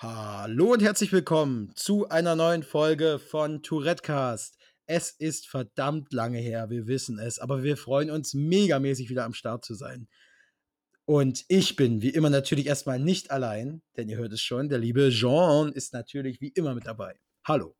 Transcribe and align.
Hallo 0.00 0.74
und 0.74 0.80
herzlich 0.80 1.10
willkommen 1.10 1.72
zu 1.74 2.08
einer 2.08 2.36
neuen 2.36 2.62
Folge 2.62 3.18
von 3.18 3.64
Tourettecast. 3.64 4.56
Es 4.86 5.10
ist 5.10 5.48
verdammt 5.48 6.12
lange 6.12 6.38
her, 6.38 6.70
wir 6.70 6.86
wissen 6.86 7.18
es, 7.18 7.40
aber 7.40 7.64
wir 7.64 7.76
freuen 7.76 8.08
uns 8.08 8.32
megamäßig 8.32 9.10
wieder 9.10 9.24
am 9.24 9.34
Start 9.34 9.64
zu 9.64 9.74
sein. 9.74 10.06
Und 11.04 11.44
ich 11.48 11.74
bin 11.74 12.00
wie 12.00 12.10
immer 12.10 12.30
natürlich 12.30 12.66
erstmal 12.66 13.00
nicht 13.00 13.32
allein, 13.32 13.82
denn 13.96 14.08
ihr 14.08 14.18
hört 14.18 14.32
es 14.32 14.40
schon, 14.40 14.68
der 14.68 14.78
liebe 14.78 15.10
Jean 15.10 15.72
ist 15.72 15.92
natürlich 15.92 16.40
wie 16.40 16.50
immer 16.50 16.76
mit 16.76 16.86
dabei. 16.86 17.18
Hallo. 17.44 17.74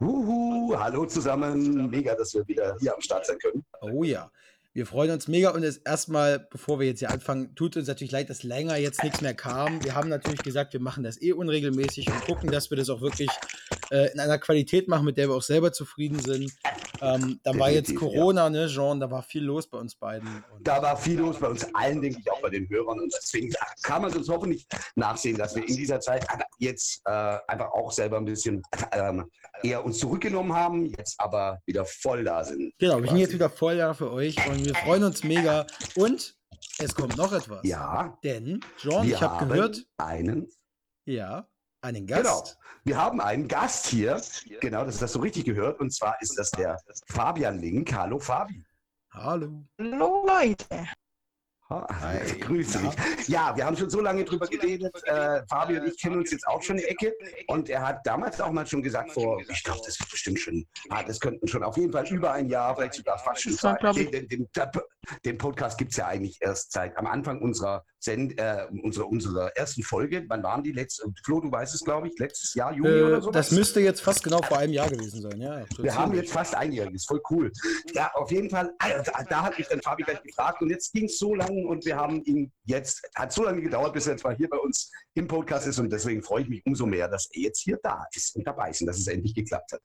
Uhu, 0.00 0.74
hallo 0.74 1.04
zusammen. 1.04 1.90
Mega, 1.90 2.14
dass 2.14 2.32
wir 2.32 2.48
wieder 2.48 2.78
hier 2.80 2.94
am 2.94 3.02
Start 3.02 3.26
sein 3.26 3.38
können. 3.38 3.62
Oh 3.82 4.04
ja. 4.04 4.32
Wir 4.78 4.86
freuen 4.86 5.10
uns 5.10 5.26
mega 5.26 5.50
und 5.50 5.64
erstmal, 5.84 6.38
bevor 6.38 6.78
wir 6.78 6.86
jetzt 6.86 7.00
hier 7.00 7.10
anfangen, 7.10 7.52
tut 7.56 7.76
uns 7.76 7.88
natürlich 7.88 8.12
leid, 8.12 8.30
dass 8.30 8.44
länger 8.44 8.76
jetzt 8.76 9.02
nichts 9.02 9.20
mehr 9.20 9.34
kam. 9.34 9.82
Wir 9.82 9.96
haben 9.96 10.08
natürlich 10.08 10.38
gesagt, 10.38 10.72
wir 10.72 10.78
machen 10.78 11.02
das 11.02 11.20
eh 11.20 11.32
unregelmäßig 11.32 12.08
und 12.08 12.20
gucken, 12.20 12.48
dass 12.52 12.70
wir 12.70 12.76
das 12.76 12.88
auch 12.88 13.00
wirklich 13.00 13.28
äh, 13.90 14.12
in 14.12 14.20
einer 14.20 14.38
Qualität 14.38 14.86
machen, 14.86 15.04
mit 15.04 15.16
der 15.16 15.30
wir 15.30 15.34
auch 15.34 15.42
selber 15.42 15.72
zufrieden 15.72 16.20
sind. 16.20 16.52
Ähm, 17.00 17.40
da 17.42 17.58
war 17.58 17.70
jetzt 17.70 17.94
Corona, 17.94 18.44
ja. 18.44 18.50
ne, 18.50 18.66
Jean, 18.66 19.00
da 19.00 19.10
war 19.10 19.22
viel 19.22 19.44
los 19.44 19.68
bei 19.68 19.78
uns 19.78 19.94
beiden. 19.94 20.44
da 20.60 20.82
war 20.82 20.96
viel 20.96 21.18
los 21.18 21.38
bei 21.38 21.48
uns 21.48 21.66
allen, 21.74 22.00
denke 22.00 22.20
ich, 22.20 22.30
auch 22.30 22.40
bei 22.40 22.50
den 22.50 22.68
Hörern. 22.68 23.00
Und 23.00 23.12
deswegen 23.14 23.52
kann 23.82 24.02
man 24.02 24.12
uns 24.12 24.28
hoffentlich 24.28 24.66
nachsehen, 24.96 25.36
dass 25.36 25.54
wir 25.54 25.68
in 25.68 25.76
dieser 25.76 26.00
Zeit 26.00 26.26
jetzt 26.58 27.00
äh, 27.06 27.38
einfach 27.46 27.70
auch 27.72 27.90
selber 27.92 28.16
ein 28.18 28.24
bisschen 28.24 28.62
ähm, 28.92 29.30
eher 29.62 29.84
uns 29.84 29.98
zurückgenommen 29.98 30.52
haben, 30.52 30.86
jetzt 30.96 31.18
aber 31.20 31.58
wieder 31.66 31.84
voll 31.84 32.24
da 32.24 32.44
sind. 32.44 32.72
Genau, 32.78 32.94
quasi. 32.94 33.02
wir 33.02 33.10
sind 33.10 33.18
jetzt 33.20 33.34
wieder 33.34 33.50
voll 33.50 33.76
da 33.76 33.94
für 33.94 34.12
euch 34.12 34.36
und 34.48 34.64
wir 34.64 34.74
freuen 34.74 35.04
uns 35.04 35.24
mega. 35.24 35.66
Und 35.96 36.36
es 36.78 36.94
kommt 36.94 37.16
noch 37.16 37.32
etwas. 37.32 37.60
Ja. 37.64 38.18
Denn, 38.22 38.60
Jean, 38.78 39.06
ich 39.06 39.20
habe 39.20 39.46
gehört. 39.46 39.84
Einen. 39.96 40.48
Ja, 41.04 41.48
einen 41.88 42.06
Gast. 42.06 42.22
Genau. 42.22 42.44
Wir 42.84 42.96
haben 42.96 43.20
einen 43.20 43.48
Gast 43.48 43.86
hier. 43.86 44.20
Genau, 44.60 44.84
das 44.84 44.94
ist 44.94 45.02
das 45.02 45.12
so 45.12 45.20
richtig 45.20 45.44
gehört. 45.44 45.80
Und 45.80 45.92
zwar 45.92 46.20
ist 46.20 46.38
das 46.38 46.50
der 46.52 46.78
Fabian 47.06 47.58
Link. 47.58 47.92
Hallo, 47.92 48.18
Fabi. 48.18 48.64
Hallo. 49.12 49.64
Hallo, 49.78 50.26
Leute. 50.26 50.88
Hi. 51.70 52.18
Grüße 52.40 52.78
dich. 52.78 53.28
Ja, 53.28 53.54
wir 53.54 53.66
haben 53.66 53.76
schon 53.76 53.90
so 53.90 54.00
lange 54.00 54.24
drüber 54.24 54.46
geredet. 54.46 54.94
Äh, 55.04 55.42
Fabio 55.48 55.82
und 55.82 55.88
ich 55.88 56.00
kennen 56.00 56.16
uns 56.16 56.30
jetzt 56.30 56.46
auch 56.46 56.62
schon 56.62 56.76
eine 56.76 56.86
Ecke. 56.86 57.12
Und 57.48 57.68
er 57.68 57.86
hat 57.86 58.06
damals 58.06 58.40
auch 58.40 58.50
mal 58.50 58.66
schon 58.66 58.82
gesagt, 58.82 59.12
vor, 59.12 59.38
ich 59.40 59.62
glaube, 59.62 59.80
das 59.84 60.00
ist 60.00 60.10
bestimmt 60.10 60.40
schon, 60.40 60.66
ah, 60.88 61.02
das 61.02 61.20
könnten 61.20 61.46
schon 61.46 61.62
auf 61.62 61.76
jeden 61.76 61.92
Fall 61.92 62.06
über 62.08 62.32
ein 62.32 62.48
Jahr, 62.48 62.74
vielleicht 62.74 62.94
sogar 62.94 63.18
fast 63.18 63.42
schon 63.42 63.52
zwei. 63.52 63.74
Den, 63.92 64.10
den, 64.10 64.28
den, 64.28 64.48
den, 65.24 65.38
Podcast 65.38 65.78
gibt 65.78 65.92
es 65.92 65.96
ja 65.96 66.06
eigentlich 66.06 66.38
erst 66.40 66.72
seit 66.72 66.96
am 66.96 67.06
Anfang 67.06 67.40
unserer, 67.40 67.84
Send, 68.00 68.38
äh, 68.38 68.66
unserer, 68.82 69.08
unserer 69.08 69.56
ersten 69.56 69.82
Folge. 69.82 70.24
Wann 70.28 70.42
waren 70.42 70.62
die 70.62 70.72
letzte? 70.72 71.04
Flo, 71.24 71.40
du 71.40 71.50
weißt 71.50 71.74
es, 71.74 71.80
glaube 71.80 72.08
ich, 72.08 72.18
letztes 72.18 72.54
Jahr, 72.54 72.72
Juni 72.72 72.88
äh, 72.88 73.02
oder 73.02 73.22
so. 73.22 73.30
Das 73.30 73.50
müsste 73.50 73.80
jetzt 73.80 74.00
fast 74.00 74.22
genau 74.22 74.40
vor 74.42 74.58
einem 74.58 74.72
Jahr 74.72 74.88
gewesen 74.88 75.20
sein, 75.20 75.40
ja. 75.40 75.64
So 75.76 75.82
wir 75.82 75.94
haben 75.94 76.14
jetzt 76.14 76.32
fast 76.32 76.54
einjähriges, 76.54 77.06
voll 77.06 77.20
cool. 77.30 77.52
Ja, 77.92 78.10
auf 78.14 78.30
jeden 78.30 78.50
Fall, 78.50 78.72
also, 78.78 79.10
da 79.28 79.42
hat 79.42 79.58
mich 79.58 79.66
dann 79.68 79.80
Fabi 79.82 80.04
gleich 80.04 80.22
gefragt 80.22 80.62
und 80.62 80.70
jetzt 80.70 80.92
ging 80.92 81.06
es 81.06 81.18
so 81.18 81.34
lange 81.34 81.66
und 81.66 81.84
wir 81.84 81.96
haben 81.96 82.22
ihn 82.24 82.52
jetzt, 82.64 83.02
hat 83.14 83.32
so 83.32 83.44
lange 83.44 83.62
gedauert, 83.62 83.92
bis 83.92 84.06
er 84.06 84.12
jetzt 84.12 84.24
mal 84.24 84.36
hier 84.36 84.48
bei 84.48 84.58
uns 84.58 84.90
im 85.14 85.26
Podcast 85.26 85.66
ist 85.66 85.78
und 85.78 85.90
deswegen 85.90 86.22
freue 86.22 86.42
ich 86.42 86.48
mich 86.48 86.64
umso 86.66 86.86
mehr, 86.86 87.08
dass 87.08 87.28
er 87.32 87.42
jetzt 87.42 87.60
hier 87.60 87.78
da 87.82 88.06
ist 88.14 88.36
und 88.36 88.46
dabei 88.46 88.70
ist 88.70 88.80
und 88.80 88.86
dass 88.86 88.98
es 88.98 89.06
endlich 89.06 89.34
geklappt 89.34 89.72
hat. 89.72 89.80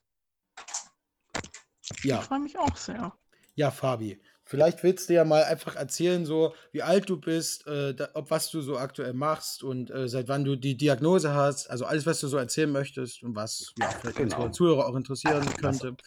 Ja. 2.04 2.20
Ich 2.20 2.26
freue 2.26 2.40
mich 2.40 2.58
auch 2.58 2.76
sehr. 2.76 3.14
Ja, 3.56 3.70
Fabi, 3.72 4.20
vielleicht 4.54 4.84
willst 4.84 5.10
du 5.10 5.16
ja 5.16 5.26
mal 5.26 5.46
einfach 5.46 5.76
erzählen, 5.76 6.28
so 6.28 6.54
wie 6.72 6.84
alt 6.84 7.10
du 7.10 7.20
bist, 7.20 7.66
äh, 7.66 7.96
da, 7.96 8.10
ob 8.14 8.30
was 8.30 8.52
du 8.52 8.62
so 8.62 8.78
aktuell 8.78 9.14
machst 9.14 9.64
und 9.64 9.90
äh, 9.90 10.08
seit 10.08 10.28
wann 10.28 10.46
du 10.46 10.56
die 10.56 10.78
Diagnose 10.78 11.34
hast, 11.34 11.72
also 11.72 11.86
alles, 11.86 12.06
was 12.06 12.20
du 12.20 12.28
so 12.28 12.38
erzählen 12.38 12.72
möchtest 12.72 13.24
und 13.24 13.36
was 13.36 13.74
ja, 13.80 13.90
vielleicht 13.90 14.18
genau. 14.18 14.36
unsere 14.36 14.52
Zuhörer 14.52 14.86
auch 14.86 14.96
interessieren 14.96 15.44
könnte. 15.60 15.98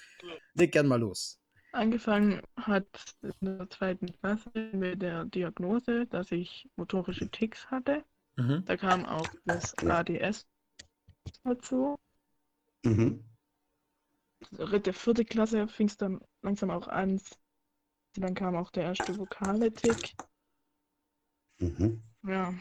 Leg 0.55 0.71
gern 0.71 0.87
mal 0.87 1.01
los. 1.01 1.41
Angefangen 1.73 2.41
hat 2.57 2.87
in 3.23 3.59
der 3.59 3.69
zweiten 3.69 4.13
Klasse 4.21 4.51
mit 4.71 5.03
der 5.03 5.25
Diagnose, 5.25 6.07
dass 6.07 6.31
ich 6.31 6.69
motorische 6.77 7.29
Ticks 7.29 7.67
hatte. 7.67 8.05
Mhm. 8.37 8.63
Da 8.65 8.77
kam 8.77 9.05
auch 9.07 9.27
das 9.45 9.77
ADS 9.79 10.47
dazu. 11.43 11.97
Mhm. 12.85 13.25
Dritte, 14.53 14.93
vierte 14.93 15.25
Klasse 15.25 15.67
fing 15.67 15.89
es 15.89 15.97
dann 15.97 16.21
langsam 16.43 16.71
auch 16.71 16.87
an. 16.87 17.21
Dann 18.17 18.35
kam 18.35 18.57
auch 18.57 18.71
der 18.71 18.85
erste 18.85 19.17
vokale 19.19 19.73
Tick. 19.73 20.15
Mhm. 21.59 22.03
Ja. 22.23 22.55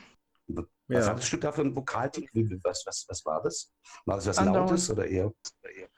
Was 0.48 1.06
ja. 1.06 1.12
hattest 1.12 1.34
du 1.34 1.38
da 1.38 1.52
für 1.52 1.62
einen 1.62 1.76
Vokaltick? 1.76 2.30
Was, 2.64 2.84
was, 2.86 3.06
was 3.10 3.26
war 3.26 3.42
das? 3.42 3.74
War 4.06 4.18
das 4.18 4.28
was 4.28 4.42
Lautes 4.42 4.90
oder 4.90 5.08
eher? 5.08 5.28
Oder 5.28 5.72
eher? 5.74 5.90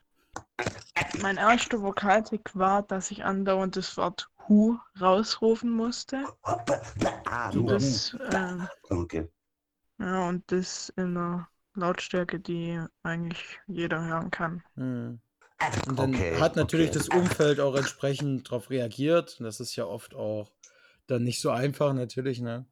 Mein 1.22 1.38
erster 1.38 1.81
Vokaltick 1.81 2.56
war, 2.56 2.84
dass 2.84 3.12
ich 3.12 3.23
andauernd 3.23 3.75
das 3.75 3.97
Wort 3.97 4.29
Hu 4.47 4.78
rausrufen 5.00 5.69
musste. 5.69 6.25
Ah, 6.44 7.50
und 7.50 7.68
das, 7.68 8.13
äh, 8.13 8.57
okay. 8.89 9.29
Ja, 10.00 10.29
und 10.29 10.50
das 10.51 10.89
in 10.95 11.18
einer 11.18 11.50
Lautstärke, 11.74 12.39
die 12.39 12.81
eigentlich 13.03 13.59
jeder 13.68 14.03
hören 14.06 14.31
kann. 14.31 14.63
Hm. 14.75 15.19
Und 15.88 15.97
dann 15.97 16.13
okay, 16.13 16.35
hat 16.40 16.56
natürlich 16.56 16.90
okay. 16.90 17.00
das 17.00 17.09
Umfeld 17.09 17.59
auch 17.59 17.75
entsprechend 17.75 18.47
darauf 18.47 18.69
reagiert. 18.69 19.38
Und 19.40 19.45
das 19.45 19.59
ist 19.59 19.75
ja 19.75 19.85
oft 19.85 20.16
auch 20.16 20.51
dann 21.07 21.23
nicht 21.23 21.41
so 21.41 21.50
einfach, 21.50 21.94
natürlich, 21.94 22.41
ne? 22.41 22.66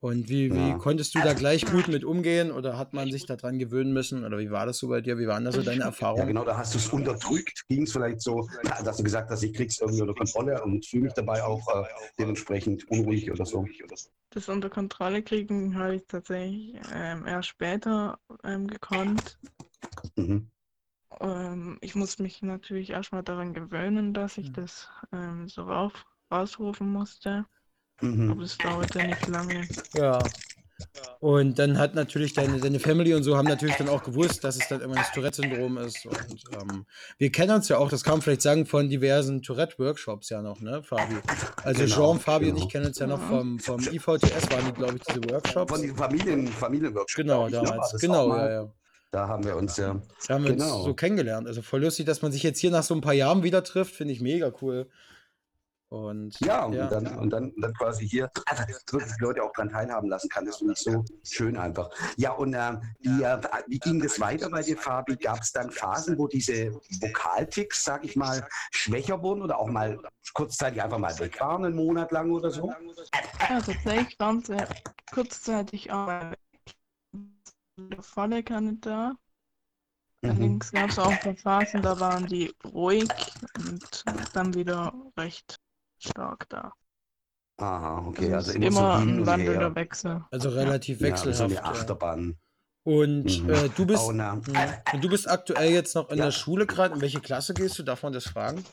Und 0.00 0.30
wie, 0.30 0.50
wie 0.50 0.68
ja. 0.70 0.78
konntest 0.78 1.14
du 1.14 1.20
da 1.20 1.34
gleich 1.34 1.66
gut 1.66 1.88
mit 1.88 2.04
umgehen 2.04 2.50
oder 2.52 2.78
hat 2.78 2.94
man 2.94 3.10
sich 3.12 3.26
daran 3.26 3.58
gewöhnen 3.58 3.92
müssen? 3.92 4.24
Oder 4.24 4.38
wie 4.38 4.50
war 4.50 4.64
das 4.64 4.78
so 4.78 4.88
bei 4.88 5.02
dir? 5.02 5.18
Wie 5.18 5.26
waren 5.26 5.44
da 5.44 5.52
so 5.52 5.62
deine 5.62 5.84
Erfahrungen? 5.84 6.20
Ja, 6.20 6.26
genau, 6.26 6.44
da 6.44 6.56
hast 6.56 6.72
du 6.72 6.78
es 6.78 6.88
unterdrückt. 6.88 7.68
Ging 7.68 7.82
es 7.82 7.92
vielleicht 7.92 8.22
so, 8.22 8.48
dass 8.82 8.96
du 8.96 9.02
gesagt 9.02 9.30
hast, 9.30 9.42
ich 9.42 9.52
krieg's 9.52 9.78
irgendwie 9.78 10.00
unter 10.00 10.14
Kontrolle 10.14 10.62
und 10.62 10.86
fühle 10.86 11.04
mich 11.04 11.12
dabei 11.12 11.44
auch 11.44 11.60
äh, 11.68 11.84
dementsprechend 12.18 12.90
unruhig 12.90 13.30
oder 13.30 13.44
so. 13.44 13.66
Das 14.30 14.48
unter 14.48 14.70
Kontrolle 14.70 15.22
kriegen 15.22 15.78
habe 15.78 15.96
ich 15.96 16.06
tatsächlich 16.08 16.80
ähm, 16.94 17.26
erst 17.26 17.48
später 17.48 18.18
ähm, 18.42 18.68
gekonnt. 18.68 19.38
Mhm. 20.16 20.50
Ähm, 21.20 21.78
ich 21.80 21.94
muss 21.94 22.18
mich 22.18 22.42
natürlich 22.42 22.90
erstmal 22.90 23.22
daran 23.22 23.52
gewöhnen, 23.52 24.14
dass 24.14 24.38
ich 24.38 24.48
mhm. 24.48 24.54
das 24.54 24.88
ähm, 25.12 25.48
so 25.48 25.62
rauf, 25.62 26.06
rausrufen 26.32 26.90
musste. 26.90 27.44
Mhm. 28.00 28.30
Aber 28.30 28.42
es 28.42 28.56
dauerte 28.56 29.06
nicht 29.06 29.26
lange. 29.28 29.68
Ja. 29.94 30.18
Und 31.18 31.58
dann 31.58 31.78
hat 31.78 31.94
natürlich 31.94 32.32
deine, 32.32 32.58
deine 32.58 32.80
Family 32.80 33.12
und 33.12 33.22
so 33.22 33.36
haben 33.36 33.46
natürlich 33.46 33.76
dann 33.76 33.90
auch 33.90 34.02
gewusst, 34.02 34.42
dass 34.44 34.56
es 34.56 34.66
dann 34.68 34.80
immer 34.80 34.94
das 34.94 35.12
Tourette-Syndrom 35.12 35.76
ist. 35.78 36.06
Und 36.06 36.42
ähm, 36.52 36.86
wir 37.18 37.30
kennen 37.30 37.54
uns 37.54 37.68
ja 37.68 37.76
auch, 37.76 37.90
das 37.90 38.02
kann 38.02 38.14
man 38.14 38.22
vielleicht 38.22 38.42
sagen, 38.42 38.64
von 38.64 38.88
diversen 38.88 39.42
Tourette-Workshops 39.42 40.30
ja 40.30 40.40
noch, 40.40 40.60
ne, 40.60 40.82
Fabi? 40.82 41.16
Also 41.62 41.84
genau, 41.84 41.94
Jean, 41.94 42.20
Fabi 42.20 42.46
genau. 42.46 42.56
und 42.56 42.64
ich 42.64 42.72
kennen 42.72 42.86
uns 42.86 42.98
ja 42.98 43.06
noch 43.06 43.20
vom, 43.20 43.58
vom 43.58 43.80
IVTS, 43.80 44.50
waren 44.50 44.66
die, 44.66 44.72
glaube 44.72 44.96
ich, 44.96 45.02
diese 45.02 45.30
Workshops. 45.30 45.70
Von 45.70 45.82
den 45.82 45.94
Familien, 45.94 46.48
Familienworkshops. 46.48 47.14
Genau, 47.14 47.44
ne? 47.44 47.50
damals. 47.50 47.96
Genau, 48.00 48.34
ja, 48.34 48.50
ja. 48.50 48.72
Da 49.10 49.26
haben 49.26 49.44
wir 49.44 49.56
uns 49.56 49.76
ja. 49.76 50.00
Da 50.26 50.34
haben 50.34 50.44
wir 50.44 50.52
genau. 50.52 50.76
uns 50.76 50.84
so 50.84 50.94
kennengelernt. 50.94 51.46
Also 51.46 51.62
voll 51.62 51.82
lustig, 51.82 52.06
dass 52.06 52.22
man 52.22 52.30
sich 52.30 52.42
jetzt 52.42 52.60
hier 52.60 52.70
nach 52.70 52.84
so 52.84 52.94
ein 52.94 53.00
paar 53.00 53.14
Jahren 53.14 53.42
wieder 53.42 53.64
trifft, 53.64 53.94
finde 53.94 54.12
ich 54.12 54.20
mega 54.20 54.52
cool. 54.62 54.88
Und, 55.88 56.38
ja, 56.38 56.66
und, 56.66 56.74
ja. 56.74 56.86
Dann, 56.86 57.18
und 57.18 57.30
dann, 57.30 57.52
dann 57.56 57.74
quasi 57.74 58.08
hier 58.08 58.30
also, 58.46 58.62
wirklich 58.92 59.12
die 59.18 59.24
Leute 59.24 59.42
auch 59.42 59.52
dran 59.52 59.70
teilhaben 59.70 60.08
lassen 60.08 60.28
kann. 60.28 60.44
Das 60.44 60.58
finde 60.58 60.74
ich 60.74 60.78
so 60.78 61.04
schön 61.24 61.56
einfach. 61.56 61.90
Ja, 62.16 62.30
und 62.30 62.54
äh, 62.54 62.76
wie, 63.00 63.22
äh, 63.24 63.40
wie 63.66 63.80
ging 63.80 64.00
das 64.00 64.20
weiter 64.20 64.48
bei 64.50 64.62
dir, 64.62 64.76
Fabi? 64.76 65.16
Gab 65.16 65.40
es 65.40 65.50
dann 65.50 65.72
Phasen, 65.72 66.16
wo 66.16 66.28
diese 66.28 66.72
Vokalticks, 67.00 67.82
sag 67.82 68.04
ich 68.04 68.14
mal, 68.14 68.46
schwächer 68.70 69.20
wurden 69.20 69.42
oder 69.42 69.58
auch 69.58 69.66
mal 69.66 69.98
kurzzeitig 70.32 70.80
einfach 70.80 70.98
mal 70.98 71.18
weg 71.18 71.40
waren, 71.40 71.64
einen 71.64 71.74
Monat 71.74 72.12
lang 72.12 72.30
oder 72.30 72.52
so? 72.52 72.72
Ja, 73.48 73.60
tatsächlich 73.60 74.16
waren 74.20 74.44
sie 74.44 74.58
kurzzeitig 75.12 75.90
auch 75.90 76.06
volle 78.00 78.42
Kanne 78.42 78.76
da. 78.80 79.14
Mhm. 80.22 80.30
Allerdings 80.30 80.72
gab 80.72 80.90
es 80.90 80.98
auch 80.98 81.12
Phasen, 81.36 81.82
da 81.82 81.98
waren 81.98 82.26
die 82.26 82.52
ruhig 82.64 83.08
und 83.58 84.04
dann 84.34 84.54
wieder 84.54 84.92
recht 85.16 85.56
stark 85.98 86.48
da. 86.48 86.72
Aha, 87.58 88.06
okay. 88.06 88.32
Also 88.32 88.52
immer, 88.52 88.66
immer 88.66 88.76
so 88.76 89.02
ein 89.02 89.26
wandelnder 89.26 89.74
Wechsel. 89.74 90.24
Also 90.30 90.48
relativ 90.50 91.00
wechselhaft. 91.00 91.40
Ja, 91.40 91.46
so 91.48 91.58
eine 91.58 91.64
Achterbahn. 91.64 92.38
Und 92.82 93.42
mhm. 93.42 93.50
äh, 93.50 93.68
du 93.68 93.84
bist 93.84 94.02
oh, 94.02 94.08
und 94.08 95.04
du 95.04 95.08
bist 95.08 95.28
aktuell 95.28 95.70
jetzt 95.70 95.94
noch 95.94 96.08
in 96.08 96.18
ja. 96.18 96.24
der 96.26 96.32
Schule 96.32 96.66
gerade. 96.66 96.94
In 96.94 97.00
welche 97.02 97.20
Klasse 97.20 97.52
gehst 97.52 97.78
du? 97.78 97.82
Darf 97.82 98.02
man 98.02 98.14
das 98.14 98.24
fragen? 98.24 98.64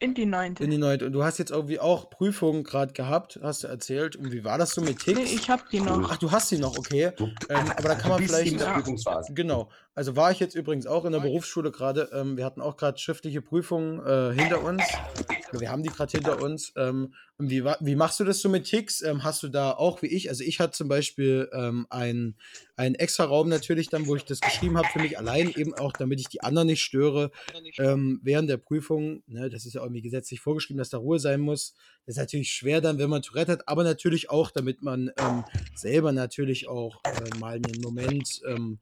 In 0.00 0.12
die 0.12 0.26
neunte. 0.26 0.64
In 0.64 0.70
die 0.70 0.76
neunte. 0.78 1.06
Und 1.06 1.12
du 1.12 1.22
hast 1.24 1.38
jetzt 1.38 1.50
irgendwie 1.50 1.78
auch 1.78 2.10
Prüfungen 2.10 2.64
gerade 2.64 2.92
gehabt, 2.92 3.38
hast 3.42 3.62
du 3.64 3.68
erzählt. 3.68 4.16
Und 4.16 4.32
wie 4.32 4.44
war 4.44 4.58
das 4.58 4.70
so 4.72 4.80
mit 4.80 4.98
Ticks? 4.98 5.18
Nee, 5.18 5.24
ich 5.26 5.48
hab 5.48 5.70
die 5.70 5.80
noch. 5.80 6.10
Ach, 6.10 6.16
du 6.18 6.30
hast 6.30 6.50
die 6.50 6.58
noch, 6.58 6.76
okay. 6.76 7.12
Du, 7.16 7.26
Ähm, 7.48 7.70
aber 7.76 7.88
da 7.88 7.94
kann 7.94 8.10
man 8.10 8.22
vielleicht- 8.22 8.52
in 8.52 8.58
der. 8.58 8.66
Prüfungsphase. 8.74 9.32
Genau. 9.34 9.70
Also 9.96 10.16
war 10.16 10.32
ich 10.32 10.40
jetzt 10.40 10.56
übrigens 10.56 10.86
auch 10.86 11.04
in 11.04 11.12
der 11.12 11.20
Berufsschule 11.20 11.70
gerade. 11.70 12.10
Ähm, 12.12 12.36
wir 12.36 12.44
hatten 12.44 12.60
auch 12.60 12.76
gerade 12.76 12.98
schriftliche 12.98 13.40
Prüfungen 13.40 14.00
äh, 14.00 14.34
hinter 14.34 14.64
uns. 14.64 14.82
Oder 15.50 15.60
Wir 15.60 15.70
haben 15.70 15.84
die 15.84 15.88
gerade 15.88 16.10
hinter 16.10 16.42
uns. 16.42 16.72
Ähm, 16.76 17.14
und 17.36 17.48
wie, 17.48 17.64
wie 17.64 17.94
machst 17.94 18.18
du 18.18 18.24
das 18.24 18.40
so 18.40 18.48
mit 18.48 18.64
Ticks? 18.64 19.02
Ähm, 19.02 19.22
hast 19.22 19.44
du 19.44 19.48
da 19.48 19.70
auch 19.70 20.02
wie 20.02 20.08
ich? 20.08 20.28
Also 20.28 20.42
ich 20.42 20.58
hatte 20.58 20.72
zum 20.72 20.88
Beispiel 20.88 21.48
ähm, 21.52 21.86
einen, 21.90 22.36
einen 22.74 22.96
extra 22.96 23.24
Raum 23.24 23.48
natürlich 23.48 23.88
dann, 23.88 24.08
wo 24.08 24.16
ich 24.16 24.24
das 24.24 24.40
geschrieben 24.40 24.76
habe 24.76 24.88
für 24.88 24.98
mich 24.98 25.16
allein, 25.16 25.50
eben 25.50 25.74
auch, 25.74 25.92
damit 25.92 26.18
ich 26.18 26.28
die 26.28 26.42
anderen 26.42 26.66
nicht 26.66 26.82
störe 26.82 27.30
ähm, 27.78 28.20
während 28.24 28.50
der 28.50 28.56
Prüfung. 28.56 29.22
Ne, 29.28 29.48
das 29.48 29.64
ist 29.64 29.74
ja 29.74 29.82
irgendwie 29.82 30.02
gesetzlich 30.02 30.40
vorgeschrieben, 30.40 30.78
dass 30.78 30.90
da 30.90 30.98
Ruhe 30.98 31.20
sein 31.20 31.40
muss. 31.40 31.74
Das 32.04 32.16
ist 32.16 32.20
natürlich 32.20 32.50
schwer 32.50 32.80
dann, 32.80 32.98
wenn 32.98 33.10
man 33.10 33.22
Tourette 33.22 33.52
hat, 33.52 33.68
aber 33.68 33.84
natürlich 33.84 34.28
auch, 34.28 34.50
damit 34.50 34.82
man 34.82 35.12
ähm, 35.18 35.44
selber 35.76 36.10
natürlich 36.10 36.68
auch 36.68 37.00
äh, 37.04 37.38
mal 37.38 37.54
einen 37.54 37.80
Moment 37.80 38.42
ähm, 38.44 38.80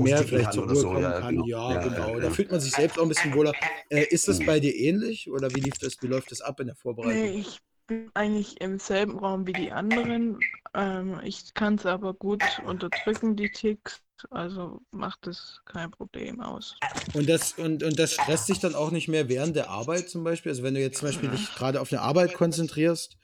mehr 0.00 0.24
vielleicht 0.24 0.52
zur 0.52 0.64
Ruhe 0.64 0.76
so, 0.76 0.88
kommen 0.88 1.02
ja, 1.02 1.20
kann. 1.20 1.34
genau. 1.36 1.46
Ja, 1.46 1.72
Ja, 1.72 1.82
genau. 1.88 2.08
ja, 2.14 2.20
Da 2.20 2.24
ja. 2.24 2.30
fühlt 2.30 2.50
man 2.50 2.60
sich 2.60 2.72
selbst 2.72 2.98
auch 2.98 3.02
ein 3.02 3.08
bisschen 3.08 3.34
wohler. 3.34 3.54
Äh, 3.90 4.04
ist 4.10 4.28
das 4.28 4.40
Mhm. 4.40 4.46
bei 4.46 4.60
dir 4.60 4.74
ähnlich 4.74 5.30
oder 5.30 5.54
wie 5.54 5.60
lief 5.60 5.78
das, 5.78 6.00
wie 6.00 6.06
läuft 6.06 6.30
das 6.30 6.40
ab 6.40 6.60
in 6.60 6.66
der 6.66 6.74
Nee, 6.76 6.82
Vorbereitung? 6.82 7.40
ich 7.40 7.60
bin 7.86 8.10
eigentlich 8.14 8.60
im 8.60 8.78
selben 8.78 9.18
Raum 9.18 9.46
wie 9.46 9.52
die 9.52 9.70
anderen. 9.72 10.40
Ähm, 10.74 11.20
ich 11.22 11.52
kann 11.54 11.74
es 11.74 11.86
aber 11.86 12.14
gut 12.14 12.42
unterdrücken, 12.66 13.36
die 13.36 13.50
Ticks. 13.50 14.00
Also 14.30 14.80
macht 14.90 15.26
es 15.26 15.60
kein 15.66 15.90
Problem 15.90 16.40
aus. 16.40 16.76
Und 17.14 17.28
das, 17.28 17.52
und, 17.58 17.82
und 17.82 17.98
das 17.98 18.12
stresst 18.14 18.48
dich 18.48 18.58
dann 18.60 18.74
auch 18.74 18.90
nicht 18.90 19.08
mehr 19.08 19.28
während 19.28 19.54
der 19.54 19.68
Arbeit 19.68 20.08
zum 20.08 20.24
Beispiel? 20.24 20.50
Also 20.50 20.62
wenn 20.62 20.74
du 20.74 20.80
jetzt 20.80 20.98
zum 20.98 21.08
Beispiel 21.08 21.28
dich 21.30 21.54
gerade 21.54 21.80
auf 21.80 21.92
eine 21.92 22.00
Arbeit 22.00 22.34
konzentrierst, 22.34 23.16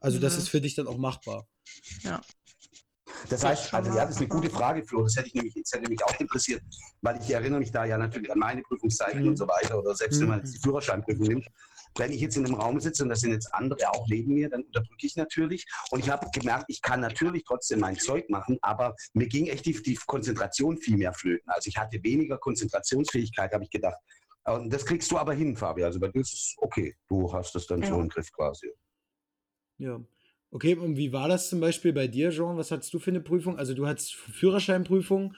also 0.00 0.18
das 0.18 0.34
Mhm. 0.34 0.38
ist 0.38 0.48
für 0.48 0.60
dich 0.60 0.74
dann 0.74 0.86
auch 0.86 0.96
machbar. 0.96 1.46
Das 3.28 3.44
heißt, 3.44 3.74
also 3.74 3.90
ja, 3.90 4.04
das 4.04 4.12
ist 4.16 4.18
eine 4.18 4.28
gute 4.28 4.48
Frage, 4.50 4.82
Flo. 4.84 5.02
Das 5.02 5.16
hätte, 5.16 5.28
ich 5.28 5.34
nämlich, 5.34 5.54
das 5.54 5.72
hätte 5.72 5.88
mich 5.90 6.02
auch 6.04 6.18
interessiert, 6.20 6.62
weil 7.02 7.20
ich 7.20 7.30
erinnere 7.30 7.60
mich 7.60 7.72
da 7.72 7.84
ja 7.84 7.98
natürlich 7.98 8.30
an 8.32 8.38
meine 8.38 8.62
Prüfungszeiten 8.62 9.22
Mhm. 9.22 9.28
und 9.28 9.36
so 9.36 9.46
weiter. 9.48 9.78
Oder 9.78 9.94
selbst 9.94 10.20
wenn 10.20 10.28
man 10.28 10.38
Mhm. 10.38 10.44
jetzt 10.44 10.54
die 10.56 10.60
Führerscheinprüfung 10.60 11.26
nimmt. 11.26 11.46
Wenn 11.96 12.12
ich 12.12 12.20
jetzt 12.20 12.36
in 12.36 12.44
einem 12.46 12.54
Raum 12.54 12.78
sitze 12.80 13.02
und 13.02 13.08
das 13.08 13.20
sind 13.20 13.32
jetzt 13.32 13.52
andere 13.54 13.90
auch 13.90 14.06
neben 14.08 14.32
mir, 14.34 14.48
dann 14.48 14.62
unterdrücke 14.62 15.06
ich 15.06 15.16
natürlich. 15.16 15.66
Und 15.90 16.00
ich 16.00 16.10
habe 16.10 16.26
gemerkt, 16.32 16.66
ich 16.68 16.80
kann 16.82 17.00
natürlich 17.00 17.44
trotzdem 17.44 17.80
mein 17.80 17.96
Zeug 17.98 18.28
machen, 18.30 18.58
aber 18.62 18.94
mir 19.14 19.26
ging 19.26 19.46
echt 19.46 19.66
die, 19.66 19.82
die 19.82 19.96
Konzentration 20.06 20.76
viel 20.78 20.96
mehr 20.96 21.12
flöten. 21.12 21.50
Also 21.50 21.68
ich 21.68 21.76
hatte 21.76 21.98
weniger 22.04 22.38
Konzentrationsfähigkeit, 22.38 23.52
habe 23.52 23.64
ich 23.64 23.70
gedacht. 23.70 23.96
Und 24.44 24.72
das 24.72 24.84
kriegst 24.86 25.10
du 25.10 25.18
aber 25.18 25.34
hin, 25.34 25.56
Fabi. 25.56 25.82
Also 25.84 25.98
bei 25.98 26.08
dir 26.08 26.20
ist 26.20 26.32
es 26.32 26.54
okay. 26.58 26.94
Du 27.08 27.32
hast 27.32 27.54
das 27.54 27.66
dann 27.66 27.82
Ja. 27.82 27.88
so 27.88 28.00
im 28.00 28.08
Griff 28.08 28.30
quasi. 28.32 28.70
Ja. 29.78 29.98
Okay, 30.50 30.74
und 30.76 30.96
wie 30.96 31.12
war 31.12 31.28
das 31.28 31.50
zum 31.50 31.60
Beispiel 31.60 31.92
bei 31.92 32.06
dir, 32.06 32.30
Jean? 32.30 32.56
Was 32.56 32.70
hattest 32.70 32.92
du 32.94 32.98
für 32.98 33.10
eine 33.10 33.20
Prüfung? 33.20 33.58
Also 33.58 33.74
du 33.74 33.86
hattest 33.86 34.14
Führerscheinprüfung. 34.14 35.34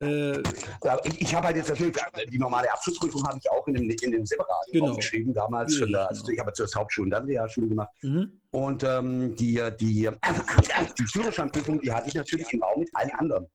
Äh, 0.00 0.42
Ja, 0.84 1.00
ich, 1.04 1.34
habe 1.34 1.46
halt 1.46 1.56
jetzt 1.56 1.70
natürlich, 1.70 1.96
die 2.30 2.38
normale 2.38 2.70
Abschlussprüfung 2.72 3.26
habe 3.26 3.38
ich 3.38 3.50
auch 3.50 3.66
in 3.68 3.74
dem, 3.74 3.88
in 3.88 4.10
dem 4.10 4.26
separaten 4.26 4.72
Genau. 4.72 4.96
Geschrieben, 4.96 5.32
damals 5.32 5.76
schon. 5.76 5.92
Da, 5.92 6.06
also 6.06 6.22
Genau. 6.24 6.34
ich 6.34 6.40
habe 6.40 6.52
zuerst 6.52 6.76
Hauptschule 6.76 7.04
und 7.06 7.10
dann 7.10 7.24
Realschule 7.24 7.68
gemacht. 7.68 7.90
mhm. 8.02 8.40
Und 8.52 8.84
ähm, 8.84 9.34
die, 9.34 9.60
die, 9.80 10.10
die 10.98 11.06
Führerscheinprüfung, 11.06 11.80
die 11.80 11.90
hatte 11.90 12.08
ich 12.08 12.14
natürlich 12.14 12.52
im 12.52 12.62
Raum 12.62 12.80
mit 12.80 12.90
allen 12.94 13.10
anderen. 13.12 13.46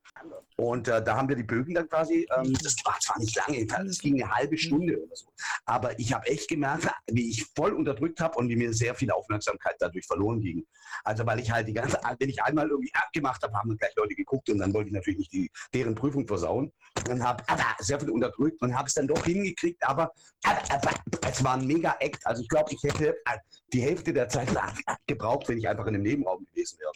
Und 0.55 0.87
äh, 0.87 1.03
da 1.03 1.15
haben 1.15 1.29
wir 1.29 1.35
die 1.35 1.43
Bögen 1.43 1.75
dann 1.75 1.87
quasi, 1.87 2.27
ähm, 2.35 2.51
das 2.63 2.75
war 2.83 2.99
zwar 2.99 3.19
nicht 3.19 3.35
lange, 3.35 3.63
das 3.67 3.99
ging 3.99 4.19
eine 4.21 4.33
halbe 4.33 4.57
Stunde 4.57 4.99
oder 4.99 5.15
so. 5.15 5.27
Aber 5.65 5.97
ich 5.99 6.11
habe 6.11 6.25
echt 6.25 6.49
gemerkt, 6.49 6.87
wie 7.11 7.29
ich 7.29 7.45
voll 7.55 7.73
unterdrückt 7.73 8.19
habe 8.19 8.39
und 8.39 8.49
wie 8.49 8.55
mir 8.55 8.73
sehr 8.73 8.95
viel 8.95 9.11
Aufmerksamkeit 9.11 9.75
dadurch 9.77 10.07
verloren 10.07 10.41
ging. 10.41 10.65
Also 11.03 11.27
weil 11.27 11.39
ich 11.39 11.51
halt 11.51 11.67
die 11.67 11.73
ganze, 11.73 11.99
wenn 12.17 12.29
ich 12.29 12.41
einmal 12.41 12.67
irgendwie 12.67 12.91
abgemacht 12.95 13.43
habe, 13.43 13.53
haben 13.53 13.77
gleich 13.77 13.95
Leute 13.95 14.15
geguckt 14.15 14.49
und 14.49 14.57
dann 14.57 14.73
wollte 14.73 14.87
ich 14.87 14.95
natürlich 14.95 15.19
nicht 15.19 15.33
die, 15.33 15.51
deren 15.75 15.93
Prüfung 15.93 16.25
versauen. 16.27 16.73
Und 17.07 17.23
habe 17.23 17.43
sehr 17.79 17.99
viel 17.99 18.09
unterdrückt 18.09 18.59
und 18.63 18.75
habe 18.75 18.87
es 18.87 18.95
dann 18.95 19.07
doch 19.07 19.23
hingekriegt, 19.23 19.83
aber, 19.87 20.11
aber, 20.43 20.61
aber 20.71 20.91
es 21.29 21.43
war 21.43 21.53
ein 21.53 21.67
mega 21.67 21.95
Act. 21.99 22.25
Also 22.25 22.41
ich 22.41 22.49
glaube, 22.49 22.73
ich 22.73 22.81
hätte 22.81 23.09
äh, 23.09 23.37
die 23.71 23.81
Hälfte 23.81 24.11
der 24.11 24.27
Zeit 24.27 24.51
gebraucht, 25.07 25.47
wenn 25.49 25.57
ich 25.57 25.67
einfach 25.67 25.85
in 25.87 25.95
einem 25.95 26.03
Nebenraum 26.03 26.45
gewesen 26.45 26.79
wäre. 26.79 26.91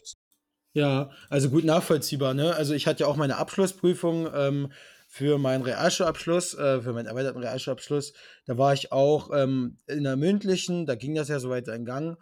Ja, 0.73 1.11
also 1.29 1.49
gut 1.49 1.65
nachvollziehbar, 1.65 2.33
ne? 2.33 2.55
Also 2.55 2.73
ich 2.73 2.87
hatte 2.87 3.01
ja 3.01 3.07
auch 3.07 3.17
meine 3.17 3.37
Abschlussprüfung 3.37 4.29
ähm, 4.33 4.71
für 5.07 5.37
meinen 5.37 5.63
Realschulabschluss, 5.63 6.53
äh, 6.53 6.81
für 6.81 6.93
meinen 6.93 7.07
erweiterten 7.07 7.39
Realschulabschluss. 7.39 8.13
Da 8.45 8.57
war 8.57 8.73
ich 8.73 8.93
auch 8.93 9.31
ähm, 9.33 9.79
in 9.87 10.05
der 10.05 10.15
mündlichen, 10.15 10.85
da 10.85 10.95
ging 10.95 11.13
das 11.13 11.27
ja 11.27 11.39
soweit 11.39 11.67
in 11.67 11.83
Gang. 11.83 12.17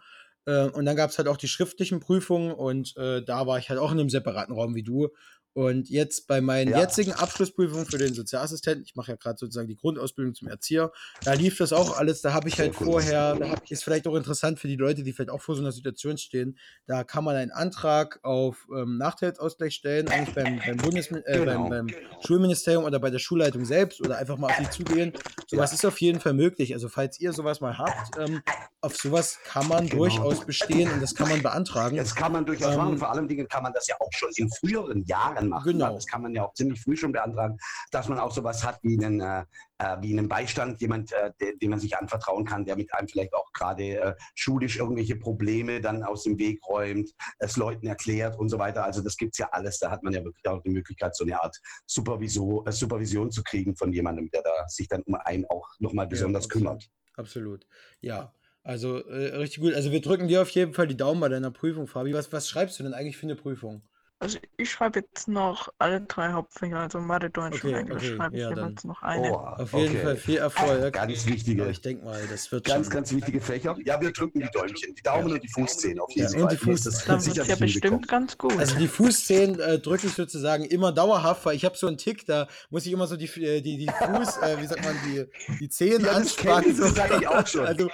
Äh, 0.46 0.64
und 0.64 0.84
dann 0.84 0.96
gab 0.96 1.10
es 1.10 1.18
halt 1.18 1.28
auch 1.28 1.36
die 1.36 1.46
schriftlichen 1.46 2.00
Prüfungen 2.00 2.52
und 2.52 2.96
äh, 2.96 3.22
da 3.22 3.46
war 3.46 3.58
ich 3.58 3.68
halt 3.70 3.78
auch 3.78 3.92
in 3.92 4.00
einem 4.00 4.10
separaten 4.10 4.54
Raum 4.54 4.74
wie 4.74 4.82
du. 4.82 5.10
Und 5.52 5.88
jetzt 5.90 6.28
bei 6.28 6.40
meinen 6.40 6.70
Ja. 6.70 6.80
jetzigen 6.80 7.12
Abschlussprüfungen 7.12 7.84
für 7.86 7.98
den 7.98 8.14
Sozialassistenten, 8.14 8.84
ich 8.84 8.94
mache 8.94 9.10
ja 9.12 9.16
gerade 9.16 9.36
sozusagen 9.38 9.66
die 9.68 9.76
Grundausbildung 9.76 10.34
zum 10.34 10.48
Erzieher, 10.48 10.92
da 11.24 11.32
lief 11.32 11.58
das 11.58 11.72
auch 11.72 11.96
alles, 11.96 12.20
da 12.22 12.32
habe 12.32 12.48
ich 12.48 12.60
halt 12.60 12.74
vorher, 12.74 13.34
da 13.36 13.50
hab, 13.50 13.68
ist 13.70 13.82
vielleicht 13.82 14.06
auch 14.06 14.14
interessant 14.14 14.60
für 14.60 14.68
die 14.68 14.76
Leute, 14.76 15.02
die 15.02 15.12
vielleicht 15.12 15.30
auch 15.30 15.40
vor 15.40 15.56
so 15.56 15.62
einer 15.62 15.72
Situation 15.72 16.18
stehen, 16.18 16.56
da 16.86 17.02
kann 17.02 17.24
man 17.24 17.34
einen 17.36 17.50
Antrag 17.50 18.20
auf 18.22 18.66
ähm, 18.74 18.96
Nachteilsausgleich 18.98 19.74
stellen, 19.74 20.08
eigentlich 20.08 20.34
beim, 20.34 20.60
beim, 20.64 20.76
Bundes 20.78 21.10
äh, 21.10 21.22
Genau. 21.38 21.68
beim, 21.68 21.86
beim 21.88 21.94
Schulministerium 22.24 22.84
oder 22.84 23.00
bei 23.00 23.10
der 23.10 23.18
Schulleitung 23.18 23.64
selbst 23.64 24.00
oder 24.00 24.18
einfach 24.18 24.38
mal 24.38 24.50
auf 24.50 24.56
die 24.56 24.70
zugehen. 24.70 25.12
Sowas 25.46 25.70
Ja. 25.70 25.74
ist 25.74 25.84
auf 25.84 26.00
jeden 26.00 26.20
Fall 26.20 26.34
möglich. 26.34 26.74
Also 26.74 26.88
falls 26.88 27.18
ihr 27.20 27.32
sowas 27.32 27.60
mal 27.60 27.76
habt, 27.76 28.16
ähm, 28.18 28.40
auf 28.82 28.96
sowas 28.96 29.38
kann 29.44 29.68
man 29.68 29.86
Genau. 29.88 30.04
durchaus 30.04 30.46
bestehen 30.46 30.90
und 30.90 31.00
das 31.02 31.14
kann 31.14 31.28
man 31.28 31.42
beantragen. 31.42 31.96
Das 31.96 32.14
kann 32.14 32.32
man 32.32 32.46
durchaus 32.46 32.72
Ähm, 32.72 32.76
machen. 32.78 32.98
Vor 32.98 33.10
allem 33.10 33.28
Dingen 33.28 33.46
kann 33.48 33.62
man 33.62 33.72
das 33.74 33.86
ja 33.88 33.96
auch 34.00 34.08
schon 34.12 34.30
in 34.36 34.48
früheren 34.48 35.04
Jahren 35.04 35.49
machen. 35.50 35.72
Genau. 35.72 35.94
Das 35.94 36.06
kann 36.06 36.22
man 36.22 36.34
ja 36.34 36.44
auch 36.44 36.54
ziemlich 36.54 36.80
früh 36.80 36.96
schon 36.96 37.12
beantragen, 37.12 37.58
dass 37.90 38.08
man 38.08 38.18
auch 38.18 38.32
sowas 38.32 38.64
hat 38.64 38.78
wie 38.82 38.98
einen, 38.98 39.20
äh, 39.20 39.44
äh, 39.78 39.96
wie 40.00 40.18
einen 40.18 40.28
Beistand, 40.28 40.80
jemand, 40.80 41.12
äh, 41.12 41.32
dem 41.60 41.70
man 41.70 41.78
sich 41.78 41.96
anvertrauen 41.96 42.44
kann, 42.44 42.64
der 42.64 42.76
mit 42.76 42.92
einem 42.94 43.08
vielleicht 43.08 43.34
auch 43.34 43.52
gerade 43.52 43.82
äh, 43.82 44.14
schulisch 44.34 44.78
irgendwelche 44.78 45.16
Probleme 45.16 45.80
dann 45.80 46.02
aus 46.02 46.24
dem 46.24 46.38
Weg 46.38 46.60
räumt, 46.66 47.10
es 47.38 47.56
Leuten 47.56 47.86
erklärt 47.86 48.38
und 48.38 48.48
so 48.48 48.58
weiter. 48.58 48.84
Also 48.84 49.02
das 49.02 49.16
gibt 49.16 49.34
es 49.34 49.38
ja 49.38 49.48
alles. 49.52 49.78
Da 49.78 49.90
hat 49.90 50.02
man 50.02 50.12
ja 50.12 50.24
wirklich 50.24 50.46
auch 50.46 50.62
die 50.62 50.70
Möglichkeit, 50.70 51.14
so 51.14 51.24
eine 51.24 51.40
Art 51.40 51.60
Supervision, 51.86 52.66
äh, 52.66 52.72
Supervision 52.72 53.30
zu 53.30 53.42
kriegen 53.42 53.76
von 53.76 53.92
jemandem, 53.92 54.30
der 54.30 54.42
da 54.42 54.68
sich 54.68 54.88
dann 54.88 55.02
um 55.02 55.14
einen 55.14 55.44
auch 55.46 55.68
nochmal 55.78 56.06
besonders 56.06 56.44
absolut. 56.44 56.64
kümmert. 56.64 56.90
Absolut. 57.16 57.66
Ja. 58.00 58.32
Also 58.62 58.98
äh, 59.06 59.36
richtig 59.36 59.60
gut. 59.60 59.74
Also 59.74 59.90
wir 59.90 60.00
drücken 60.00 60.28
dir 60.28 60.42
auf 60.42 60.50
jeden 60.50 60.74
Fall 60.74 60.86
die 60.86 60.96
Daumen 60.96 61.20
bei 61.20 61.28
deiner 61.28 61.50
Prüfung, 61.50 61.86
Fabi. 61.86 62.12
Was, 62.12 62.32
was 62.32 62.48
schreibst 62.48 62.78
du 62.78 62.82
denn 62.82 62.94
eigentlich 62.94 63.16
für 63.16 63.26
eine 63.26 63.36
Prüfung? 63.36 63.82
Also 64.22 64.38
ich 64.58 64.70
schreibe 64.70 65.00
jetzt 65.00 65.28
noch 65.28 65.72
alle 65.78 66.02
drei 66.02 66.30
Hauptfächer, 66.32 66.78
also 66.78 66.98
Mathe, 67.00 67.30
Deutsch 67.30 67.56
Okay, 67.64 67.68
und 67.68 67.74
Englisch 67.74 68.02
okay, 68.04 68.16
schreibe 68.16 68.36
ich 68.36 68.42
ja, 68.42 68.50
dann- 68.50 68.58
jeweils 68.68 68.84
noch 68.84 69.02
eine. 69.02 69.32
Oh, 69.32 69.36
Auf 69.36 69.72
jeden 69.72 69.88
okay. 69.96 70.02
Fall 70.04 70.16
viel 70.18 70.36
Erfolg. 70.36 70.92
Ganz 70.92 71.24
wichtige, 71.26 71.66
ich 71.70 71.80
denke 71.80 72.04
mal, 72.04 72.20
das 72.30 72.52
wird 72.52 72.66
ganz, 72.66 72.88
schon. 72.88 72.94
ganz 72.96 73.12
wichtige 73.12 73.40
Fächer. 73.40 73.76
Ja, 73.82 73.98
wir 73.98 74.12
drücken 74.12 74.40
die 74.40 74.48
Däumchen, 74.52 74.94
die 74.94 75.00
Daumen 75.02 75.28
Ja. 75.28 75.34
und 75.36 75.42
die 75.42 75.48
Fußzehen 75.48 75.98
auf 75.98 76.10
Ja, 76.14 76.28
jeden 76.28 76.42
und 76.42 76.48
Fall. 76.48 76.56
die 76.58 76.62
Fuß- 76.70 76.84
Das 76.84 77.04
Dann 77.06 77.14
wird 77.14 77.22
sicherlich 77.22 77.48
ja 77.48 77.56
bestimmt 77.56 78.08
ganz 78.08 78.36
gut. 78.36 78.58
Also 78.58 78.76
die 78.78 78.88
Fußzehen 78.88 79.58
äh, 79.58 79.78
drücke 79.78 80.06
ich 80.06 80.12
sozusagen 80.12 80.64
immer 80.66 80.92
dauerhaft, 80.92 81.46
weil 81.46 81.56
ich 81.56 81.64
habe 81.64 81.78
so 81.78 81.86
einen 81.86 81.96
Tick, 81.96 82.26
da 82.26 82.46
muss 82.68 82.84
ich 82.84 82.92
immer 82.92 83.06
so 83.06 83.16
die, 83.16 83.24
äh, 83.42 83.62
die, 83.62 83.78
die 83.78 83.86
Fuß, 83.90 84.36
äh, 84.42 84.60
wie 84.60 84.66
sagt 84.66 84.84
man, 84.84 84.96
die, 85.06 85.24
die 85.60 85.68
Zehen 85.70 86.02
Ja, 86.02 86.08
das 86.08 86.16
anspannen. 86.18 86.70
ich, 86.72 86.78
das 86.78 86.94
sag 86.94 87.18
ich 87.18 87.26
auch 87.26 87.46
schon. 87.46 87.64
Also, 87.64 87.88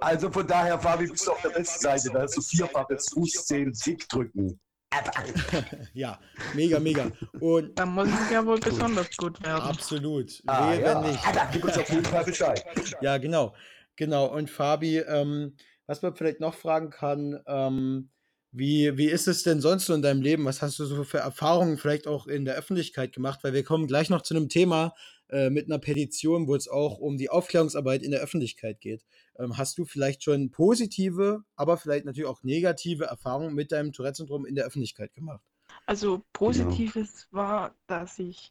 Also 0.00 0.30
von 0.30 0.46
daher, 0.46 0.78
Fabi, 0.78 1.08
bist 1.08 1.26
du 1.26 1.32
auf 1.32 1.42
der 1.42 1.50
besten 1.50 1.80
Seite. 1.80 2.10
Da 2.14 2.22
hast 2.22 2.36
du 2.36 2.40
vierfaches 2.40 3.08
Fußzehen, 3.12 3.72
Tick 3.72 4.08
drücken. 4.08 4.60
ja, 5.94 6.18
mega, 6.54 6.78
mega. 6.78 7.10
Und 7.40 7.78
Dann 7.78 7.90
muss 7.90 8.08
es 8.08 8.30
ja 8.30 8.44
wohl 8.44 8.58
besonders 8.58 9.16
gut 9.16 9.42
werden. 9.44 9.62
absolut. 9.62 10.42
Ah, 10.46 10.70
Wehe, 10.70 10.80
ja. 10.82 11.02
wenn 11.02 11.10
nicht. 11.10 11.24
Da 11.24 11.48
gib 11.52 11.64
uns 11.64 11.78
auf 11.78 11.88
jeden 11.90 12.04
Fall 12.04 12.24
Bescheid. 12.24 12.64
Ja, 13.00 13.18
genau. 13.18 13.54
Genau. 13.96 14.26
Und 14.26 14.50
Fabi, 14.50 14.98
ähm, 14.98 15.56
was 15.86 16.02
man 16.02 16.14
vielleicht 16.14 16.40
noch 16.40 16.54
fragen 16.54 16.90
kann, 16.90 17.40
ähm, 17.46 18.10
wie, 18.52 18.96
wie 18.98 19.06
ist 19.06 19.28
es 19.28 19.42
denn 19.42 19.60
sonst 19.60 19.86
so 19.86 19.94
in 19.94 20.02
deinem 20.02 20.20
Leben? 20.20 20.44
Was 20.44 20.60
hast 20.60 20.78
du 20.78 20.84
so 20.84 21.04
für 21.04 21.18
Erfahrungen 21.18 21.78
vielleicht 21.78 22.06
auch 22.06 22.26
in 22.26 22.44
der 22.44 22.54
Öffentlichkeit 22.54 23.14
gemacht? 23.14 23.40
Weil 23.42 23.54
wir 23.54 23.64
kommen 23.64 23.86
gleich 23.86 24.10
noch 24.10 24.22
zu 24.22 24.34
einem 24.34 24.50
Thema 24.50 24.94
äh, 25.32 25.50
mit 25.50 25.66
einer 25.66 25.78
Petition, 25.78 26.46
wo 26.46 26.54
es 26.54 26.68
auch 26.68 26.98
um 26.98 27.16
die 27.16 27.30
Aufklärungsarbeit 27.30 28.02
in 28.02 28.10
der 28.10 28.20
Öffentlichkeit 28.20 28.80
geht. 28.80 29.02
Ähm, 29.38 29.56
hast 29.56 29.78
du 29.78 29.86
vielleicht 29.86 30.22
schon 30.22 30.50
positive, 30.50 31.42
aber 31.56 31.78
vielleicht 31.78 32.04
natürlich 32.04 32.28
auch 32.28 32.42
negative 32.42 33.06
Erfahrungen 33.06 33.54
mit 33.54 33.72
deinem 33.72 33.92
Tourette-Syndrom 33.92 34.44
in 34.44 34.54
der 34.54 34.66
Öffentlichkeit 34.66 35.14
gemacht? 35.14 35.42
Also 35.86 36.22
Positives 36.34 37.28
war, 37.30 37.74
dass 37.86 38.18
ich 38.18 38.50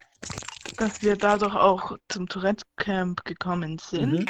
dass 0.77 1.01
wir 1.01 1.15
dadurch 1.15 1.55
auch 1.55 1.97
zum 2.09 2.27
Tourette 2.27 2.63
Camp 2.77 3.23
gekommen 3.25 3.77
sind 3.79 4.11
mhm. 4.11 4.25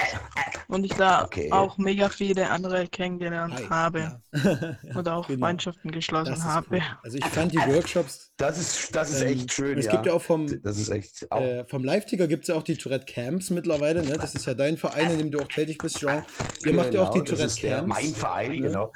und 0.67 0.83
ich 0.83 0.93
da 0.93 1.23
okay. 1.25 1.51
auch 1.51 1.77
mega 1.77 2.09
viele 2.09 2.49
andere 2.49 2.87
kennengelernt 2.87 3.55
Hi. 3.55 3.67
habe 3.69 4.21
ja. 4.33 4.77
und 4.95 5.07
auch 5.07 5.27
genau. 5.27 5.45
Freundschaften 5.45 5.91
geschlossen 5.91 6.43
habe. 6.43 6.67
Cool. 6.71 6.81
Also 7.03 7.17
ich 7.17 7.25
fand 7.25 7.51
die 7.51 7.57
Workshops. 7.67 8.31
Das 8.37 8.57
ist, 8.57 8.95
das 8.95 9.11
ist 9.11 9.21
ähm, 9.21 9.29
echt 9.29 9.53
schön. 9.53 9.77
Es 9.77 9.85
ja. 9.85 9.91
gibt 9.91 10.05
ja 10.05 10.13
auch 10.13 10.21
vom, 10.21 10.47
das 10.63 10.77
ist 10.77 10.89
echt 10.89 11.31
auch. 11.31 11.41
Äh, 11.41 11.65
vom 11.65 11.83
Live-Ticker 11.83 12.27
gibt 12.27 12.43
es 12.43 12.47
ja 12.47 12.55
auch 12.55 12.63
die 12.63 12.77
Tourette 12.77 13.05
Camps 13.05 13.49
mittlerweile. 13.49 14.03
Ne? 14.03 14.17
Das 14.17 14.35
ist 14.35 14.45
ja 14.45 14.53
dein 14.53 14.77
Verein, 14.77 15.11
in 15.11 15.17
dem 15.19 15.31
du 15.31 15.39
auch 15.39 15.47
tätig 15.47 15.77
bist, 15.77 15.99
Jean. 15.99 16.23
Ihr 16.65 16.73
macht 16.73 16.93
ja 16.93 17.03
auch 17.03 17.11
die 17.11 17.19
genau, 17.19 17.31
Tourette 17.31 17.61
Camps. 17.61 17.87
Mein 17.87 18.13
Verein, 18.15 18.51
ne? 18.51 18.61
genau. 18.61 18.91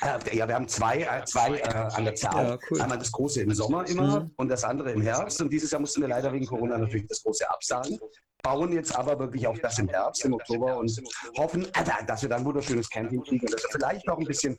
Äh, 0.00 0.36
ja, 0.36 0.48
wir 0.48 0.54
haben 0.54 0.68
zwei, 0.68 1.02
äh, 1.02 1.24
zwei 1.24 1.58
äh, 1.58 1.68
an 1.68 2.04
der 2.04 2.14
Zahl. 2.14 2.46
Ja, 2.46 2.58
cool. 2.70 2.80
Einmal 2.80 2.98
das 2.98 3.12
große 3.12 3.42
im 3.42 3.52
Sommer 3.52 3.86
immer 3.88 4.20
mhm. 4.20 4.30
und 4.36 4.48
das 4.48 4.64
andere 4.64 4.92
im 4.92 5.02
Herbst. 5.02 5.40
Und 5.40 5.52
dieses 5.52 5.70
Jahr 5.70 5.80
mussten 5.80 6.00
wir 6.00 6.08
leider 6.08 6.32
wegen 6.32 6.46
Corona 6.46 6.78
natürlich 6.78 7.06
das 7.06 7.22
große 7.22 7.48
absagen. 7.48 7.98
Bauen 8.42 8.72
jetzt 8.72 8.96
aber 8.96 9.18
wirklich 9.18 9.46
auch 9.46 9.56
das 9.58 9.78
im 9.78 9.88
Herbst, 9.88 10.24
im 10.24 10.34
Oktober 10.34 10.76
und 10.76 10.90
hoffen, 11.38 11.64
äh, 11.64 12.04
dass 12.06 12.22
wir 12.22 12.28
dann 12.28 12.40
ein 12.40 12.44
wunderschönes 12.44 12.90
Camping 12.90 13.22
kriegen 13.22 13.46
und 13.46 13.52
dass 13.52 13.62
wir 13.62 13.70
vielleicht 13.70 14.08
auch 14.08 14.18
ein 14.18 14.24
bisschen 14.24 14.56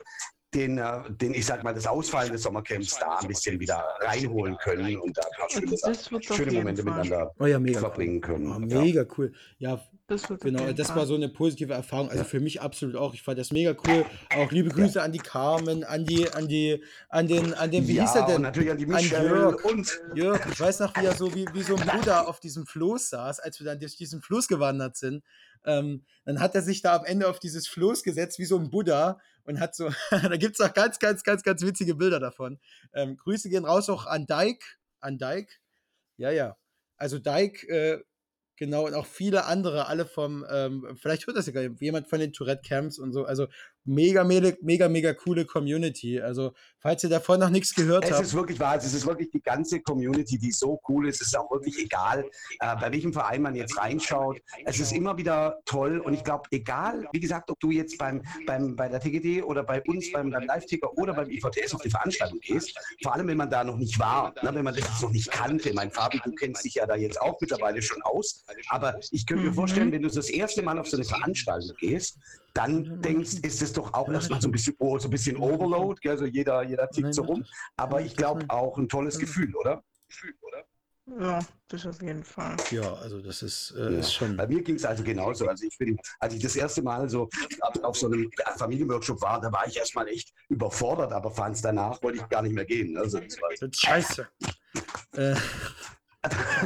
den, 0.54 0.78
äh, 0.78 1.02
den, 1.10 1.34
ich 1.34 1.46
sag 1.46 1.64
mal, 1.64 1.74
das 1.74 1.88
Ausfallen 1.88 2.32
des 2.32 2.44
Sommercamps 2.44 2.98
da 3.00 3.18
ein 3.18 3.28
bisschen 3.28 3.60
wieder 3.60 3.84
reinholen 4.00 4.58
können 4.58 4.98
und 4.98 5.18
da 5.18 5.22
ein 5.22 5.38
paar 5.38 5.50
schöne, 5.50 6.22
schöne 6.22 6.52
Momente 6.54 6.84
miteinander 6.84 7.34
oh 7.40 7.46
ja, 7.46 7.60
verbringen 7.80 8.22
können. 8.22 8.52
Oh, 8.52 8.60
mega 8.60 9.02
ja. 9.02 9.08
cool. 9.18 9.34
Ja, 9.58 9.82
das 10.08 10.24
genau, 10.28 10.74
das 10.74 10.88
Fall. 10.88 10.98
war 10.98 11.06
so 11.06 11.16
eine 11.16 11.30
positive 11.30 11.74
Erfahrung. 11.74 12.10
Also 12.10 12.24
ja. 12.24 12.30
für 12.30 12.42
mich 12.42 12.62
absolut 12.62 12.98
auch. 12.98 13.14
Ich 13.14 13.22
fand 13.22 13.40
das 13.40 13.52
mega 13.52 13.74
cool. 13.88 14.06
Auch 14.36 14.52
liebe 14.52 14.70
Grüße 14.70 15.02
an 15.02 15.14
die 15.14 15.20
Carmen, 15.20 15.86
an 15.86 16.04
die, 16.04 16.30
an 16.30 16.50
die, 16.50 16.84
an 17.08 17.28
den, 17.28 17.54
an 17.54 17.72
den, 17.72 17.88
wie 17.88 18.02
hieß 18.02 18.16
er 18.16 18.26
denn? 18.26 18.36
Und 18.38 18.42
natürlich 18.42 18.72
an 18.72 18.78
die 18.78 18.86
Michelle 18.86 19.30
an 19.30 19.38
Jörg. 19.38 19.64
Und 19.64 20.02
Jörg, 20.14 20.46
ich 20.52 20.60
weiß 20.60 20.80
noch, 20.82 20.94
wie 20.98 21.06
er 21.06 21.16
so 21.16 21.34
wie, 21.34 21.46
wie 21.54 21.64
so 21.64 21.78
ein 21.78 21.88
Bruder 21.88 22.28
auf 22.28 22.42
diesem 22.42 22.66
Floß 22.66 23.10
saß, 23.12 23.40
als 23.40 23.60
wir 23.60 23.66
dann 23.66 23.80
durch 23.80 23.96
diesen 23.96 24.22
Fluss 24.22 24.50
gewandert 24.50 24.98
sind. 24.98 25.24
Ähm, 25.66 26.04
dann 26.26 26.42
hat 26.42 26.54
er 26.54 26.62
sich 26.62 26.82
da 26.82 26.98
am 26.98 27.06
Ende 27.06 27.30
auf 27.30 27.40
dieses 27.40 27.70
Floß 27.70 28.04
gesetzt, 28.04 28.40
wie 28.40 28.46
so 28.46 28.58
ein 28.58 28.70
Buddha, 28.70 29.20
und 29.46 29.62
hat 29.62 29.74
so, 29.74 29.90
da 30.12 30.36
gibt 30.36 30.60
es 30.60 30.66
auch 30.66 30.74
ganz, 30.74 31.00
ganz, 31.00 31.24
ganz, 31.24 31.44
ganz 31.44 31.62
witzige 31.62 31.96
Bilder 31.96 32.20
davon. 32.20 32.60
Ähm, 32.94 33.16
Grüße 33.16 33.48
gehen 33.48 33.64
raus 33.64 33.90
auch 33.90 34.06
an 34.06 34.26
Dike. 34.26 34.66
An 35.00 35.18
Dike. 35.18 35.54
Ja, 36.18 36.32
ja. 36.32 36.58
Also 36.98 37.20
Dike, 37.20 37.68
äh, 37.68 38.04
genau, 38.58 38.86
und 38.88 38.94
auch 38.94 39.06
viele 39.06 39.46
andere, 39.46 39.88
alle 39.88 40.06
vom, 40.06 40.46
ähm, 40.50 40.96
vielleicht 40.96 41.28
hört 41.28 41.38
das 41.38 41.48
ja 41.48 41.62
jemand 41.80 42.08
von 42.08 42.20
den 42.20 42.34
Tourette 42.34 42.62
Camps 42.68 43.00
und 43.00 43.12
so. 43.14 43.26
Also 43.26 43.48
mega, 43.86 44.24
mega, 44.24 44.54
mega, 44.62 44.88
mega 44.88 45.14
coole 45.14 45.46
Community. 45.46 46.20
Also, 46.20 46.54
falls 46.80 47.04
ihr 47.04 47.10
davon 47.10 47.40
noch 47.40 47.50
nichts 47.50 47.74
gehört 47.74 48.06
es 48.06 48.12
habt. 48.12 48.22
Es 48.22 48.28
ist 48.30 48.34
wirklich 48.34 48.60
wahr, 48.60 48.76
es 48.78 48.94
ist 48.94 49.06
wirklich 49.06 49.32
die 49.32 49.42
ganze 49.42 49.82
Community, 49.82 50.38
die 50.38 50.52
so 50.52 50.80
cool 50.88 51.08
ist. 51.08 51.22
Es 51.22 51.28
ist 51.28 51.38
auch 51.38 51.50
wirklich 51.52 51.78
egal, 51.80 52.26
äh, 52.60 52.76
bei 52.76 52.92
welchem 52.92 53.14
Verein 53.14 53.42
man 53.42 53.56
jetzt 53.56 53.78
reinschaut. 53.78 54.40
Es 54.66 54.80
ist 54.80 54.92
immer 54.92 55.18
wieder 55.18 55.60
toll 55.66 56.00
und 56.00 56.14
ich 56.14 56.24
glaube, 56.24 56.44
egal, 56.52 57.08
wie 57.12 57.20
gesagt, 57.20 57.50
ob 57.50 57.60
du 57.60 57.72
jetzt 57.72 57.98
beim, 57.98 58.22
beim, 58.46 58.76
bei 58.76 58.88
der 58.88 59.00
TGD 59.00 59.44
oder 59.44 59.64
bei 59.64 59.82
uns 59.84 60.12
beim, 60.12 60.30
beim 60.30 60.44
Live-Ticker 60.44 60.92
oder 60.98 61.14
beim 61.14 61.30
IVTS 61.30 61.74
auf 61.74 61.82
die 61.82 61.90
Veranstaltung 61.90 62.40
gehst, 62.40 62.78
vor 63.02 63.14
allem 63.14 63.28
wenn 63.28 63.38
man 63.38 63.50
da 63.50 63.64
noch 63.64 63.78
nicht 63.78 64.00
war, 64.00 64.34
ne, 64.44 64.54
wenn 64.54 64.64
man 64.64 64.76
das 64.76 65.02
noch 65.02 65.12
nicht 65.12 65.32
kannte. 65.32 65.74
Mein 65.74 65.92
Fabi, 65.92 66.20
du 66.24 66.32
kennst 66.34 66.64
dich 66.66 66.76
ja 66.76 66.86
da 66.86 66.96
jetzt 66.96 67.22
auch 67.22 67.40
mittlerweile 67.40 67.82
schon 67.82 68.02
aus, 68.04 68.44
aber 68.70 69.00
ich 69.12 69.26
könnte 69.26 69.44
mir 69.44 69.54
vorstellen, 69.54 69.92
wenn 69.92 70.02
du 70.02 70.10
das 70.10 70.30
erste 70.30 70.62
Mal 70.62 70.78
auf 70.80 70.88
so 70.88 70.98
eine 70.98 71.06
Veranstaltung 71.06 71.76
gehst, 71.80 72.18
dann 72.54 73.02
denkst, 73.02 73.36
ist 73.42 73.62
es 73.62 73.74
doch 73.74 73.94
auch 73.94 74.10
erstmal 74.10 74.42
so 74.42 74.48
ein 74.48 74.52
bisschen, 74.52 74.76
oh, 74.80 74.98
so 75.00 75.08
ein 75.08 75.12
bisschen 75.12 75.38
Overload, 75.38 76.08
also 76.08 76.26
jeder, 76.26 76.64
jeder 76.64 76.90
tickt 76.90 77.14
so 77.14 77.24
rum. 77.24 77.44
Aber 77.78 78.02
ich 78.02 78.16
glaube 78.16 78.46
auch 78.48 78.78
ein 78.78 78.88
tolles 78.88 79.18
Gefühl, 79.18 79.56
oder? 79.56 79.84
Gefühl, 80.08 80.36
oder? 80.42 80.66
Ja, 81.06 81.40
das 81.68 81.86
auf 81.86 82.02
jeden 82.02 82.24
Fall. 82.24 82.56
Ja, 82.72 82.94
also 82.94 83.22
das 83.22 83.42
ist, 83.42 83.72
äh, 83.72 83.92
ja. 83.92 84.00
ist 84.00 84.14
schon. 84.14 84.38
Bei 84.38 84.48
mir 84.48 84.62
ging 84.64 84.76
es 84.76 84.86
also 84.86 85.04
genauso. 85.04 85.48
Also 85.48 85.66
ich 85.66 85.78
bin, 85.78 85.98
als 86.20 86.34
ich 86.34 86.42
das 86.42 86.56
erste 86.56 86.82
Mal 86.82 87.10
so 87.10 87.30
auf 87.82 87.98
so 87.98 88.08
einem 88.08 88.32
Familienworkshop 88.58 89.22
war, 89.22 89.42
da 89.42 89.52
war 89.52 89.68
ich 89.68 89.76
erstmal 89.76 90.08
echt 90.08 90.34
überfordert, 90.48 91.12
aber 91.12 91.30
fand 91.30 91.58
es 91.58 91.62
danach, 91.62 92.02
wollte 92.02 92.20
ich 92.20 92.30
gar 92.30 92.42
nicht 92.42 92.56
mehr 92.56 92.64
gehen. 92.64 92.98
Also 92.98 93.20
das 93.20 93.38
war 93.42 93.50
Scheiße. 93.70 94.28
äh, 95.18 95.36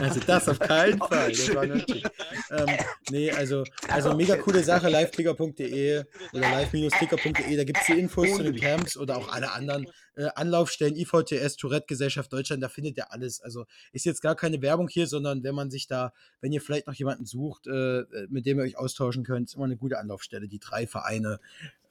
also 0.02 0.20
das 0.20 0.48
auf 0.50 0.60
keinen 0.60 0.98
Fall. 1.10 1.32
Das 1.32 1.56
war 1.56 1.64
ähm, 1.64 2.78
nee, 3.10 3.32
also, 3.32 3.64
also 3.90 4.16
mega 4.16 4.36
coole 4.38 4.64
Sache, 4.64 4.90
liveticker.de 4.90 6.04
oder 6.34 6.52
live-ticker.de, 6.52 7.56
da 7.56 7.64
gibt 7.64 7.80
es 7.80 7.86
die 7.86 8.00
Infos 8.00 8.36
zu 8.36 8.44
den 8.44 8.56
Camps 8.56 8.98
oder 8.98 9.18
auch 9.18 9.32
alle 9.32 9.52
anderen 9.52 9.88
äh, 10.16 10.30
Anlaufstellen, 10.36 10.96
IVTS, 10.96 11.58
Tourette-Gesellschaft 11.58 12.32
Deutschland, 12.32 12.64
da 12.64 12.70
findet 12.70 12.98
ihr 12.98 13.12
alles. 13.12 13.42
Also 13.42 13.66
ist 13.92 14.06
jetzt 14.06 14.22
gar 14.22 14.36
keine 14.36 14.62
Werbung 14.62 14.88
hier, 14.88 15.08
sondern 15.08 15.44
wenn 15.44 15.56
man 15.56 15.70
sich 15.70 15.88
da, 15.88 16.14
wenn 16.42 16.52
ihr 16.52 16.62
vielleicht 16.62 16.88
noch 16.88 16.96
jemanden 16.96 17.26
sucht, 17.26 17.68
äh, 17.68 18.04
mit 18.30 18.46
dem 18.46 18.58
ihr 18.60 18.64
euch 18.64 18.78
austauschen 18.78 19.24
könnt, 19.24 19.50
ist 19.50 19.56
immer 19.56 19.66
eine 19.66 19.78
gute 19.78 20.00
Anlaufstelle. 20.00 20.48
Die 20.48 20.60
drei 20.60 20.88
Vereine, 20.88 21.40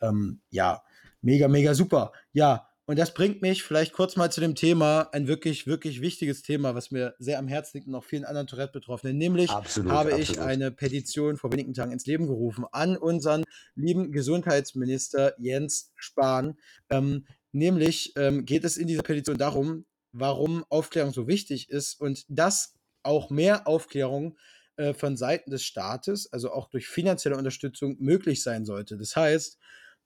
ähm, 0.00 0.40
ja, 0.50 0.82
mega, 1.22 1.48
mega 1.48 1.74
super. 1.74 2.12
Ja, 2.32 2.68
und 2.86 2.98
das 2.98 3.12
bringt 3.12 3.42
mich 3.42 3.64
vielleicht 3.64 3.92
kurz 3.92 4.14
mal 4.14 4.30
zu 4.30 4.40
dem 4.40 4.54
Thema, 4.54 5.08
ein 5.12 5.26
wirklich, 5.26 5.66
wirklich 5.66 6.00
wichtiges 6.00 6.42
Thema, 6.42 6.76
was 6.76 6.92
mir 6.92 7.16
sehr 7.18 7.40
am 7.40 7.48
Herzen 7.48 7.78
liegt 7.78 7.88
und 7.88 7.94
auch 7.96 8.04
vielen 8.04 8.24
anderen 8.24 8.46
Tourette-Betroffenen. 8.46 9.18
Nämlich 9.18 9.50
absolut, 9.50 9.90
habe 9.90 10.14
absolut. 10.14 10.30
ich 10.30 10.40
eine 10.40 10.70
Petition 10.70 11.36
vor 11.36 11.52
wenigen 11.52 11.74
Tagen 11.74 11.90
ins 11.90 12.06
Leben 12.06 12.28
gerufen 12.28 12.64
an 12.70 12.96
unseren 12.96 13.42
lieben 13.74 14.12
Gesundheitsminister 14.12 15.34
Jens 15.38 15.90
Spahn. 15.96 16.58
Ähm, 16.88 17.26
nämlich 17.50 18.12
ähm, 18.16 18.44
geht 18.44 18.64
es 18.64 18.76
in 18.76 18.86
dieser 18.86 19.02
Petition 19.02 19.36
darum, 19.36 19.84
warum 20.12 20.64
Aufklärung 20.68 21.12
so 21.12 21.26
wichtig 21.26 21.68
ist 21.70 22.00
und 22.00 22.24
dass 22.28 22.74
auch 23.02 23.30
mehr 23.30 23.66
Aufklärung 23.66 24.36
äh, 24.76 24.94
von 24.94 25.16
Seiten 25.16 25.50
des 25.50 25.64
Staates, 25.64 26.32
also 26.32 26.52
auch 26.52 26.68
durch 26.68 26.86
finanzielle 26.86 27.36
Unterstützung, 27.36 27.96
möglich 27.98 28.44
sein 28.44 28.64
sollte. 28.64 28.96
Das 28.96 29.16
heißt, 29.16 29.58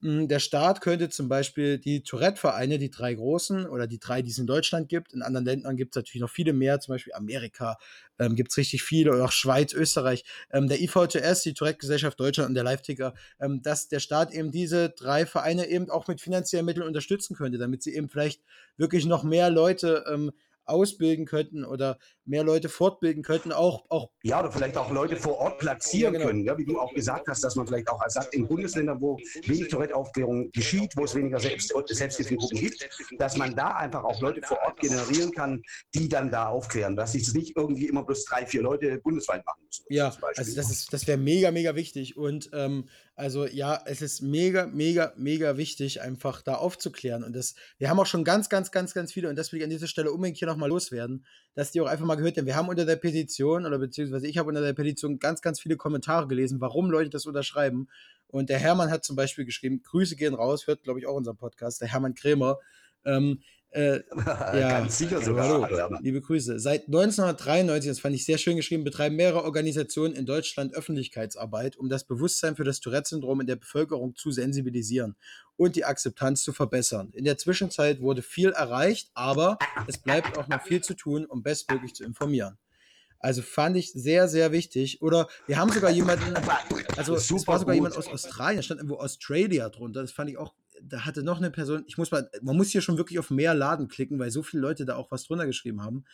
der 0.02 0.38
Staat 0.38 0.80
könnte 0.80 1.11
zum 1.11 1.28
Beispiel 1.28 1.78
die 1.78 2.02
Tourette-Vereine, 2.02 2.78
die 2.78 2.90
drei 2.90 3.12
großen 3.12 3.66
oder 3.66 3.87
die 3.87 3.99
drei, 3.99 4.23
die 4.23 4.30
es 4.30 4.38
in 4.38 4.47
Deutschland 4.47 4.88
gibt, 4.88 5.12
in 5.12 5.21
anderen 5.21 5.45
Ländern 5.45 5.76
gibt 5.76 5.95
es 5.95 5.97
natürlich 5.97 6.23
noch 6.23 6.30
viele 6.30 6.54
mehr, 6.54 6.80
zum 6.80 6.95
Beispiel 6.95 7.12
Amerika 7.12 7.76
ähm, 8.19 8.35
gibt 8.35 8.50
es 8.50 8.57
richtig 8.57 8.83
viele 8.83 9.12
oder 9.12 9.26
auch 9.26 9.33
Schweiz, 9.33 9.75
Österreich, 9.75 10.25
ähm, 10.52 10.69
der 10.69 10.80
IVTS, 10.80 11.42
die 11.42 11.52
Tourette-Gesellschaft 11.52 12.19
Deutschland 12.19 12.49
und 12.49 12.54
der 12.54 12.64
Live-Ticker, 12.64 13.12
ähm, 13.40 13.61
dass 13.62 13.88
der 13.88 14.00
Staat 14.00 14.33
eben 14.33 14.50
diese 14.50 14.88
drei 14.88 15.26
Vereine 15.26 15.69
eben 15.69 15.90
auch 15.90 16.09
mit 16.09 16.21
finanziellen 16.21 16.64
Mitteln 16.64 16.87
unterstützen 16.87 17.37
könnte, 17.37 17.59
damit 17.59 17.83
sie 17.83 17.95
eben 17.95 18.09
vielleicht 18.09 18.40
wirklich 18.78 19.04
noch 19.04 19.23
mehr 19.23 19.50
Leute 19.50 20.04
ähm, 20.11 20.33
ausbilden 20.70 21.26
könnten 21.26 21.64
oder 21.64 21.98
mehr 22.24 22.44
Leute 22.44 22.68
fortbilden 22.68 23.22
könnten, 23.22 23.52
auch, 23.52 23.84
auch 23.88 24.10
ja, 24.22 24.40
oder 24.40 24.52
vielleicht 24.52 24.76
auch 24.76 24.90
Leute 24.90 25.16
vor 25.16 25.38
Ort 25.38 25.58
platzieren 25.58 26.14
ja, 26.14 26.18
genau. 26.18 26.30
können, 26.30 26.44
ja, 26.44 26.56
wie 26.56 26.64
du 26.64 26.78
auch 26.78 26.94
gesagt 26.94 27.28
hast, 27.28 27.42
dass 27.42 27.56
man 27.56 27.66
vielleicht 27.66 27.88
auch 27.90 28.00
sagt, 28.08 28.34
in 28.34 28.46
Bundesländern, 28.46 29.00
wo 29.00 29.18
wenig 29.46 29.68
Tourette-Aufklärung 29.68 30.50
geschieht, 30.52 30.92
wo 30.96 31.04
es 31.04 31.14
weniger 31.14 31.40
Selbst 31.40 31.72
Selbsthilfegruppen 31.86 32.58
gibt, 32.58 32.88
dass 33.18 33.36
man 33.36 33.54
da 33.54 33.76
einfach 33.76 34.04
auch 34.04 34.20
Leute 34.20 34.42
vor 34.42 34.58
Ort 34.64 34.80
generieren 34.80 35.32
kann, 35.32 35.62
die 35.94 36.08
dann 36.08 36.30
da 36.30 36.48
aufklären, 36.48 36.96
dass 36.96 37.12
sich 37.12 37.32
nicht 37.34 37.56
irgendwie 37.56 37.88
immer 37.88 38.04
bloß 38.04 38.24
drei, 38.24 38.46
vier 38.46 38.62
Leute 38.62 38.98
bundesweit 38.98 39.44
machen 39.44 39.62
müssen. 39.66 39.84
Ja, 39.88 40.14
also 40.36 40.54
das 40.54 40.86
das 40.86 41.06
wäre 41.06 41.18
mega, 41.18 41.50
mega 41.50 41.74
wichtig 41.74 42.16
und 42.16 42.50
ähm, 42.52 42.88
also 43.20 43.46
ja, 43.46 43.78
es 43.84 44.00
ist 44.00 44.22
mega, 44.22 44.66
mega, 44.66 45.12
mega 45.16 45.58
wichtig, 45.58 46.00
einfach 46.00 46.40
da 46.40 46.54
aufzuklären 46.54 47.22
und 47.22 47.36
das, 47.36 47.54
wir 47.76 47.90
haben 47.90 48.00
auch 48.00 48.06
schon 48.06 48.24
ganz, 48.24 48.48
ganz, 48.48 48.70
ganz, 48.70 48.94
ganz 48.94 49.12
viele 49.12 49.28
und 49.28 49.36
das 49.36 49.52
will 49.52 49.58
ich 49.58 49.64
an 49.64 49.70
dieser 49.70 49.86
Stelle 49.86 50.10
unbedingt 50.10 50.38
hier 50.38 50.48
nochmal 50.48 50.70
loswerden, 50.70 51.26
dass 51.54 51.70
die 51.70 51.82
auch 51.82 51.86
einfach 51.86 52.06
mal 52.06 52.14
gehört 52.14 52.38
haben. 52.38 52.46
Wir 52.46 52.56
haben 52.56 52.68
unter 52.70 52.86
der 52.86 52.96
Petition 52.96 53.66
oder 53.66 53.78
beziehungsweise 53.78 54.26
ich 54.26 54.38
habe 54.38 54.48
unter 54.48 54.62
der 54.62 54.72
Petition 54.72 55.18
ganz, 55.18 55.42
ganz 55.42 55.60
viele 55.60 55.76
Kommentare 55.76 56.28
gelesen, 56.28 56.62
warum 56.62 56.90
Leute 56.90 57.10
das 57.10 57.26
unterschreiben. 57.26 57.88
Und 58.26 58.48
der 58.48 58.58
Hermann 58.58 58.90
hat 58.90 59.04
zum 59.04 59.16
Beispiel 59.16 59.44
geschrieben, 59.44 59.82
Grüße 59.82 60.16
gehen 60.16 60.34
raus, 60.34 60.66
hört, 60.66 60.82
glaube 60.82 61.00
ich, 61.00 61.06
auch 61.06 61.14
unseren 61.14 61.36
Podcast, 61.36 61.82
der 61.82 61.88
Hermann 61.88 62.14
Krämer. 62.14 62.58
Ähm, 63.04 63.42
äh, 63.72 64.00
ja, 64.26 64.80
Ganz 64.80 64.98
sicher 64.98 65.20
sogar. 65.20 65.62
Hallo, 65.62 65.96
liebe 66.00 66.20
Grüße. 66.20 66.58
Seit 66.58 66.86
1993, 66.86 67.90
das 67.90 68.00
fand 68.00 68.14
ich 68.14 68.24
sehr 68.24 68.38
schön 68.38 68.56
geschrieben, 68.56 68.82
betreiben 68.82 69.16
mehrere 69.16 69.44
Organisationen 69.44 70.14
in 70.14 70.26
Deutschland 70.26 70.74
Öffentlichkeitsarbeit, 70.74 71.76
um 71.76 71.88
das 71.88 72.04
Bewusstsein 72.04 72.56
für 72.56 72.64
das 72.64 72.80
Tourette-Syndrom 72.80 73.40
in 73.40 73.46
der 73.46 73.56
Bevölkerung 73.56 74.16
zu 74.16 74.32
sensibilisieren 74.32 75.14
und 75.56 75.76
die 75.76 75.84
Akzeptanz 75.84 76.42
zu 76.42 76.52
verbessern. 76.52 77.10
In 77.12 77.24
der 77.24 77.38
Zwischenzeit 77.38 78.00
wurde 78.00 78.22
viel 78.22 78.50
erreicht, 78.50 79.10
aber 79.14 79.58
es 79.86 79.98
bleibt 79.98 80.36
auch 80.36 80.48
noch 80.48 80.62
viel 80.62 80.82
zu 80.82 80.94
tun, 80.94 81.24
um 81.26 81.42
bestmöglich 81.42 81.94
zu 81.94 82.04
informieren. 82.04 82.58
Also 83.20 83.42
fand 83.42 83.76
ich 83.76 83.92
sehr, 83.92 84.28
sehr 84.28 84.50
wichtig. 84.50 85.02
Oder 85.02 85.28
wir 85.46 85.58
haben 85.58 85.70
sogar 85.70 85.90
jemanden, 85.90 86.34
also 86.96 87.14
es 87.14 87.30
war 87.30 87.58
sogar 87.58 87.66
gut. 87.66 87.74
jemand 87.74 87.96
aus 87.98 88.08
Australien, 88.08 88.62
stand 88.62 88.80
irgendwo 88.80 88.96
Australia 88.96 89.68
drunter. 89.68 90.00
Das 90.00 90.10
fand 90.10 90.30
ich 90.30 90.38
auch 90.38 90.54
da 90.82 91.04
hatte 91.04 91.22
noch 91.22 91.38
eine 91.38 91.50
Person, 91.50 91.84
ich 91.87 91.99
muss 91.99 92.10
mal, 92.10 92.30
man 92.42 92.56
muss 92.56 92.70
hier 92.70 92.80
schon 92.80 92.99
wirklich 92.99 93.18
auf 93.18 93.30
mehr 93.30 93.54
Laden 93.54 93.88
klicken, 93.88 94.18
weil 94.18 94.30
so 94.30 94.42
viele 94.42 94.62
Leute 94.62 94.84
da 94.84 94.96
auch 94.96 95.10
was 95.10 95.25
drunter 95.25 95.46
geschrieben 95.46 95.82
haben. 95.82 96.04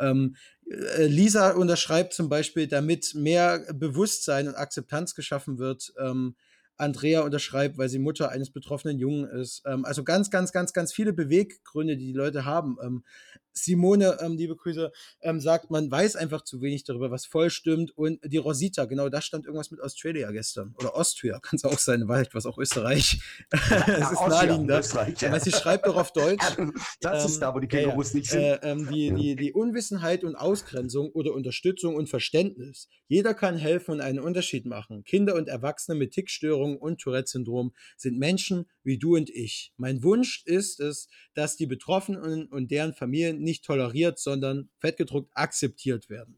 Ähm, 0.00 0.36
äh, 0.66 1.06
Lisa 1.06 1.52
unterschreibt 1.52 2.14
zum 2.14 2.28
Beispiel, 2.28 2.66
damit 2.66 3.14
mehr 3.14 3.64
Bewusstsein 3.74 4.48
und 4.48 4.54
Akzeptanz 4.54 5.14
geschaffen 5.14 5.58
wird. 5.58 5.92
Ähm, 5.98 6.36
Andrea 6.76 7.20
unterschreibt, 7.20 7.76
weil 7.76 7.90
sie 7.90 7.98
Mutter 7.98 8.30
eines 8.30 8.50
betroffenen 8.50 8.98
Jungen 8.98 9.28
ist. 9.28 9.62
Ähm, 9.66 9.84
also 9.84 10.02
ganz, 10.02 10.30
ganz, 10.30 10.50
ganz, 10.52 10.72
ganz 10.72 10.92
viele 10.92 11.12
Beweggründe, 11.12 11.96
die 11.96 12.06
die 12.06 12.12
Leute 12.14 12.44
haben. 12.44 13.02
Ähm, 13.50 13.60
Simone, 13.60 14.18
ähm, 14.20 14.36
liebe 14.36 14.56
Grüße, 14.56 14.92
ähm, 15.22 15.40
sagt, 15.40 15.70
man 15.70 15.90
weiß 15.90 16.16
einfach 16.16 16.42
zu 16.42 16.60
wenig 16.60 16.84
darüber, 16.84 17.10
was 17.10 17.26
voll 17.26 17.50
stimmt. 17.50 17.96
Und 17.96 18.20
die 18.24 18.38
Rosita, 18.38 18.84
genau, 18.84 19.08
da 19.08 19.20
stand 19.20 19.46
irgendwas 19.46 19.70
mit 19.70 19.80
Australia 19.80 20.30
gestern. 20.30 20.74
Oder 20.78 20.94
Austria, 20.94 21.38
kann 21.42 21.56
es 21.56 21.64
auch 21.64 21.78
sein, 21.78 22.08
weil 22.08 22.26
was 22.32 22.46
auch 22.46 22.58
Österreich. 22.58 23.20
Es 23.60 24.12
ist 24.12 24.28
naheliegender. 24.28 24.80
Österreich, 24.80 25.20
ja. 25.20 25.38
sie 25.40 25.52
schreibt 25.52 25.86
doch 25.86 25.96
auf 25.96 26.12
Deutsch. 26.12 26.44
Das 27.00 27.24
ähm, 27.24 27.30
ist 27.30 27.38
da, 27.40 27.54
wo 27.54 27.58
die 27.58 27.68
Kängurus 27.68 28.12
ja, 28.12 28.18
nicht 28.18 28.30
sind. 28.30 28.42
Äh, 28.42 28.58
ähm, 28.62 28.88
die, 28.90 29.12
die, 29.12 29.36
die 29.36 29.52
Unwissenheit 29.52 30.24
und 30.24 30.36
Ausgrenzung 30.36 31.10
oder 31.12 31.32
Unterstützung 31.32 31.94
und 31.96 32.08
Verständnis. 32.08 32.88
Jeder 33.06 33.34
kann 33.34 33.56
helfen 33.56 33.92
und 33.92 34.00
einen 34.00 34.20
Unterschied 34.20 34.66
machen. 34.66 35.04
Kinder 35.04 35.34
und 35.34 35.48
Erwachsene 35.48 35.98
mit 35.98 36.12
Tickstörungen 36.12 36.76
und 36.76 37.00
Tourette-Syndrom 37.00 37.72
sind 37.96 38.18
Menschen 38.18 38.66
wie 38.82 38.98
du 38.98 39.16
und 39.16 39.30
ich. 39.30 39.72
Mein 39.76 40.02
Wunsch 40.02 40.42
ist 40.46 40.80
es, 40.80 41.08
dass 41.34 41.56
die 41.56 41.66
Betroffenen 41.66 42.46
und 42.46 42.70
deren 42.70 42.94
Familien 42.94 43.39
nicht 43.40 43.64
toleriert, 43.64 44.18
sondern 44.18 44.68
fettgedruckt 44.78 45.30
akzeptiert 45.34 46.08
werden. 46.08 46.36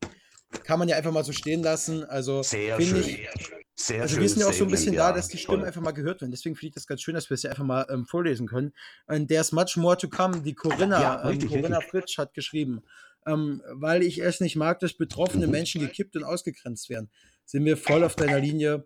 Kann 0.65 0.79
man 0.79 0.89
ja 0.89 0.97
einfach 0.97 1.13
mal 1.13 1.25
so 1.25 1.33
stehen 1.33 1.63
lassen. 1.63 2.05
Also 2.05 2.43
finde 2.43 3.01
ich. 3.01 3.29
Sehr 3.75 4.03
also 4.03 4.21
wir 4.21 4.29
sind 4.29 4.41
ja 4.43 4.49
auch 4.49 4.53
so 4.53 4.65
ein 4.65 4.71
bisschen 4.71 4.93
ja, 4.93 5.09
da, 5.09 5.17
dass 5.17 5.29
die 5.29 5.39
Stimmen 5.39 5.61
toll. 5.61 5.67
einfach 5.67 5.81
mal 5.81 5.93
gehört 5.93 6.21
werden. 6.21 6.31
Deswegen 6.31 6.55
finde 6.55 6.69
ich 6.69 6.75
das 6.75 6.87
ganz 6.87 7.01
schön, 7.01 7.15
dass 7.15 7.31
wir 7.31 7.35
es 7.35 7.43
ja 7.43 7.51
einfach 7.51 7.65
mal 7.65 7.87
ähm, 7.91 8.05
vorlesen 8.05 8.47
können. 8.47 8.73
Und 9.07 9.29
there's 9.29 9.51
much 9.51 9.77
more 9.77 9.97
to 9.97 10.09
come. 10.09 10.43
Die 10.43 10.55
Corinna, 10.55 11.01
ja, 11.01 11.15
richtig, 11.27 11.51
ähm, 11.51 11.63
Corinna 11.63 11.79
richtig. 11.79 11.91
Fritsch 11.91 12.19
hat 12.19 12.35
geschrieben, 12.35 12.83
ähm, 13.27 13.63
weil 13.73 14.03
ich 14.03 14.19
es 14.23 14.41
nicht 14.41 14.57
mag, 14.57 14.79
dass 14.81 14.93
betroffene 14.93 15.47
mhm. 15.47 15.53
Menschen 15.53 15.81
gekippt 15.81 16.17
und 16.17 16.23
ausgegrenzt 16.23 16.91
werden 16.91 17.11
sind 17.45 17.65
wir 17.65 17.77
voll 17.77 18.05
auf 18.05 18.17
deiner 18.17 18.39
Linie. 18.39 18.85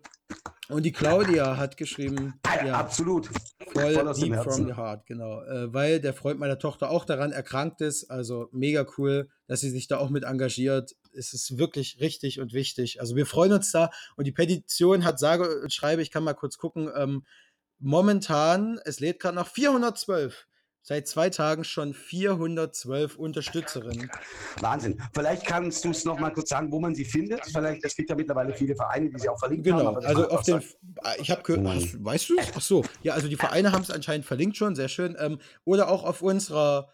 Und 0.69 0.83
die 0.83 0.93
Claudia 0.93 1.57
hat 1.57 1.77
geschrieben, 1.77 2.35
ja, 2.65 2.75
absolut. 2.75 3.29
Voll, 3.73 3.95
voll 3.95 4.15
deep 4.15 4.35
from 4.43 4.67
the 4.67 4.75
heart, 4.75 5.07
genau. 5.07 5.43
Äh, 5.43 5.73
weil 5.73 6.01
der 6.01 6.13
Freund 6.13 6.41
meiner 6.41 6.59
Tochter 6.59 6.91
auch 6.91 7.05
daran 7.05 7.31
erkrankt 7.31 7.81
ist. 7.81 8.11
Also 8.11 8.49
mega 8.51 8.85
cool, 8.99 9.29
dass 9.47 9.61
sie 9.61 9.71
sich 9.71 9.87
da 9.87 9.99
auch 9.99 10.11
mit 10.11 10.25
engagiert. 10.25 10.97
Es 11.13 11.33
ist 11.33 11.59
wirklich 11.59 12.01
richtig 12.01 12.41
und 12.41 12.53
wichtig. 12.53 13.01
Also 13.01 13.15
wir 13.15 13.27
freuen 13.27 13.53
uns 13.53 13.71
da. 13.71 13.91
Und 14.17 14.27
die 14.27 14.33
Petition 14.33 15.05
hat 15.05 15.21
sage 15.21 15.61
und 15.63 15.73
schreibe, 15.73 16.03
ich 16.03 16.11
kann 16.11 16.25
mal 16.25 16.35
kurz 16.35 16.59
gucken, 16.59 16.91
ähm, 16.97 17.25
momentan, 17.79 18.81
es 18.85 18.99
lädt 18.99 19.21
gerade 19.21 19.37
noch 19.37 19.49
412 19.49 20.47
seit 20.87 21.09
zwei 21.09 21.31
Tagen 21.31 21.65
schon 21.65 21.95
412 21.95 23.17
Unterstützerinnen. 23.17 24.09
Wahnsinn. 24.61 25.03
Vielleicht 25.13 25.45
kannst 25.45 25.85
du 25.85 25.91
es 25.91 26.05
noch 26.05 26.21
mal 26.21 26.31
kurz 26.31 26.51
sagen, 26.51 26.71
wo 26.71 26.79
man 26.79 26.95
sie 26.95 27.05
findet. 27.05 27.45
Vielleicht, 27.45 27.85
es 27.85 27.97
gibt 27.97 28.09
ja 28.09 28.15
mittlerweile 28.15 28.55
viele 28.55 28.77
Vereine, 28.77 29.11
die 29.11 29.19
sie 29.19 29.29
auch 29.29 29.39
verlinkt 29.39 29.65
genau. 29.65 29.87
haben. 29.87 29.97
Genau, 29.97 30.07
also 30.07 30.29
auf 30.29 30.43
den, 30.43 30.63
ich 31.19 31.33
habe 31.33 31.43
gehört, 31.43 31.67
hast, 31.67 32.05
weißt 32.05 32.29
du 32.31 32.37
es? 32.39 32.47
Ach 32.55 32.61
so, 32.61 32.85
ja, 33.03 33.15
also 33.15 33.27
die 33.27 33.35
Vereine 33.35 33.73
haben 33.73 33.83
es 33.83 33.91
anscheinend 33.91 34.27
verlinkt 34.27 34.57
schon, 34.57 34.77
sehr 34.77 34.87
schön. 34.87 35.17
Ähm, 35.19 35.41
oder 35.65 35.89
auch 35.89 36.05
auf 36.05 36.23
unserer 36.23 36.89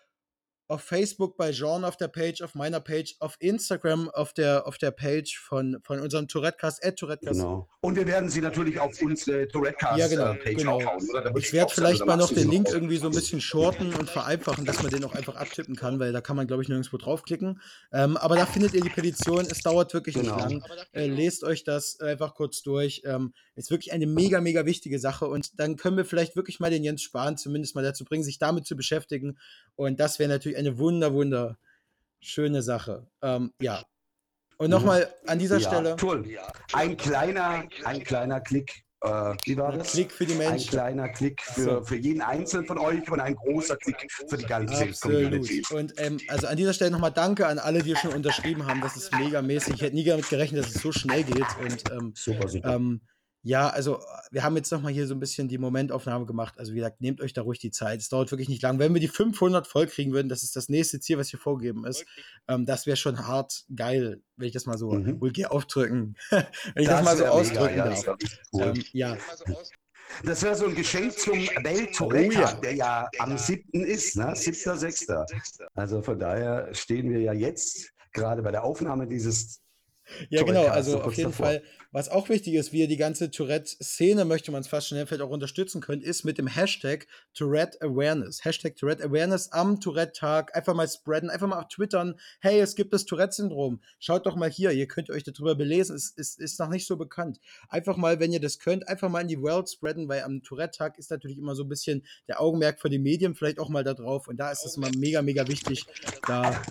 auf 0.73 0.81
Facebook 0.81 1.37
bei 1.37 1.53
Jean 1.53 1.85
auf 1.85 1.99
der 1.99 2.09
Page, 2.09 2.41
auf 2.41 2.55
meiner 2.55 2.81
Page, 2.81 3.15
auf 3.21 3.37
Instagram 3.41 4.09
auf 4.09 4.33
der, 4.33 4.67
auf 4.67 4.79
der 4.79 4.91
Page 4.91 5.39
von, 5.39 5.79
von 5.83 6.01
unserem 6.01 6.29
Tourettecast, 6.29 6.83
at 6.85 6.97
Tourettecast. 6.97 7.41
Genau. 7.41 7.69
Und 7.83 7.97
wir 7.97 8.07
werden 8.07 8.31
sie 8.31 8.41
natürlich 8.41 8.81
auf 8.81 9.01
unsere 9.03 9.47
Tourettecast 9.49 9.99
ja, 9.99 10.09
genau, 10.09 10.33
äh, 10.33 10.37
Page 10.37 10.57
genau. 10.57 10.77
auch 10.77 10.87
hauen, 10.87 11.11
oder? 11.11 11.37
Ich 11.37 11.53
werde 11.53 11.75
vielleicht 11.75 12.07
mal 12.07 12.17
noch 12.17 12.33
den 12.33 12.51
Link 12.51 12.69
auch. 12.69 12.73
irgendwie 12.73 12.97
so 12.97 13.07
ein 13.07 13.13
bisschen 13.13 13.43
shorten 13.43 13.93
und 13.93 14.09
vereinfachen, 14.09 14.65
dass 14.65 14.83
man 14.83 14.91
den 14.91 15.05
auch 15.05 15.15
einfach 15.15 15.37
abtippen 15.37 15.77
kann, 15.77 16.01
weil 16.01 16.13
da 16.13 16.23
kann 16.23 16.37
man, 16.37 16.47
glaube 16.47 16.63
ich, 16.63 16.71
nirgendwo 16.71 16.97
draufklicken. 16.97 17.61
Ähm, 17.93 18.17
aber 18.17 18.37
da 18.37 18.47
findet 18.47 18.73
ihr 18.73 18.81
die 18.81 18.89
Petition. 18.89 19.47
Es 19.51 19.61
dauert 19.61 19.93
wirklich 19.93 20.15
genau. 20.15 20.37
nicht 20.37 20.67
lang. 20.67 20.87
Äh, 20.93 21.07
lest 21.07 21.45
euch 21.45 21.65
das 21.65 22.01
einfach 22.01 22.35
kurz 22.35 22.63
durch. 22.63 23.03
Ähm, 23.05 23.35
ist 23.57 23.71
wirklich 23.71 23.93
eine 23.93 24.07
mega, 24.07 24.41
mega 24.41 24.65
wichtige 24.65 24.99
Sache. 24.99 25.27
Und 25.27 25.61
dann 25.61 25.77
können 25.77 25.99
wir 25.99 26.07
vielleicht 26.07 26.35
wirklich 26.35 26.61
mal 26.61 26.71
den 26.71 26.83
Jens 26.83 27.03
Spahn 27.03 27.37
zumindest 27.37 27.75
mal 27.75 27.85
dazu 27.85 28.07
bringen, 28.07 28.25
sich 28.25 28.39
damit 28.39 28.67
zu 28.67 28.75
beschäftigen. 28.75 29.37
Und 29.77 30.01
das 30.01 30.19
wäre 30.19 30.31
natürlich 30.31 30.57
eine 30.67 30.79
wunder, 30.79 31.13
wunder 31.13 31.59
schöne 32.21 32.63
Sache. 32.63 33.07
Ähm, 33.23 33.53
ja. 33.61 33.83
Und 34.59 34.71
nochmal 34.71 35.13
an 35.27 35.39
dieser 35.39 35.59
ja, 35.59 35.69
Stelle. 35.69 35.97
Toll. 35.97 36.25
Ein 36.73 36.97
kleiner, 36.97 37.65
ein 37.85 38.05
kleiner 38.05 38.41
Klick. 38.41 38.85
Äh, 39.01 39.35
wie 39.45 39.57
war 39.57 39.73
das? 39.73 39.93
Klick 39.93 40.13
für 40.13 40.25
die 40.25 40.35
Menschen. 40.35 40.53
Ein 40.53 40.71
kleiner 40.71 41.09
Klick 41.09 41.43
für, 41.43 41.63
so. 41.63 41.83
für 41.83 41.97
jeden 41.97 42.23
Einzelnen 42.23 42.67
von 42.67 42.79
euch 42.79 43.11
und 43.11 43.19
ein 43.19 43.35
großer 43.35 43.77
Klick 43.77 43.97
für 44.29 44.37
die 44.37 44.45
ganze 44.45 44.85
Absolut. 44.85 45.25
Community. 45.25 45.63
Und 45.75 45.95
ähm, 45.97 46.21
also 46.29 46.47
an 46.47 46.57
dieser 46.57 46.73
Stelle 46.73 46.93
nochmal 46.93 47.11
danke 47.11 47.49
an 47.49 47.59
alle, 47.59 47.83
die 47.83 47.97
schon 47.97 48.13
unterschrieben 48.13 48.67
haben. 48.67 48.81
Das 48.81 48.97
ist 48.97 49.13
mega 49.17 49.43
mäßig. 49.43 49.75
Ich 49.75 49.83
hätte 49.83 49.97
nie 49.97 50.05
damit 50.05 50.29
gerechnet, 50.29 50.65
dass 50.65 50.77
es 50.77 50.83
so 50.83 50.93
schnell 50.93 51.25
geht. 51.25 51.47
Und 51.61 51.91
ähm, 51.91 52.13
super, 52.15 52.47
super. 52.47 52.75
Ja, 53.45 53.69
also 53.69 54.01
wir 54.31 54.45
haben 54.45 54.57
jetzt 54.57 54.71
nochmal 54.71 54.93
hier 54.93 55.09
so 55.09 55.15
ein 55.15 55.21
bisschen 55.21 55.49
die 55.49 55.59
Momentaufnahme 55.59 56.27
gemacht. 56.27 56.59
Also 56.59 56.73
wie 56.73 56.77
gesagt, 56.77 57.01
nehmt 57.01 57.21
euch 57.21 57.33
da 57.33 57.43
ruhig 57.43 57.59
die 57.59 57.73
Zeit. 57.73 58.01
Es 58.01 58.09
dauert 58.09 58.31
wirklich 58.31 58.49
nicht 58.49 58.63
lang. 58.63 58.79
Wenn 58.79 58.95
wir 58.95 59.01
die 59.01 59.09
500 59.09 59.67
voll 59.67 59.89
kriegen 59.89 60.13
würden, 60.13 60.29
das 60.29 60.45
ist 60.45 60.55
das 60.55 60.69
nächste 60.69 61.01
Ziel, 61.01 61.19
was 61.19 61.29
hier 61.29 61.41
vorgegeben 61.41 61.85
ist. 61.85 62.05
Ähm, 62.47 62.67
das 62.67 62.87
wäre 62.87 62.97
schon 62.97 63.27
hart 63.27 63.65
geil, 63.75 64.23
wenn 64.37 64.47
ich 64.47 64.53
das 64.53 64.67
mal 64.67 64.79
so 64.79 64.93
mhm. 64.93 65.21
vulgär 65.21 65.51
aufdrücken. 65.51 66.17
wenn 66.31 66.45
ich 66.77 66.87
das, 66.87 66.99
das 66.99 67.05
mal 67.05 67.17
so 67.17 67.25
ausdrücken 67.25 67.75
mega, 67.75 67.85
darf. 67.89 68.07
Ja, 68.07 68.17
cool. 68.53 68.63
ähm, 68.63 68.85
ja. 68.93 69.17
Das 70.25 70.43
wäre 70.43 70.55
so 70.55 70.67
ein 70.67 70.75
Geschenk 70.75 71.19
zum 71.19 71.39
Welttourette, 71.63 72.37
oh, 72.37 72.41
ja. 72.41 72.53
der 72.55 72.75
ja 72.75 73.09
am 73.19 73.37
7. 73.37 73.83
ist, 73.85 74.17
ne? 74.17 74.35
7.6. 74.35 75.67
Also 75.75 76.03
von 76.03 76.19
daher 76.19 76.73
stehen 76.75 77.11
wir 77.11 77.21
ja 77.21 77.33
jetzt 77.33 77.93
gerade 78.13 78.43
bei 78.43 78.53
der 78.53 78.63
Aufnahme 78.63 79.09
dieses 79.09 79.63
ja, 80.29 80.43
genau, 80.43 80.67
also 80.67 81.01
auf 81.01 81.15
jeden 81.15 81.31
davor. 81.31 81.47
Fall 81.47 81.63
was 81.93 82.09
auch 82.09 82.31
wichtig 82.31 82.55
ist, 82.55 82.73
wie 82.73 82.81
ihr 82.81 82.89
die 82.89 82.97
ganze 82.97 83.31
Tourette-Szene, 83.31 84.25
möchte 84.25 84.51
man 84.51 84.63
es 84.63 84.69
fast 84.69 84.89
schnell 84.89 85.07
vielleicht 85.07 85.23
auch 85.23 85.31
unterstützen 85.31 85.83
könnt, 85.83 86.03
ist 86.03 86.25
mit 86.25 86.39
dem 86.39 86.47
Hashtag 86.47 87.07
Tourette 87.35 87.81
Awareness. 87.83 88.45
Hashtag 88.45 88.77
Tourette 88.77 89.05
Awareness 89.05 89.53
am 89.53 89.79
Tourette-Tag. 89.79 90.57
Einfach 90.57 90.75
mal 90.75 90.89
spreaden, 90.89 91.29
einfach 91.29 91.47
mal 91.47 91.59
auf 91.59 91.69
twittern. 91.69 92.19
Hey, 92.41 92.61
es 92.61 92.77
gibt 92.77 92.95
das 92.95 93.05
Tourette-Syndrom. 93.05 93.83
Schaut 93.99 94.25
doch 94.25 94.37
mal 94.37 94.51
hier, 94.51 94.73
ihr 94.73 94.89
könnt 94.89 95.11
euch 95.11 95.23
darüber 95.23 95.55
belesen. 95.55 95.95
Es 95.95 96.11
ist, 96.11 96.41
ist 96.41 96.59
noch 96.59 96.71
nicht 96.71 96.87
so 96.87 96.97
bekannt. 96.97 97.39
Einfach 97.69 97.99
mal, 97.99 98.21
wenn 98.21 98.33
ihr 98.33 98.41
das 98.41 98.59
könnt, 98.59 98.89
einfach 98.89 99.11
mal 99.11 99.21
in 99.21 99.29
die 99.29 99.41
World 99.41 99.69
spreaden, 99.69 100.09
weil 100.09 100.23
am 100.23 100.43
Tourette-Tag 100.43 100.99
ist 100.99 101.11
natürlich 101.11 101.37
immer 101.37 101.55
so 101.55 101.65
ein 101.65 101.69
bisschen 101.69 102.07
der 102.27 102.41
Augenmerk 102.41 102.81
für 102.81 102.89
die 102.89 102.99
Medien 102.99 103.35
vielleicht 103.35 103.59
auch 103.59 103.69
mal 103.69 103.85
da 103.85 103.93
drauf. 103.93 104.29
Und 104.29 104.39
da 104.39 104.51
ist 104.51 104.65
es 104.65 104.79
immer 104.79 104.91
mega, 104.97 105.21
mega 105.21 105.47
wichtig, 105.47 105.85
da 106.27 106.63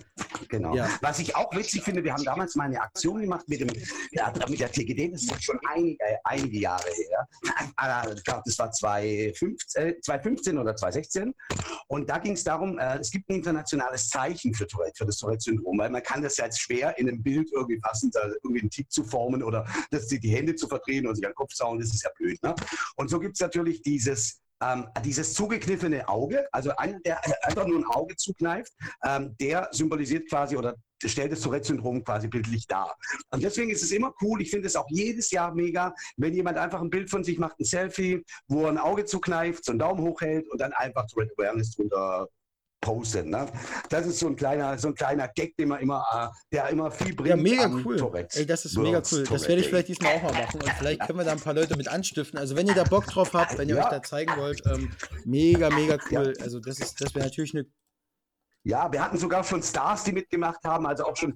Genau. 0.52 0.76
Ja. 0.76 0.90
Was 1.02 1.20
ich 1.20 1.36
auch 1.36 1.56
witzig 1.56 1.82
finde, 1.82 2.04
wir 2.04 2.14
haben 2.14 2.24
damals 2.24 2.56
mal 2.56 2.66
eine 2.66 2.82
Aktion 2.82 3.22
gemacht 3.22 3.48
mit, 3.48 3.62
dem, 3.62 3.68
mit 3.68 4.60
der 4.60 4.72
TGD, 4.72 5.11
das 5.12 5.24
ist 5.24 5.44
schon 5.44 5.60
einige, 5.70 5.98
einige 6.24 6.60
Jahre 6.60 6.90
her. 6.90 7.28
Ah, 7.78 8.06
ich 8.16 8.24
glaube, 8.24 8.44
das 8.46 8.58
war 8.60 8.72
2015, 8.72 10.02
2015 10.02 10.58
oder 10.58 10.76
2016. 10.76 11.34
Und 11.88 12.10
da 12.10 12.18
ging 12.18 12.34
es 12.34 12.44
darum, 12.44 12.78
äh, 12.80 12.98
es 13.00 13.12
gibt 13.12 13.30
ein 13.30 13.36
internationales 13.36 14.10
Zeichen 14.10 14.54
für 14.54 14.68
Tourette, 14.68 14.94
für 14.98 15.06
das 15.06 15.18
Tourette-Syndrom, 15.18 15.78
weil 15.78 15.90
man 15.90 16.04
kann 16.04 16.22
das 16.22 16.38
ja 16.38 16.46
jetzt 16.46 16.62
schwer 16.62 16.98
in 16.98 17.08
einem 17.08 17.22
Bild 17.22 17.50
irgendwie 17.52 17.80
passend, 17.80 18.16
also 18.18 18.36
irgendwie 18.44 18.62
einen 18.62 18.70
Tick 18.70 18.92
zu 18.92 19.04
formen 19.04 19.44
oder 19.44 19.66
das, 19.90 20.08
die, 20.08 20.20
die 20.20 20.30
Hände 20.30 20.56
zu 20.56 20.68
verdrehen 20.68 21.08
und 21.08 21.16
sich 21.16 21.26
an 21.26 21.32
den 21.32 21.36
Kopf 21.36 21.54
zu 21.54 21.66
hauen, 21.66 21.80
das 21.80 21.90
ist 21.90 22.04
ja 22.04 22.10
blöd. 22.18 22.42
Ne? 22.44 22.56
Und 22.96 23.10
so 23.10 23.20
gibt 23.20 23.36
es 23.36 23.42
natürlich 23.42 23.82
dieses 23.82 24.41
ähm, 24.62 24.88
dieses 25.04 25.34
zugekniffene 25.34 26.08
Auge, 26.08 26.48
also 26.52 26.76
einer, 26.78 27.00
der 27.02 27.20
einfach 27.46 27.66
nur 27.66 27.80
ein 27.80 27.86
Auge 27.86 28.16
zukneift, 28.16 28.72
ähm, 29.04 29.36
der 29.40 29.70
symbolisiert 29.72 30.30
quasi 30.30 30.56
oder 30.58 30.76
stellt 31.04 31.32
das 31.32 31.42
Tourette-Syndrom 31.42 32.04
quasi 32.04 32.28
bildlich 32.28 32.68
dar. 32.68 32.96
Und 33.32 33.44
deswegen 33.44 33.72
ist 33.72 33.84
es 33.84 33.92
immer 33.92 34.14
cool, 34.22 34.42
ich 34.42 34.52
finde 34.52 34.68
es 34.68 34.76
auch 34.76 34.86
jedes 34.90 35.32
Jahr 35.32 35.54
mega, 35.54 35.94
wenn 36.18 36.34
jemand 36.34 36.58
einfach 36.58 36.82
ein 36.82 36.90
Bild 36.90 37.10
von 37.10 37.24
sich 37.24 37.40
macht, 37.40 37.60
ein 37.60 37.66
Selfie, 37.66 38.24
wo 38.48 38.64
er 38.64 38.70
ein 38.70 38.78
Auge 38.78 39.06
zukneift, 39.06 39.66
so 39.66 39.72
einen 39.72 39.80
Daumen 39.80 40.04
hochhält 40.04 40.48
und 40.50 40.62
dann 40.62 40.74
einfach 40.74 41.08
Tourette 41.08 41.34
Awareness 41.38 41.72
drunter 41.72 42.28
posten. 42.82 43.30
Ne? 43.30 43.48
Das 43.90 44.06
ist 44.06 44.20
so 44.20 44.28
ein 44.28 44.36
kleiner, 44.36 44.78
so 44.78 44.90
ein 44.90 44.96
kleiner 44.96 45.28
Gag, 45.30 45.56
den 45.56 45.70
man 45.70 45.80
immer, 45.80 46.04
äh, 46.14 46.28
der 46.52 46.70
immer 46.70 46.92
viel 46.92 47.16
bringt. 47.16 47.30
Ja, 47.30 47.36
mega 47.36 47.68
cool. 47.86 47.96
Tourette. 47.96 48.40
Ey, 48.40 48.46
das 48.46 48.66
ist 48.66 48.76
World 48.76 48.88
mega 48.88 49.02
cool. 49.12 49.24
Das 49.24 49.48
werde 49.48 49.62
ich 49.62 49.68
vielleicht 49.68 49.88
diesmal 49.88 50.16
auch 50.16 50.24
mal 50.24 50.34
machen 50.34 50.62
und 50.62 50.70
vielleicht 50.72 51.02
können 51.02 51.20
wir 51.20 51.26
da 51.26 51.32
ein 51.32 51.40
paar 51.40 51.54
Leute 51.54 51.78
mit 51.78 51.88
anstiften. 51.88 52.40
Also 52.40 52.56
wenn 52.56 52.68
ihr 52.68 52.74
da 52.74 52.84
Bock 52.84 53.06
drauf 53.06 53.34
habt, 53.34 53.58
wenn 53.58 53.70
ihr 53.70 53.76
ja. 53.76 53.84
euch 53.84 53.90
da 53.90 54.02
zeigen 54.02 54.34
wollt, 54.36 54.62
ähm, 54.66 54.92
mega, 55.24 55.70
mega 55.70 55.98
cool. 56.12 56.34
Ja. 56.38 56.44
Also 56.44 56.60
das 56.60 56.80
ist, 56.80 57.00
das 57.00 57.14
wäre 57.16 57.26
natürlich 57.26 57.54
eine 57.54 57.66
ja, 58.64 58.92
wir 58.92 59.04
hatten 59.04 59.18
sogar 59.18 59.44
schon 59.44 59.64
Stars, 59.64 60.04
die 60.04 60.12
mitgemacht 60.12 60.64
haben, 60.64 60.86
also 60.86 61.06
auch 61.06 61.18
schon 61.18 61.36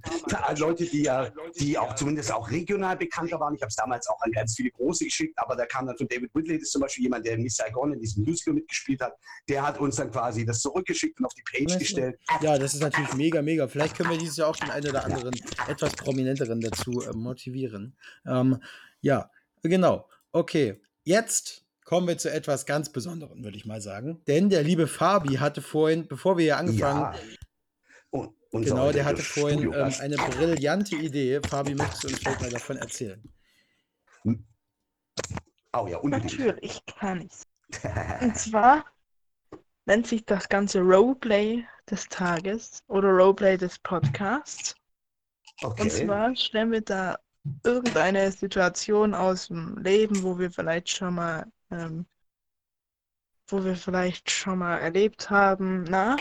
Leute, 0.58 0.86
die 0.86 1.04
ja, 1.04 1.32
die 1.60 1.78
auch 1.78 1.96
zumindest 1.96 2.32
auch 2.32 2.52
regional 2.52 2.96
bekannter 2.96 3.40
waren. 3.40 3.56
Ich 3.56 3.62
habe 3.62 3.70
es 3.70 3.76
damals 3.76 4.08
auch 4.08 4.22
an 4.22 4.32
ganz 4.32 4.56
viele 4.56 4.70
große 4.70 5.06
geschickt, 5.06 5.34
aber 5.38 5.56
da 5.56 5.66
kam 5.66 5.88
dann 5.88 5.98
von 5.98 6.08
David 6.08 6.34
Whitley, 6.36 6.58
das 6.58 6.64
ist 6.64 6.72
zum 6.74 6.82
Beispiel 6.82 7.06
jemand, 7.06 7.26
der 7.26 7.34
in 7.34 7.42
Miss 7.42 7.56
Saigon 7.56 7.94
in 7.94 8.00
diesem 8.00 8.24
Musical 8.24 8.54
mitgespielt 8.54 9.02
hat. 9.02 9.14
Der 9.50 9.66
hat 9.66 9.80
uns 9.80 9.96
dann 9.96 10.12
quasi 10.12 10.46
das 10.46 10.60
zurückgeschickt 10.60 11.20
und 11.20 11.26
auf 11.26 11.34
die 11.34 11.44
Page 11.44 11.80
gestellt. 11.80 12.20
Ja, 12.42 12.60
das 12.60 12.76
ist 12.76 12.82
natürlich 12.82 13.14
mega, 13.16 13.42
mega. 13.42 13.68
Vielleicht 13.68 13.98
können 13.98 14.12
wir 14.12 14.18
dieses 14.18 14.38
Jahr 14.38 14.50
auch 14.50 14.56
den 14.56 14.70
einen 14.70 14.88
oder 14.88 15.04
anderen 15.04 15.34
etwas 15.68 15.94
prominenteren 15.94 16.62
dazu 16.62 17.02
äh, 17.02 17.14
motivieren. 17.14 17.96
Ähm, 18.28 18.62
ja, 19.02 19.32
genau. 19.64 20.08
Okay, 20.32 20.80
jetzt 21.04 21.65
kommen 21.86 22.08
wir 22.08 22.18
zu 22.18 22.32
etwas 22.32 22.66
ganz 22.66 22.90
Besonderem, 22.90 23.44
würde 23.44 23.58
ich 23.58 23.66
mal 23.66 23.80
sagen. 23.80 24.22
Denn 24.28 24.50
der 24.50 24.64
liebe 24.64 24.88
Fabi 24.88 25.36
hatte 25.36 25.62
vorhin, 25.62 26.08
bevor 26.08 26.38
wir 26.38 26.44
hier 26.44 26.58
angefangen 26.58 27.02
ja. 27.02 27.16
Und, 28.10 28.64
genau, 28.64 28.92
der 28.92 29.04
hatte 29.04 29.22
vorhin 29.22 29.74
ähm, 29.74 29.94
eine 30.00 30.16
brillante 30.16 30.96
Idee. 30.96 31.42
Fabi, 31.46 31.76
möchtest 31.76 32.04
du 32.04 32.08
uns 32.08 32.20
vielleicht 32.20 32.42
mal 32.42 32.50
davon 32.50 32.78
erzählen? 32.78 33.22
Oh 35.74 35.88
ja, 35.88 35.98
unbedingt. 35.98 36.40
Natürlich 36.40 36.80
kann 36.86 37.22
ich 37.22 37.32
Und 38.22 38.38
zwar 38.38 38.86
nennt 39.86 40.08
sich 40.08 40.26
das 40.26 40.48
ganze 40.48 40.80
Roleplay 40.80 41.66
des 41.90 42.08
Tages 42.08 42.84
oder 42.88 43.10
Roleplay 43.10 43.58
des 43.58 43.78
Podcasts. 43.80 44.76
Okay. 45.62 45.82
Und 45.84 45.92
zwar 45.92 46.36
stellen 46.36 46.72
wir 46.72 46.82
da 46.82 47.18
irgendeine 47.64 48.32
Situation 48.32 49.14
aus 49.14 49.48
dem 49.48 49.78
Leben, 49.78 50.24
wo 50.24 50.38
wir 50.40 50.52
vielleicht 50.52 50.90
schon 50.90 51.16
mal, 51.16 51.46
ähm, 51.76 52.06
wo 53.48 53.64
wir 53.64 53.76
vielleicht 53.76 54.32
schon 54.32 54.60
mal 54.60 54.78
erlebt 54.78 55.30
haben, 55.30 55.84
nach. 55.84 56.18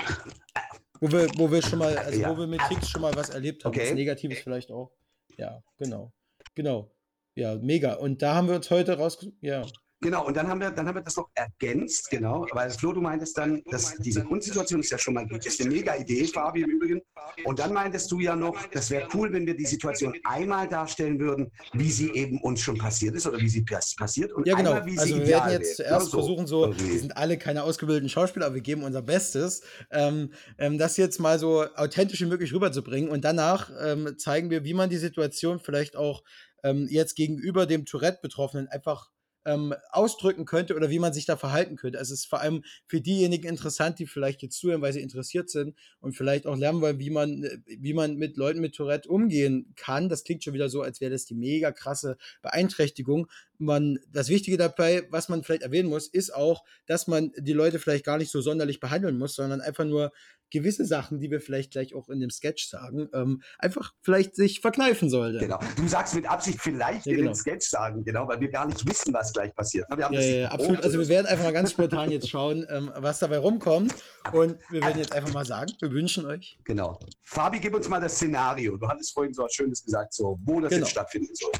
Wo 1.00 1.10
wir, 1.10 1.28
wo 1.36 1.50
wir 1.50 1.62
schon 1.62 1.78
mal, 1.78 1.96
also 1.96 2.20
ja. 2.20 2.30
wo 2.30 2.38
wir 2.38 2.46
mit 2.46 2.60
Ticks 2.68 2.88
schon 2.88 3.02
mal 3.02 3.14
was 3.14 3.30
erlebt 3.30 3.64
haben, 3.64 3.70
okay. 3.70 3.88
was 3.88 3.94
Negatives 3.94 4.38
vielleicht 4.40 4.70
auch. 4.70 4.92
Ja, 5.36 5.62
genau. 5.78 6.12
Genau. 6.54 6.90
Ja, 7.34 7.56
mega. 7.56 7.94
Und 7.94 8.22
da 8.22 8.34
haben 8.34 8.48
wir 8.48 8.54
uns 8.54 8.70
heute 8.70 8.96
rausgesucht. 8.96 9.36
Ja. 9.40 9.66
Genau, 10.04 10.26
und 10.26 10.36
dann 10.36 10.48
haben 10.48 10.60
wir, 10.60 10.70
dann 10.70 10.86
haben 10.86 10.96
wir 10.96 11.00
das 11.00 11.16
noch 11.16 11.30
ergänzt, 11.34 12.10
genau, 12.10 12.46
weil 12.52 12.68
Flo, 12.68 12.92
du 12.92 13.00
meintest 13.00 13.38
dann, 13.38 13.62
dass 13.70 13.96
diese 13.96 14.22
Grundsituation 14.22 14.80
ist 14.80 14.90
ja 14.90 14.98
schon 14.98 15.14
mal 15.14 15.26
gut, 15.26 15.46
ist 15.46 15.58
eine 15.62 15.70
mega 15.70 15.96
Idee, 15.96 16.26
Fabi 16.26 16.60
im 16.60 16.72
Übrigen. 16.72 17.00
Und 17.44 17.58
dann 17.58 17.72
meintest 17.72 18.12
du 18.12 18.20
ja 18.20 18.36
noch, 18.36 18.54
das 18.66 18.90
wäre 18.90 19.08
cool, 19.14 19.32
wenn 19.32 19.46
wir 19.46 19.56
die 19.56 19.64
Situation 19.64 20.14
einmal 20.24 20.68
darstellen 20.68 21.18
würden, 21.18 21.50
wie 21.72 21.90
sie 21.90 22.10
eben 22.10 22.38
uns 22.42 22.60
schon 22.60 22.76
passiert 22.76 23.14
ist 23.14 23.26
oder 23.26 23.38
wie 23.38 23.48
sie 23.48 23.62
passiert 23.62 24.30
und 24.34 24.46
ja, 24.46 24.56
genau. 24.56 24.72
einmal, 24.72 24.84
wie 24.84 24.98
also 24.98 25.14
sie 25.14 25.20
wir 25.22 25.26
werden 25.26 25.52
jetzt 25.52 25.76
zuerst 25.76 26.10
so, 26.10 26.18
versuchen, 26.18 26.46
so, 26.46 26.66
irgendwie. 26.66 26.92
wir 26.92 26.98
sind 27.00 27.16
alle 27.16 27.38
keine 27.38 27.62
ausgebildeten 27.62 28.10
Schauspieler, 28.10 28.44
aber 28.44 28.56
wir 28.56 28.62
geben 28.62 28.82
unser 28.82 29.00
Bestes, 29.00 29.62
ähm, 29.90 30.34
ähm, 30.58 30.76
das 30.76 30.98
jetzt 30.98 31.18
mal 31.18 31.38
so 31.38 31.64
authentisch 31.76 32.20
wie 32.20 32.26
möglich 32.26 32.52
rüberzubringen 32.52 33.08
und 33.08 33.24
danach 33.24 33.70
ähm, 33.82 34.18
zeigen 34.18 34.50
wir, 34.50 34.64
wie 34.64 34.74
man 34.74 34.90
die 34.90 34.98
Situation 34.98 35.60
vielleicht 35.60 35.96
auch 35.96 36.22
ähm, 36.62 36.88
jetzt 36.90 37.14
gegenüber 37.14 37.64
dem 37.64 37.86
Tourette-Betroffenen 37.86 38.68
einfach 38.68 39.13
ähm, 39.44 39.74
ausdrücken 39.90 40.44
könnte 40.44 40.74
oder 40.74 40.90
wie 40.90 40.98
man 40.98 41.12
sich 41.12 41.26
da 41.26 41.36
verhalten 41.36 41.76
könnte. 41.76 41.98
Also 41.98 42.14
es 42.14 42.20
ist 42.20 42.26
vor 42.26 42.40
allem 42.40 42.64
für 42.86 43.00
diejenigen 43.00 43.48
interessant, 43.48 43.98
die 43.98 44.06
vielleicht 44.06 44.42
jetzt 44.42 44.58
zuhören, 44.58 44.82
weil 44.82 44.92
sie 44.92 45.00
interessiert 45.00 45.50
sind 45.50 45.76
und 46.00 46.16
vielleicht 46.16 46.46
auch 46.46 46.56
lernen 46.56 46.80
wollen, 46.80 46.98
wie 46.98 47.10
man, 47.10 47.44
äh, 47.44 47.58
wie 47.66 47.94
man 47.94 48.16
mit 48.16 48.36
Leuten 48.36 48.60
mit 48.60 48.74
Tourette 48.74 49.08
umgehen 49.08 49.72
kann. 49.76 50.08
Das 50.08 50.24
klingt 50.24 50.44
schon 50.44 50.54
wieder 50.54 50.68
so, 50.68 50.82
als 50.82 51.00
wäre 51.00 51.12
das 51.12 51.24
die 51.26 51.34
mega 51.34 51.72
krasse 51.72 52.16
Beeinträchtigung. 52.42 53.28
Man, 53.58 53.98
das 54.12 54.28
Wichtige 54.28 54.56
dabei, 54.56 55.06
was 55.10 55.28
man 55.28 55.42
vielleicht 55.44 55.62
erwähnen 55.62 55.88
muss, 55.88 56.08
ist 56.08 56.34
auch, 56.34 56.64
dass 56.86 57.06
man 57.06 57.32
die 57.36 57.52
Leute 57.52 57.78
vielleicht 57.78 58.04
gar 58.04 58.18
nicht 58.18 58.30
so 58.30 58.40
sonderlich 58.40 58.80
behandeln 58.80 59.18
muss, 59.18 59.34
sondern 59.34 59.60
einfach 59.60 59.84
nur 59.84 60.12
gewisse 60.54 60.84
Sachen, 60.84 61.18
die 61.18 61.30
wir 61.30 61.40
vielleicht 61.40 61.72
gleich 61.72 61.94
auch 61.94 62.08
in 62.08 62.20
dem 62.20 62.30
Sketch 62.30 62.68
sagen, 62.68 63.08
ähm, 63.12 63.42
einfach 63.58 63.92
vielleicht 64.02 64.36
sich 64.36 64.60
verkneifen 64.60 65.10
sollte. 65.10 65.38
Genau. 65.38 65.58
Du 65.76 65.88
sagst 65.88 66.14
mit 66.14 66.30
Absicht 66.30 66.60
vielleicht 66.60 67.06
ja, 67.06 67.12
genau. 67.12 67.22
in 67.22 67.32
dem. 67.32 67.34
Sketch 67.34 67.68
sagen, 67.68 68.04
genau, 68.04 68.28
weil 68.28 68.40
wir 68.40 68.48
gar 68.50 68.66
nicht 68.66 68.86
wissen, 68.88 69.12
was 69.12 69.32
gleich 69.32 69.52
passiert. 69.54 69.86
ja, 69.90 70.10
ja, 70.12 70.48
absolut. 70.48 70.82
Also 70.84 70.98
wir 70.98 71.08
werden 71.08 71.26
einfach 71.26 71.44
mal 71.44 71.52
ganz 71.52 71.72
spontan 71.72 72.10
jetzt 72.10 72.28
schauen, 72.28 72.64
ähm, 72.70 72.90
was 72.94 73.18
dabei 73.18 73.38
rumkommt. 73.38 73.94
Und 74.32 74.58
wir 74.70 74.80
werden 74.80 74.98
jetzt 74.98 75.12
einfach 75.12 75.32
mal 75.32 75.44
sagen, 75.44 75.72
wir 75.80 75.90
wünschen 75.90 76.24
euch. 76.24 76.56
Genau. 76.64 77.00
Fabi, 77.22 77.58
gib 77.58 77.74
uns 77.74 77.88
mal 77.88 78.00
das 78.00 78.14
Szenario. 78.14 78.76
Du 78.76 78.86
hattest 78.86 79.12
vorhin 79.12 79.34
so 79.34 79.42
was 79.42 79.54
Schönes 79.54 79.82
gesagt, 79.82 80.14
so 80.14 80.38
wo 80.44 80.60
das 80.60 80.70
genau. 80.70 80.82
jetzt 80.82 80.92
stattfinden 80.92 81.34
soll. 81.34 81.50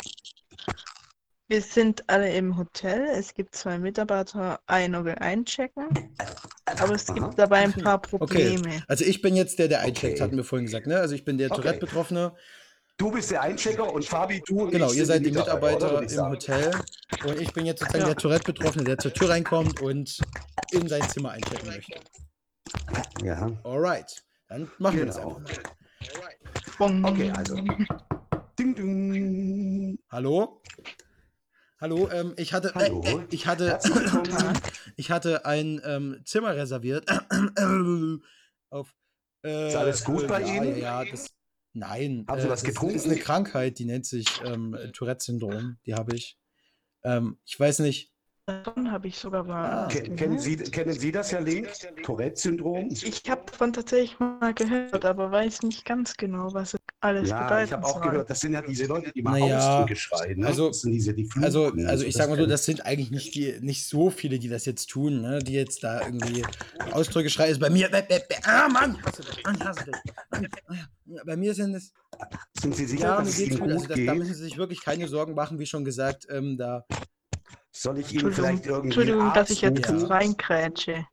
Wir 1.49 1.61
sind 1.61 2.09
alle 2.09 2.33
im 2.33 2.57
Hotel. 2.57 3.07
Es 3.13 3.35
gibt 3.35 3.55
zwei 3.55 3.79
Mitarbeiter, 3.79 4.61
einer 4.67 5.05
will 5.05 5.17
einchecken. 5.17 5.89
Aber 6.65 6.95
es 6.95 7.07
gibt 7.07 7.39
dabei 7.39 7.59
ein 7.59 7.73
paar 7.73 8.01
Probleme. 8.01 8.61
Okay. 8.61 8.83
Also 8.89 9.05
ich 9.05 9.21
bin 9.21 9.37
jetzt 9.37 9.59
der, 9.59 9.69
der 9.69 9.81
eincheckt, 9.81 10.15
okay. 10.15 10.23
hatten 10.23 10.37
wir 10.37 10.45
vorhin 10.45 10.65
gesagt. 10.65 10.87
Ne? 10.87 10.99
Also 10.99 11.15
ich 11.15 11.25
bin 11.25 11.37
der 11.37 11.51
okay. 11.51 11.61
Tourette-Betroffene. 11.61 12.35
Du 12.97 13.11
bist 13.11 13.31
der 13.31 13.43
Einchecker 13.43 13.93
und 13.93 14.05
Fabi, 14.05 14.41
du. 14.47 14.71
Genau, 14.71 14.91
ihr 14.93 15.05
seid 15.05 15.27
die 15.27 15.33
Mitarbeiter, 15.33 16.01
Mitarbeiter 16.01 16.27
im 16.27 16.31
Hotel. 16.31 16.71
Und 17.27 17.41
ich 17.41 17.53
bin 17.53 17.67
jetzt 17.67 17.81
sozusagen 17.81 18.05
ja. 18.05 18.09
der 18.09 18.17
Tourette-Betroffene, 18.17 18.85
der 18.85 18.99
zur 18.99 19.13
Tür 19.13 19.31
reinkommt 19.31 19.81
und 19.83 20.21
in 20.71 20.89
sein 20.89 21.03
Zimmer 21.11 21.33
einchecken 21.33 21.69
möchte. 21.69 22.01
Ja. 23.23 23.51
Alright. 23.65 24.25
Dann 24.49 24.71
machen 24.79 24.97
genau. 24.97 24.97
wir 24.97 25.07
das 25.07 25.17
genau. 25.17 25.37
einfach 26.79 26.91
mal. 27.01 27.11
Okay, 27.11 27.33
also. 27.37 27.57
Ding, 28.59 28.75
ding. 28.75 29.99
Hallo? 30.11 30.63
Hallo, 31.81 32.09
ähm, 32.11 32.35
ich 32.37 32.53
hatte, 32.53 32.73
Hallo. 32.75 33.03
Äh, 33.05 33.15
äh, 33.15 33.27
ich 33.31 33.47
hatte, 33.47 33.79
ich 34.97 35.11
hatte 35.11 35.45
ein 35.45 35.81
ähm, 35.85 36.21
Zimmer 36.25 36.55
reserviert. 36.55 37.07
auf, 38.71 38.95
äh, 39.45 39.69
ist 39.69 39.77
alles 39.77 40.05
gut 40.05 40.29
bei 40.29 40.41
ja, 40.41 40.55
Ihnen? 40.55 40.79
Ja, 40.79 41.05
das, 41.05 41.31
nein. 41.73 42.25
Haben 42.29 42.41
Sie 42.41 42.49
was 42.49 42.63
getrunken? 42.63 42.95
Das 42.95 43.05
ist 43.05 43.11
eine 43.11 43.21
Krankheit, 43.21 43.79
die 43.79 43.87
nennt 43.87 44.07
sich 44.07 44.27
ähm, 44.45 44.77
Tourette-Syndrom. 44.93 45.79
Die 45.85 45.95
habe 45.95 46.15
ich. 46.15 46.39
Ähm, 47.03 47.39
ich 47.45 47.59
weiß 47.59 47.81
nicht. 47.81 48.13
Davon 48.47 48.93
habe 48.93 49.09
ich 49.09 49.19
sogar 49.19 49.43
mal. 49.43 49.87
Ah, 49.87 49.89
kennen, 49.89 50.39
Sie, 50.39 50.57
kennen 50.57 50.93
Sie 50.93 51.11
das, 51.11 51.33
Herr 51.33 51.41
Link? 51.41 51.69
Tourette-Syndrom? 52.03 52.91
Ich 52.91 53.23
habe 53.29 53.43
davon 53.51 53.73
tatsächlich 53.73 54.19
mal 54.21 54.55
gehört, 54.55 55.05
aber 55.05 55.33
weiß 55.33 55.63
nicht 55.63 55.85
ganz 55.85 56.15
genau, 56.17 56.53
was 56.55 56.75
es 56.75 56.81
alles 57.05 57.29
ja, 57.29 57.43
bedeuten 57.43 57.65
ich 57.67 57.73
habe 57.73 57.87
auch 57.87 58.01
gehört, 58.01 58.31
das 58.31 58.41
sind 58.41 58.55
ja 58.55 58.63
diese 58.63 58.87
Leute, 58.87 59.13
die 59.13 59.23
mal 59.23 59.39
naja, 59.39 59.59
Ausdrücke 59.59 59.97
schreien. 59.97 60.41
Ne? 60.41 60.47
Also, 60.47 60.71
diese, 60.71 61.13
die 61.13 61.29
also, 61.43 61.73
also 61.87 62.05
ich 62.05 62.15
sage 62.15 62.31
mal 62.31 62.39
so, 62.39 62.47
das 62.47 62.65
sind 62.65 62.85
eigentlich 62.87 63.11
nicht, 63.11 63.35
die, 63.35 63.59
nicht 63.61 63.87
so 63.87 64.11
viele, 64.11 64.39
die 64.39 64.49
das 64.49 64.65
jetzt 64.65 64.89
tun, 64.89 65.21
ne? 65.21 65.41
die 65.41 65.53
jetzt 65.53 65.85
da 65.85 66.01
irgendwie 66.01 66.45
Ausdrücke 66.93 67.29
schreien. 67.29 67.53
Ist 67.53 67.61
bei 67.61 67.69
mir, 67.69 67.91
ah 68.45 68.69
Mann, 68.69 69.01
hasse 69.05 69.23
dich, 69.23 69.39
ich 69.39 69.65
hasse 69.65 69.85
dich. 69.85 71.21
Bei 71.27 71.37
mir 71.37 71.55
sind 71.55 71.75
es. 71.75 71.93
Sind 72.59 72.75
Sie 72.75 72.87
sicher, 72.87 73.05
ja, 73.05 73.19
dass 73.19 73.29
es 73.29 73.41
Ihnen 73.41 73.59
gut 73.59 73.71
also, 73.71 73.87
das, 73.87 73.99
Da 74.07 74.15
müssen 74.15 74.35
Sie 74.35 74.43
sich 74.43 74.57
wirklich 74.57 74.83
keine 74.83 75.07
Sorgen 75.07 75.35
machen, 75.35 75.59
wie 75.59 75.67
schon 75.67 75.85
gesagt. 75.85 76.27
Ähm, 76.31 76.57
da 76.57 76.87
soll 77.71 77.99
ich 77.99 78.13
Ihnen 78.15 78.33
vielleicht 78.33 78.65
irgendwie. 78.65 78.87
Entschuldigung, 78.87 79.33
dass 79.35 79.51
ich 79.51 79.61
jetzt 79.61 79.87
ja. 79.87 80.07
reinkrätsche. 80.07 81.07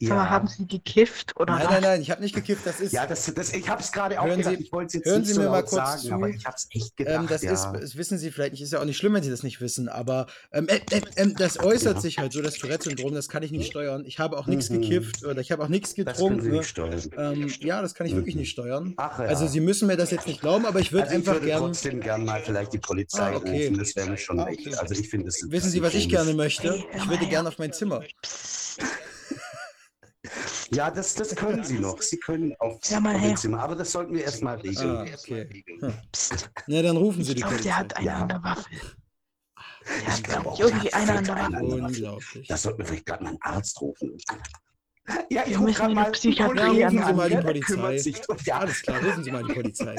Ja. 0.00 0.14
Aber 0.14 0.30
haben 0.30 0.48
Sie 0.48 0.66
gekifft 0.66 1.36
oder 1.36 1.56
Nein, 1.56 1.66
nein, 1.68 1.82
nein, 1.82 2.00
ich 2.00 2.10
habe 2.10 2.22
nicht 2.22 2.34
gekifft. 2.34 2.66
Das 2.66 2.80
ist. 2.80 2.92
Ja, 2.92 3.06
das, 3.06 3.32
das, 3.34 3.52
ich 3.52 3.68
habe 3.68 3.82
es 3.82 3.92
gerade 3.92 4.18
auch 4.18 4.24
gedacht. 4.24 4.56
Sie, 4.56 4.62
ich 4.62 4.72
wollte 4.72 4.86
es 4.86 4.94
jetzt 4.94 5.06
hören 5.06 5.20
nicht 5.20 5.32
Sie 5.32 5.38
mir 5.38 5.44
so 5.44 5.50
mal 5.50 5.60
kurz 5.60 5.72
sagen, 5.72 6.00
zu. 6.00 6.12
aber 6.14 6.28
ich 6.30 6.46
habe 6.46 6.56
es 6.56 6.68
echt 6.70 6.92
ähm, 7.00 7.04
gedacht. 7.04 7.20
Ähm, 7.20 7.26
das, 7.28 7.42
ja. 7.42 7.52
ist, 7.52 7.68
das 7.82 7.96
wissen 7.96 8.16
Sie 8.16 8.30
vielleicht 8.30 8.52
nicht. 8.52 8.62
Ist 8.62 8.72
ja 8.72 8.80
auch 8.80 8.86
nicht 8.86 8.96
schlimm, 8.96 9.12
wenn 9.12 9.22
Sie 9.22 9.28
das 9.28 9.42
nicht 9.42 9.60
wissen. 9.60 9.90
Aber 9.90 10.26
ähm, 10.52 10.68
äh, 10.68 10.80
äh, 10.90 11.02
äh, 11.16 11.34
das 11.34 11.60
äußert 11.62 11.96
ja. 11.96 12.00
sich 12.00 12.18
halt 12.18 12.32
so, 12.32 12.40
das 12.40 12.54
Tourette-Syndrom. 12.54 13.12
Das 13.12 13.28
kann 13.28 13.42
ich 13.42 13.50
nicht 13.50 13.66
steuern. 13.66 14.06
Ich 14.06 14.18
habe 14.18 14.38
auch 14.38 14.46
nichts 14.46 14.70
mhm. 14.70 14.80
gekifft 14.80 15.22
oder 15.22 15.42
ich 15.42 15.52
habe 15.52 15.62
auch 15.62 15.68
nichts 15.68 15.94
getrunken. 15.94 16.16
Das 16.16 16.28
können 16.28 16.40
Sie 16.40 16.50
nicht 16.50 16.68
steuern. 16.68 17.00
Ähm, 17.18 17.52
ja, 17.60 17.82
das 17.82 17.94
kann 17.94 18.06
ich 18.06 18.14
mhm. 18.14 18.18
wirklich 18.18 18.36
nicht 18.36 18.50
steuern. 18.50 18.94
Ach, 18.96 19.18
ja. 19.18 19.26
Also 19.26 19.46
Sie 19.48 19.60
müssen 19.60 19.86
mir 19.86 19.98
das 19.98 20.10
jetzt 20.10 20.26
nicht 20.26 20.40
glauben, 20.40 20.64
aber 20.64 20.80
ich 20.80 20.92
würde 20.92 21.08
also 21.08 21.16
einfach 21.16 21.34
gerne. 21.34 21.46
Ich 21.46 21.52
würde 21.52 21.66
trotzdem 21.66 22.00
gerne 22.00 22.24
mal 22.24 22.40
vielleicht 22.40 22.72
die 22.72 22.78
Polizei 22.78 23.34
ah, 23.34 23.36
okay. 23.36 23.66
rufen. 23.66 23.78
Das 23.78 23.94
wäre 23.96 24.08
mir 24.08 24.16
schon 24.16 24.40
ah, 24.40 24.48
okay. 24.50 24.74
Also 24.76 24.94
ich 24.94 25.10
finde 25.10 25.28
es. 25.28 25.44
Wissen 25.50 25.68
Sie, 25.68 25.82
was 25.82 25.92
ich 25.92 26.08
gerne 26.08 26.32
möchte? 26.32 26.82
Ich 26.96 27.06
würde 27.06 27.26
gerne 27.26 27.50
auf 27.50 27.58
mein 27.58 27.74
Zimmer. 27.74 28.02
Ja, 30.72 30.90
das, 30.90 31.14
das 31.14 31.34
können 31.34 31.64
Sie 31.64 31.78
noch. 31.78 32.00
Sie 32.00 32.18
können 32.18 32.54
auf 32.58 32.78
ja, 32.88 33.00
mal 33.00 33.36
Zimmer, 33.36 33.60
aber 33.60 33.74
das 33.74 33.92
sollten 33.92 34.14
wir 34.14 34.24
erstmal 34.24 34.56
regeln. 34.56 34.96
Ah, 34.96 35.02
okay. 35.02 35.64
Hm. 35.80 35.92
Na, 36.66 36.82
dann 36.82 36.96
rufen 36.96 37.24
Sie 37.24 37.32
ich 37.32 37.36
die 37.36 37.42
glaub, 37.42 37.60
Der 37.60 37.76
hat 37.76 37.96
eine 37.96 38.06
ja. 38.06 38.22
an 38.22 38.28
der 38.28 38.42
Waffe. 38.42 38.70
Der 39.86 40.12
hat, 40.12 40.24
glaube 40.24 40.50
ich, 40.54 40.60
irgendwie 40.60 40.92
eine 40.92 41.18
an 41.18 41.24
der 41.24 42.12
Waffe. 42.12 42.42
Das 42.48 42.62
sollten 42.62 42.78
wir 42.78 42.86
vielleicht 42.86 43.06
gerade 43.06 43.24
mal 43.24 43.30
einen 43.30 43.42
Arzt 43.42 43.80
rufen. 43.80 44.16
Ja, 45.28 45.42
ich 45.46 45.58
rufe 45.58 45.72
gerade 45.72 45.94
mal 45.94 46.10
Psychiatrie 46.12 46.78
ja, 46.78 46.88
rufen 46.88 47.04
Sie 47.06 47.12
mal 47.14 47.30
die 47.30 47.36
Polizei. 47.36 48.14
Ja, 48.44 48.58
alles 48.58 48.82
klar, 48.82 49.02
rufen 49.02 49.24
Sie 49.24 49.30
mal 49.30 49.42
die 49.42 49.54
Polizei. 49.60 49.96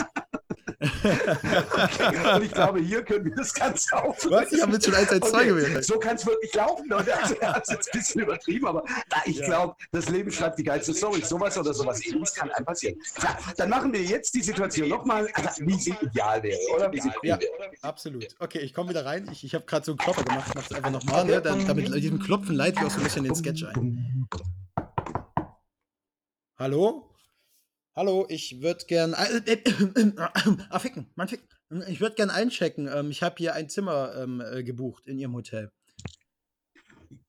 Und 2.35 2.43
ich 2.43 2.51
glaube, 2.51 2.79
hier 2.79 3.03
können 3.03 3.25
wir 3.25 3.35
das 3.35 3.53
Ganze 3.53 3.95
auflösen. 3.95 4.31
Was? 4.31 4.51
Ich 4.51 4.61
habe 4.61 4.73
jetzt 4.73 4.85
schon 4.85 4.95
112 4.95 5.33
okay. 5.33 5.47
gewählt. 5.47 5.85
So 5.85 5.99
kann 5.99 6.15
es 6.15 6.25
wirklich 6.25 6.53
laufen, 6.55 6.89
Leute. 6.89 7.15
Also, 7.15 7.35
er 7.35 7.53
hat 7.53 7.63
es 7.63 7.69
jetzt 7.69 7.93
ein 7.93 7.99
bisschen 7.99 8.21
übertrieben, 8.21 8.65
aber 8.65 8.83
ich 9.25 9.37
ja. 9.37 9.45
glaube, 9.45 9.75
das 9.91 10.09
Leben 10.09 10.31
schreibt 10.31 10.57
die 10.57 10.63
geilste 10.63 10.93
Story. 10.93 11.21
Sowas 11.21 11.55
oder 11.57 11.73
sowas 11.73 12.03
ähnliches 12.05 12.33
kann 12.33 12.49
einem 12.51 12.65
passieren. 12.65 12.97
Klar, 13.15 13.37
dann 13.57 13.69
machen 13.69 13.93
wir 13.93 14.01
jetzt 14.01 14.33
die 14.33 14.41
Situation 14.41 14.89
nochmal, 14.89 15.29
also, 15.33 15.49
wie 15.65 15.79
sie 15.79 15.95
ideal 16.01 16.41
wäre, 16.41 16.57
oder? 16.75 16.91
Wie 16.91 16.99
sie 16.99 17.11
ja, 17.21 17.39
wäre. 17.39 17.71
absolut. 17.81 18.27
Okay, 18.39 18.59
ich 18.59 18.73
komme 18.73 18.89
wieder 18.89 19.05
rein. 19.05 19.29
Ich, 19.31 19.43
ich 19.43 19.53
habe 19.53 19.65
gerade 19.65 19.85
so 19.85 19.91
einen 19.91 19.99
Klopfer 19.99 20.23
gemacht. 20.23 20.47
Ich 20.49 20.55
mache 20.55 20.65
es 20.69 20.75
einfach 20.75 20.91
nochmal. 20.91 21.25
Ne? 21.25 21.41
damit 21.41 21.93
diesem 21.93 22.19
Klopfen 22.19 22.55
leite 22.55 22.79
ich 22.79 22.85
auch 22.85 22.91
so 22.91 22.97
ein 22.97 23.03
bisschen 23.03 23.23
den 23.23 23.35
Sketch 23.35 23.63
ein. 23.65 24.27
Hallo? 26.57 27.10
Hallo, 27.93 28.25
ich 28.29 28.61
würde 28.61 28.85
gern. 28.85 29.13
Äh, 29.13 29.41
äh, 29.45 29.53
äh, 29.53 30.11
ah, 30.69 30.79
ficken, 30.79 31.07
Mann, 31.15 31.27
ficken. 31.27 31.47
Ich 31.89 31.99
würde 31.99 32.15
gern 32.15 32.29
einchecken. 32.29 32.89
Ähm, 32.93 33.11
ich 33.11 33.21
habe 33.21 33.35
hier 33.37 33.53
ein 33.53 33.67
Zimmer 33.67 34.15
ähm, 34.15 34.41
gebucht 34.63 35.07
in 35.07 35.17
Ihrem 35.17 35.33
Hotel. 35.33 35.71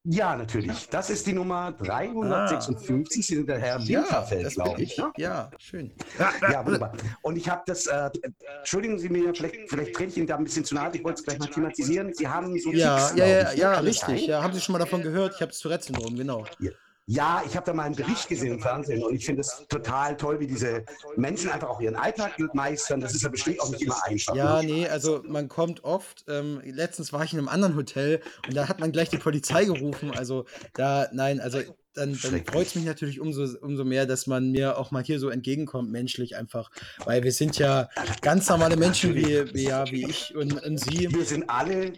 Ja, 0.04 0.36
natürlich. 0.36 0.88
Das 0.88 1.10
ist 1.10 1.26
die 1.26 1.32
Nummer 1.32 1.72
356. 1.72 3.26
Sie 3.26 3.34
sind 3.36 3.48
der 3.48 3.58
Herr 3.58 3.86
Winterfeld, 3.86 4.42
ja, 4.42 4.48
glaube 4.48 4.82
ich. 4.82 4.98
Ne? 4.98 5.12
Ja, 5.16 5.50
schön. 5.58 5.92
Ja, 6.18 6.64
wunderbar. 6.64 6.92
Und 7.22 7.36
ich 7.36 7.48
habe 7.48 7.62
das, 7.66 7.86
äh, 7.86 8.10
entschuldigen 8.58 8.98
Sie 8.98 9.08
mir, 9.08 9.32
vielleicht, 9.32 9.68
vielleicht 9.68 9.94
trete 9.94 10.10
ich 10.10 10.16
Ihnen 10.16 10.26
da 10.26 10.36
ein 10.36 10.44
bisschen 10.44 10.64
zu 10.64 10.74
nahe, 10.74 10.90
ich 10.92 11.04
wollte 11.04 11.20
es 11.20 11.24
gleich 11.24 11.38
mal 11.38 11.46
thematisieren. 11.46 12.12
Sie 12.14 12.26
haben 12.26 12.58
so 12.58 12.72
Ja, 12.72 12.98
Chicks, 12.98 13.18
ja, 13.18 13.26
ja, 13.26 13.52
ja, 13.52 13.78
richtig. 13.78 14.26
Ja, 14.26 14.42
haben 14.42 14.52
Sie 14.52 14.60
schon 14.60 14.72
mal 14.72 14.80
davon 14.80 15.02
gehört? 15.02 15.34
Ich 15.36 15.40
habe 15.40 15.52
das 15.52 15.60
Tourette-Syndrom, 15.60 16.16
genau. 16.16 16.46
Ja. 16.58 16.70
Ja, 17.12 17.42
ich 17.46 17.54
habe 17.56 17.66
da 17.66 17.74
mal 17.74 17.82
einen 17.82 17.94
Bericht 17.94 18.26
gesehen 18.26 18.54
im 18.54 18.60
Fernsehen 18.60 19.02
und 19.02 19.14
ich 19.14 19.26
finde 19.26 19.42
es 19.42 19.66
total 19.68 20.16
toll, 20.16 20.40
wie 20.40 20.46
diese 20.46 20.82
Menschen 21.16 21.50
einfach 21.50 21.68
auch 21.68 21.78
ihren 21.78 21.94
Alltag 21.94 22.38
meistern. 22.54 23.02
Das 23.02 23.14
ist 23.14 23.20
ja 23.20 23.28
bestimmt 23.28 23.60
auch 23.60 23.68
nicht 23.68 23.82
immer 23.82 24.02
einfach. 24.06 24.34
Ja, 24.34 24.62
ne? 24.62 24.66
nee, 24.66 24.88
also 24.88 25.22
man 25.28 25.46
kommt 25.48 25.84
oft. 25.84 26.24
Ähm, 26.26 26.62
letztens 26.64 27.12
war 27.12 27.22
ich 27.22 27.34
in 27.34 27.38
einem 27.38 27.48
anderen 27.48 27.76
Hotel 27.76 28.22
und 28.48 28.56
da 28.56 28.66
hat 28.66 28.80
man 28.80 28.92
gleich 28.92 29.10
die 29.10 29.18
Polizei 29.18 29.66
gerufen. 29.66 30.10
Also 30.10 30.46
da, 30.72 31.08
nein, 31.12 31.38
also 31.38 31.60
dann, 31.94 32.18
dann 32.22 32.44
freut 32.44 32.66
es 32.66 32.74
mich 32.74 32.84
natürlich 32.84 33.20
umso, 33.20 33.44
umso 33.60 33.84
mehr, 33.84 34.06
dass 34.06 34.26
man 34.26 34.50
mir 34.50 34.78
auch 34.78 34.90
mal 34.90 35.02
hier 35.02 35.18
so 35.18 35.28
entgegenkommt, 35.28 35.90
menschlich 35.90 36.36
einfach. 36.36 36.70
Weil 37.04 37.22
wir 37.22 37.32
sind 37.32 37.58
ja 37.58 37.88
ganz 38.20 38.48
normale 38.48 38.76
Menschen 38.76 39.14
wie, 39.14 39.52
wie, 39.54 39.64
ja, 39.64 39.90
wie 39.90 40.08
ich 40.08 40.34
und, 40.34 40.62
und 40.64 40.78
Sie. 40.78 41.12
Wir 41.12 41.24
sind 41.24 41.48
alle, 41.48 41.92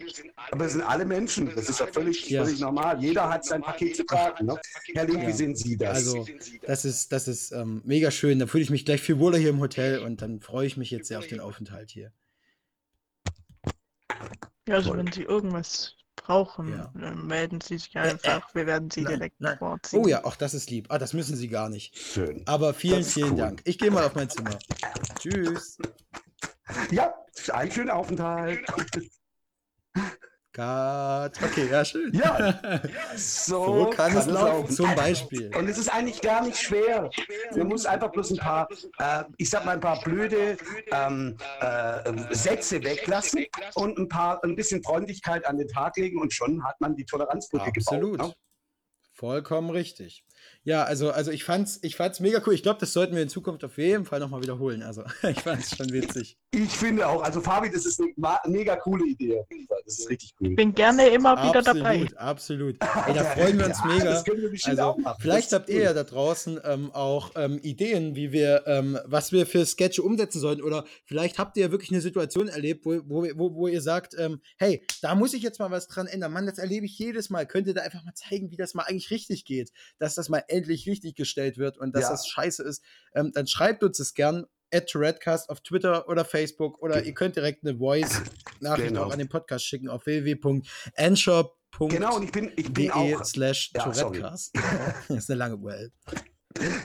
aber 0.51 0.65
wir 0.65 0.69
sind 0.69 0.81
alle 0.81 1.05
Menschen. 1.05 1.53
Das 1.55 1.69
ist 1.69 1.79
ja 1.79 1.87
völlig, 1.87 2.29
ja. 2.29 2.43
völlig 2.43 2.59
normal. 2.59 3.01
Jeder 3.01 3.29
hat 3.29 3.45
sein 3.45 3.61
Paket 3.61 3.95
zu 3.95 4.05
tragen. 4.05 4.47
Ne? 4.47 4.59
Herr 4.93 5.05
Link, 5.05 5.23
ja. 5.23 5.27
wie 5.27 5.33
sehen 5.33 5.55
Sie 5.55 5.77
das? 5.77 5.95
Also, 5.95 6.27
das 6.65 6.85
ist, 6.85 7.11
das 7.11 7.27
ist 7.27 7.51
ähm, 7.51 7.81
mega 7.85 8.11
schön. 8.11 8.39
Da 8.39 8.47
fühle 8.47 8.63
ich 8.63 8.69
mich 8.69 8.85
gleich 8.85 9.01
viel 9.01 9.19
wohler 9.19 9.37
hier 9.37 9.49
im 9.49 9.59
Hotel 9.59 9.99
und 9.99 10.21
dann 10.21 10.41
freue 10.41 10.67
ich 10.67 10.77
mich 10.77 10.91
jetzt 10.91 11.07
sehr 11.07 11.19
auf 11.19 11.27
den 11.27 11.39
Aufenthalt 11.39 11.91
hier. 11.91 12.11
Ja, 14.67 14.75
also 14.75 14.97
wenn 14.97 15.11
Sie 15.11 15.21
irgendwas 15.21 15.95
brauchen, 16.15 16.69
ja. 16.69 16.91
melden 17.15 17.61
Sie 17.61 17.77
sich 17.77 17.97
einfach. 17.97 18.53
Wir 18.55 18.65
werden 18.65 18.89
Sie 18.91 19.01
nein, 19.01 19.13
direkt 19.13 19.41
nein. 19.41 19.57
vorziehen. 19.57 19.99
Oh 20.03 20.07
ja, 20.07 20.23
auch 20.23 20.35
das 20.35 20.53
ist 20.53 20.69
lieb. 20.69 20.87
Ah, 20.89 20.97
das 20.97 21.13
müssen 21.13 21.35
Sie 21.35 21.47
gar 21.47 21.69
nicht. 21.69 21.97
Schön. 21.97 22.43
Aber 22.45 22.73
vielen, 22.73 23.03
vielen 23.03 23.31
cool. 23.31 23.37
Dank. 23.37 23.61
Ich 23.65 23.77
gehe 23.77 23.91
mal 23.91 24.03
auf 24.03 24.15
mein 24.15 24.29
Zimmer. 24.29 24.57
Tschüss. 25.19 25.77
Ja, 26.91 27.13
einen 27.53 27.71
schönen 27.71 27.89
Aufenthalt. 27.89 28.65
Cut. 30.55 31.43
Okay, 31.43 31.67
ja, 31.69 31.83
schön. 31.83 32.13
Ja, 32.13 32.57
so, 33.17 33.65
so 33.65 33.89
kann, 33.89 34.13
kann, 34.13 34.17
es 34.21 34.25
laufen, 34.25 34.73
zum 34.73 34.95
Beispiel. 34.95 35.53
Und 35.53 35.67
es 35.67 35.77
ist 35.77 35.89
eigentlich 35.89 36.21
gar 36.21 36.45
nicht 36.45 36.57
schwer. 36.57 37.09
Man 37.57 37.67
muss 37.67 37.85
einfach 37.85 38.09
bloß 38.09 38.31
ein 38.31 38.37
paar, 38.37 38.69
äh, 38.99 39.25
ich 39.35 39.49
sag 39.49 39.65
mal, 39.65 39.73
ein 39.73 39.81
paar 39.81 39.99
blöde 39.99 40.55
ähm, 40.93 41.35
äh, 41.59 42.33
Sätze 42.33 42.81
weglassen 42.81 43.45
und 43.73 43.97
ein 43.97 44.07
paar, 44.07 44.41
ein 44.45 44.55
bisschen 44.55 44.81
Freundlichkeit 44.81 45.45
an 45.45 45.57
den 45.57 45.67
Tag 45.67 45.97
legen 45.97 46.21
und 46.21 46.31
schon 46.31 46.63
hat 46.63 46.79
man 46.79 46.95
die 46.95 47.03
Toleranzbrücke 47.03 47.73
Absolut. 47.75 48.13
gebaut. 48.13 48.19
Absolut. 48.19 48.29
Ne? 48.29 48.35
Vollkommen 49.11 49.69
richtig. 49.71 50.23
Ja, 50.65 50.83
also, 50.83 51.11
also 51.11 51.29
ich 51.29 51.43
fand's, 51.43 51.77
ich 51.83 51.95
fand's 51.95 52.19
mega 52.19 52.41
cool. 52.45 52.55
Ich 52.55 52.63
glaube, 52.63 52.79
das 52.79 52.91
sollten 52.91 53.13
wir 53.15 53.21
in 53.21 53.29
Zukunft 53.29 53.63
auf 53.63 53.77
jeden 53.77 54.03
Fall 54.03 54.19
nochmal 54.19 54.41
wiederholen. 54.41 54.81
Also 54.81 55.03
ich 55.29 55.39
fand's 55.39 55.77
schon 55.77 55.91
witzig. 55.91 56.39
Ich 56.51 56.71
finde 56.71 57.07
auch, 57.07 57.21
also 57.21 57.39
Fabi, 57.39 57.69
das 57.69 57.85
ist 57.85 58.01
eine 58.01 58.11
mega 58.47 58.75
coole 58.75 59.05
Idee. 59.05 59.43
Das 59.85 59.99
ist 59.99 60.09
richtig 60.09 60.33
cool. 60.39 60.49
Ich 60.49 60.55
bin 60.55 60.73
gerne 60.73 61.07
immer 61.09 61.33
wieder 61.33 61.59
absolut, 61.59 61.83
dabei. 61.83 62.07
Absolut, 62.15 62.81
absolut. 62.81 63.07
Ey, 63.07 63.13
da 63.13 63.23
freuen 63.35 63.59
wir 63.59 63.65
uns 63.67 63.77
ja, 63.77 63.85
mega. 63.85 64.23
Wir 64.25 64.79
also, 64.79 64.97
vielleicht 65.19 65.53
habt 65.53 65.69
ihr 65.69 65.83
ja 65.83 65.93
da 65.93 66.03
draußen 66.03 66.59
ähm, 66.63 66.91
auch 66.93 67.31
ähm, 67.35 67.59
Ideen, 67.61 68.15
wie 68.15 68.31
wir, 68.31 68.63
ähm, 68.65 68.97
was 69.05 69.31
wir 69.31 69.45
für 69.45 69.67
Sketche 69.67 70.01
umsetzen 70.01 70.39
sollten. 70.39 70.63
Oder 70.63 70.85
vielleicht 71.05 71.37
habt 71.37 71.57
ihr 71.57 71.65
ja 71.65 71.71
wirklich 71.71 71.91
eine 71.91 72.01
Situation 72.01 72.47
erlebt, 72.47 72.87
wo, 72.87 73.01
wo, 73.05 73.27
wo, 73.35 73.53
wo 73.53 73.67
ihr 73.67 73.83
sagt, 73.83 74.15
ähm, 74.17 74.41
hey, 74.57 74.83
da 75.03 75.13
muss 75.13 75.35
ich 75.35 75.43
jetzt 75.43 75.59
mal 75.59 75.69
was 75.69 75.87
dran 75.87 76.07
ändern. 76.07 76.33
Mann, 76.33 76.47
das 76.47 76.57
erlebe 76.57 76.87
ich 76.87 76.97
jedes 76.97 77.29
Mal. 77.29 77.45
Könnt 77.45 77.67
ihr 77.67 77.75
da 77.75 77.81
einfach 77.81 78.03
mal 78.03 78.15
zeigen, 78.15 78.49
wie 78.49 78.57
das 78.57 78.73
mal 78.73 78.83
eigentlich 78.83 79.11
richtig 79.11 79.45
geht? 79.45 79.71
Dass 79.99 80.15
das 80.15 80.29
mal 80.29 80.43
endlich 80.55 80.87
richtig 80.87 81.15
gestellt 81.15 81.57
wird 81.57 81.77
und 81.77 81.95
dass 81.95 82.03
ja. 82.03 82.09
das 82.11 82.27
scheiße 82.27 82.63
ist, 82.63 82.83
ähm, 83.13 83.31
dann 83.33 83.47
schreibt 83.47 83.83
uns 83.83 83.97
das 83.97 84.13
gern 84.13 84.45
at 84.73 84.95
Redcast 84.95 85.49
auf 85.49 85.61
Twitter 85.61 86.07
oder 86.09 86.25
Facebook 86.25 86.81
oder 86.81 87.03
ihr 87.03 87.13
könnt 87.13 87.35
direkt 87.35 87.65
eine 87.65 87.77
Voice-Nachricht 87.77 88.87
genau. 88.89 89.03
auch 89.03 89.11
an 89.11 89.19
den 89.19 89.29
Podcast 89.29 89.65
schicken 89.65 89.89
auf 89.89 90.05
www.anshop.de 90.05 91.89
genau, 91.89 92.15
und 92.15 92.23
ich 92.23 92.31
bin, 92.31 92.51
ich 92.55 92.73
bin 92.73 92.91
auch, 92.91 93.23
slash 93.23 93.71
ja, 93.75 93.83
Tourettecast. 93.83 94.55
das 95.07 95.17
ist 95.17 95.29
eine 95.29 95.39
lange 95.39 95.57
URL. 95.57 95.91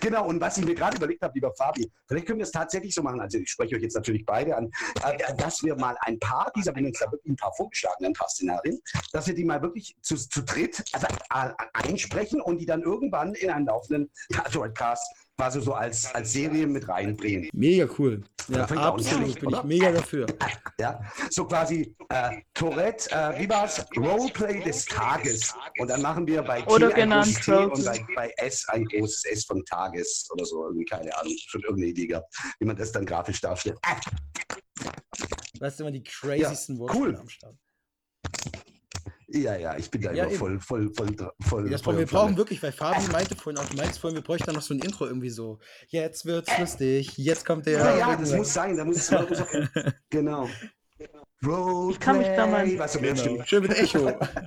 Genau, 0.01 0.27
und 0.27 0.41
was 0.41 0.59
ich 0.59 0.65
mir 0.65 0.75
gerade 0.75 0.97
überlegt 0.97 1.23
habe, 1.23 1.35
lieber 1.35 1.55
Fabi, 1.55 1.91
vielleicht 2.09 2.27
können 2.27 2.39
wir 2.39 2.45
es 2.45 2.51
tatsächlich 2.51 2.95
so 2.95 3.03
machen, 3.03 3.21
also 3.21 3.39
ich 3.39 3.49
spreche 3.49 3.77
euch 3.77 3.83
jetzt 3.83 3.95
natürlich 3.95 4.25
beide 4.27 4.57
an, 4.57 4.71
äh, 5.05 5.35
dass 5.37 5.63
wir 5.63 5.77
mal 5.77 5.97
ein 6.01 6.19
paar 6.19 6.51
dieser, 6.57 6.75
wenn 6.75 6.87
uns 6.87 6.99
da 6.99 7.11
wirklich 7.11 7.33
ein 7.33 7.37
paar 7.37 7.55
vorgeschlagen, 7.55 8.05
ein 8.05 8.13
paar 8.13 8.29
Szenarien, 8.29 8.81
dass 9.13 9.29
wir 9.29 9.35
die 9.35 9.45
mal 9.45 9.63
wirklich 9.63 9.97
zu, 10.03 10.17
zu 10.17 10.43
dritt 10.43 10.83
also, 10.93 11.07
äh, 11.07 11.51
einsprechen 11.73 12.41
und 12.41 12.59
die 12.59 12.67
dann 12.67 12.83
irgendwann 12.83 13.35
in 13.35 13.51
einen 13.51 13.67
laufenden 13.67 14.11
Podcast 14.53 15.05
quasi 15.41 15.63
so 15.63 15.73
als, 15.73 16.15
als 16.15 16.33
Serie 16.33 16.67
mit 16.67 16.87
reinbringen. 16.87 17.49
Mega 17.55 17.89
cool. 17.99 18.23
Ja, 18.49 18.65
absolut, 18.65 19.41
bin 19.41 19.51
ich 19.51 19.65
mega 19.65 19.93
dafür. 19.93 20.27
Ja, 20.81 20.99
so 21.29 21.45
quasi 21.45 21.95
äh, 22.09 22.41
Tourette, 22.55 23.11
äh, 23.11 23.39
wie 23.39 23.51
war's? 23.51 23.85
Roleplay 23.99 24.63
des 24.63 24.87
Tages. 24.87 25.55
Und 25.79 25.89
dann 25.89 26.01
machen 26.01 26.27
wir 26.27 26.41
bei 26.41 26.63
T 26.63 26.71
oder 26.71 26.95
ein 26.95 27.11
großes 27.11 27.45
T 27.45 27.53
und 27.53 27.85
bei, 27.85 28.07
bei, 28.17 28.33
S 28.39 28.67
ein 28.69 28.87
großes 28.87 29.27
S 29.27 29.45
von 29.45 29.63
Tages 29.67 30.27
oder 30.33 30.47
so. 30.47 30.65
Irgendwie, 30.65 30.87
keine 30.87 31.15
Ahnung, 31.19 31.35
schon 31.49 31.61
irgendeine 31.61 31.91
Idee 31.91 32.07
gehabt, 32.07 32.35
wie 32.61 32.65
man 32.65 32.77
das 32.77 32.93
dann 32.93 33.05
grafisch 33.05 33.43
darstellt. 33.43 33.79
Weißt 35.59 35.79
du 35.79 35.85
immer 35.85 35.93
die 35.93 36.03
crazysten 36.03 36.81
ja, 36.81 36.95
cool. 36.95 37.15
am 37.15 37.29
Start. 37.29 37.57
Ja, 39.33 39.57
ja, 39.57 39.77
ich 39.77 39.91
bin 39.91 40.03
da 40.03 40.13
ja, 40.13 40.25
immer 40.25 40.37
voll, 40.37 40.59
voll, 40.61 40.93
voll, 40.93 41.15
voll. 41.41 41.71
Ja, 41.71 41.79
voll 41.79 41.99
wir 41.99 42.07
brauchen 42.07 42.37
wirklich, 42.37 42.61
weil 42.63 42.73
Fabi 42.73 43.07
meinte 43.13 43.37
vorhin 43.37 43.63
auch, 43.63 43.73
meinst 43.75 44.01
vorhin, 44.01 44.17
wir 44.17 44.25
bräuchten 44.25 44.47
dann 44.47 44.57
noch 44.57 44.63
so 44.63 44.75
ein 44.75 44.81
Intro 44.81 45.07
irgendwie 45.07 45.31
so. 45.31 45.61
Jetzt 45.89 46.25
wird's 46.25 46.51
lustig, 46.59 47.17
jetzt 47.17 47.47
kommt 47.47 47.67
der. 47.67 47.79
Ja, 47.79 47.97
ja, 47.97 48.17
das 48.17 48.33
muss 48.35 48.53
sein, 48.53 48.77
da 48.77 48.85
muss 48.85 48.97
es. 48.97 49.45
genau. 50.11 50.49
Roleplay. 51.47 51.93
Ich 51.93 52.01
kann 52.01 52.19
mich 52.19 52.27
da 52.27 52.47
mal. 52.47 52.79
Weißt 52.79 52.97
du, 52.97 53.01
genau. 53.01 53.45
Schön 53.45 53.63
mit 53.63 53.75
Echo. 53.75 53.99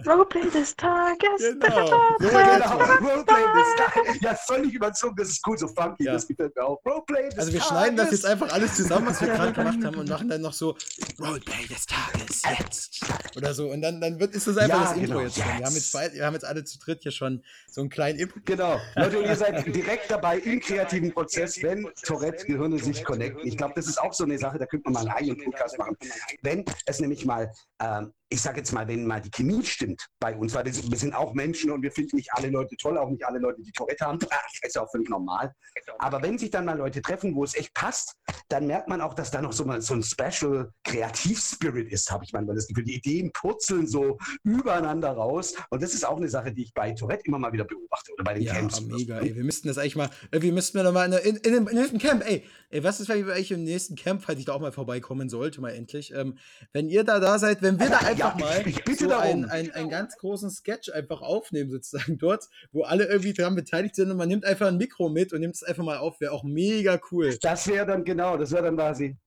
Roleplay 0.06 0.50
des 0.52 0.76
Tages. 0.76 1.18
Genau. 1.40 2.16
genau. 2.20 2.78
Roleplay 3.02 3.44
des 3.56 3.76
Tages. 3.78 4.22
Ja, 4.22 4.36
völlig 4.36 4.74
überzogen. 4.76 5.16
Das 5.16 5.30
ist 5.30 5.42
cool, 5.48 5.58
so 5.58 5.68
funky. 5.68 6.04
Ja. 6.04 6.14
Das 6.14 6.28
gefällt 6.28 6.56
mir 6.56 6.64
auch. 6.64 6.80
Roleplay 6.86 7.30
des 7.30 7.40
Also, 7.40 7.52
wir 7.52 7.60
Tages. 7.60 7.68
schneiden 7.70 7.98
das 7.98 8.12
jetzt 8.12 8.26
einfach 8.28 8.54
alles 8.54 8.76
zusammen, 8.76 9.08
was 9.08 9.22
wir 9.22 9.28
gerade 9.28 9.54
gemacht 9.54 9.84
haben, 9.84 9.96
und 9.96 10.10
machen 10.10 10.30
dann 10.30 10.42
noch 10.42 10.54
so 10.54 10.78
Roleplay 11.20 11.66
des 11.68 11.86
Tages 11.88 12.42
jetzt. 12.60 13.02
Oder 13.36 13.56
so. 13.56 13.72
Und 13.72 13.82
dann, 13.82 14.00
dann 14.00 14.20
wird, 14.20 14.36
ist 14.36 14.46
das 14.46 14.58
einfach 14.58 14.82
ja, 14.82 14.84
das 14.84 14.98
Intro 14.98 15.08
genau. 15.14 15.20
jetzt 15.22 15.36
schon. 15.38 15.46
Wir 15.46 15.66
haben 15.66 15.74
jetzt, 15.74 15.94
beid, 15.94 16.14
wir 16.14 16.26
haben 16.26 16.34
jetzt 16.34 16.46
alle 16.46 16.64
zu 16.64 16.78
dritt 16.78 17.02
hier 17.02 17.12
schon 17.12 17.44
so 17.72 17.82
einen 17.82 17.90
kleinen 17.90 18.20
Input. 18.20 18.46
Genau. 18.46 18.80
Leute, 18.96 19.18
und 19.18 19.26
ihr 19.26 19.36
seid 19.36 19.66
direkt 19.76 20.12
dabei 20.12 20.38
im 20.38 20.60
kreativen 20.60 21.12
Prozess, 21.12 21.62
wenn 21.64 21.90
Tourette-Gehirne 22.04 22.78
sich 22.78 23.04
connecten. 23.04 23.48
Ich 23.48 23.58
glaube, 23.58 23.74
das 23.76 23.88
ist 23.88 24.00
auch 24.00 24.14
so 24.14 24.26
eine 24.26 24.38
Sache, 24.38 24.60
da 24.60 24.68
könnte 24.68 24.92
man 24.92 24.94
mal 24.94 25.00
einen 25.00 25.18
eigenen 25.18 25.44
Podcast 25.44 25.80
machen. 25.80 25.98
Wenn 26.44 26.64
es 26.86 27.00
nämlich 27.00 27.26
mal 27.26 27.52
ähm, 27.80 28.14
ich 28.34 28.42
sage 28.42 28.58
jetzt 28.58 28.72
mal, 28.74 28.88
wenn 28.88 29.06
mal 29.06 29.22
die 29.22 29.30
Chemie 29.30 29.64
stimmt 29.64 30.08
bei 30.20 30.36
uns, 30.36 30.56
weil 30.56 30.66
wir 30.66 30.98
sind 30.98 31.14
auch 31.14 31.36
Menschen 31.36 31.70
und 31.70 31.84
wir 31.84 31.92
finden 31.92 32.16
nicht 32.16 32.34
alle 32.34 32.50
Leute 32.50 32.76
toll, 32.78 32.98
auch 32.98 33.10
nicht 33.10 33.24
alle 33.24 33.38
Leute, 33.38 33.62
die 33.62 33.72
Tourette 33.72 34.06
haben. 34.06 34.18
Das 34.20 34.30
ist 34.64 34.76
ja 34.76 34.82
auch 34.82 34.90
völlig 34.90 35.08
normal. 35.08 35.54
Aber 36.00 36.22
wenn 36.24 36.40
sich 36.40 36.50
dann 36.50 36.66
mal 36.66 36.78
Leute 36.78 37.02
treffen, 37.02 37.36
wo 37.36 37.44
es 37.44 37.54
echt 37.54 37.74
passt, 37.76 38.16
dann 38.50 38.66
merkt 38.66 38.88
man 38.88 39.02
auch, 39.02 39.14
dass 39.14 39.30
da 39.30 39.40
noch 39.40 39.54
so 39.54 39.66
mal 39.66 39.82
so 39.82 39.94
ein 39.94 40.02
Special 40.02 40.72
Kreativ-Spirit 40.84 41.92
ist, 41.92 42.10
habe 42.10 42.24
ich 42.24 42.34
manchmal 42.34 42.56
das 42.56 42.68
Gefühl. 42.68 42.86
Die 42.86 42.96
Ideen 42.96 43.32
purzeln 43.34 43.86
so 43.86 44.18
übereinander 44.44 45.12
raus. 45.12 45.54
Und 45.70 45.84
das 45.84 45.94
ist 45.94 46.04
auch 46.04 46.18
eine 46.18 46.28
Sache, 46.28 46.52
die 46.52 46.64
ich 46.64 46.74
bei 46.74 46.92
Tourette 46.94 47.24
immer 47.26 47.38
mal 47.38 47.54
wieder 47.54 47.66
beobachte 47.66 48.14
oder 48.14 48.24
bei 48.24 48.34
den 48.34 48.44
ja, 48.44 48.54
Camps. 48.54 48.80
Ja, 48.80 48.96
mega, 48.96 49.20
ey. 49.20 49.36
Wir 49.36 49.44
müssten 49.44 49.68
das 49.68 49.78
eigentlich 49.78 49.96
mal, 49.96 50.10
äh, 50.32 50.42
wir 50.42 50.54
müssten 50.54 50.76
wir 50.76 50.84
noch 50.84 50.94
mal 50.94 51.12
in, 51.14 51.36
in, 51.36 51.54
in, 51.54 51.68
in, 51.68 51.78
in 51.78 51.98
Camp, 52.00 52.24
ey, 52.26 52.44
ey, 52.72 52.84
was 52.84 53.00
ist, 53.00 53.10
wenn 53.10 53.20
ich 53.20 53.26
eigentlich 53.26 53.52
im 53.52 53.64
nächsten 53.64 53.96
Camp, 53.96 54.24
falls 54.24 54.40
ich 54.40 54.46
da 54.46 54.54
auch 54.54 54.60
mal 54.60 54.72
vorbeikommen 54.72 55.30
sollte, 55.30 55.62
mal 55.62 55.72
endlich, 55.72 56.14
ähm, 56.14 56.38
wenn 56.72 56.90
ihr 56.90 57.04
da 57.04 57.20
da 57.20 57.38
seid, 57.38 57.62
wenn 57.62 57.80
wir 57.80 57.90
da 57.90 57.98
einfach 58.00 58.23
ja, 58.24 58.36
mal 58.40 58.68
ich, 58.68 58.88
ich 58.88 59.00
so 59.00 59.14
einen, 59.14 59.46
einen, 59.46 59.72
einen 59.72 59.90
ganz 59.90 60.18
großen 60.18 60.50
Sketch 60.50 60.90
einfach 60.92 61.22
aufnehmen, 61.22 61.70
sozusagen 61.70 62.18
dort, 62.18 62.46
wo 62.72 62.84
alle 62.84 63.06
irgendwie 63.06 63.34
dran 63.34 63.56
beteiligt 63.56 63.96
sind 63.96 64.12
und 64.12 64.18
man 64.18 64.30
nimmt 64.30 64.46
einfach 64.46 64.68
ein 64.68 64.78
Mikro 64.78 65.10
mit 65.10 65.34
und 65.34 65.42
nimmt 65.42 65.56
es 65.56 65.64
einfach 65.64 65.84
mal 65.84 65.98
auf, 65.98 66.20
wäre 66.20 66.32
auch 66.32 66.44
mega 66.44 67.00
cool. 67.12 67.38
Das 67.42 67.68
wäre 67.68 67.86
dann 67.86 68.04
genau, 68.04 68.38
das 68.38 68.52
wäre 68.52 68.64
dann 68.64 68.76
quasi 68.76 69.18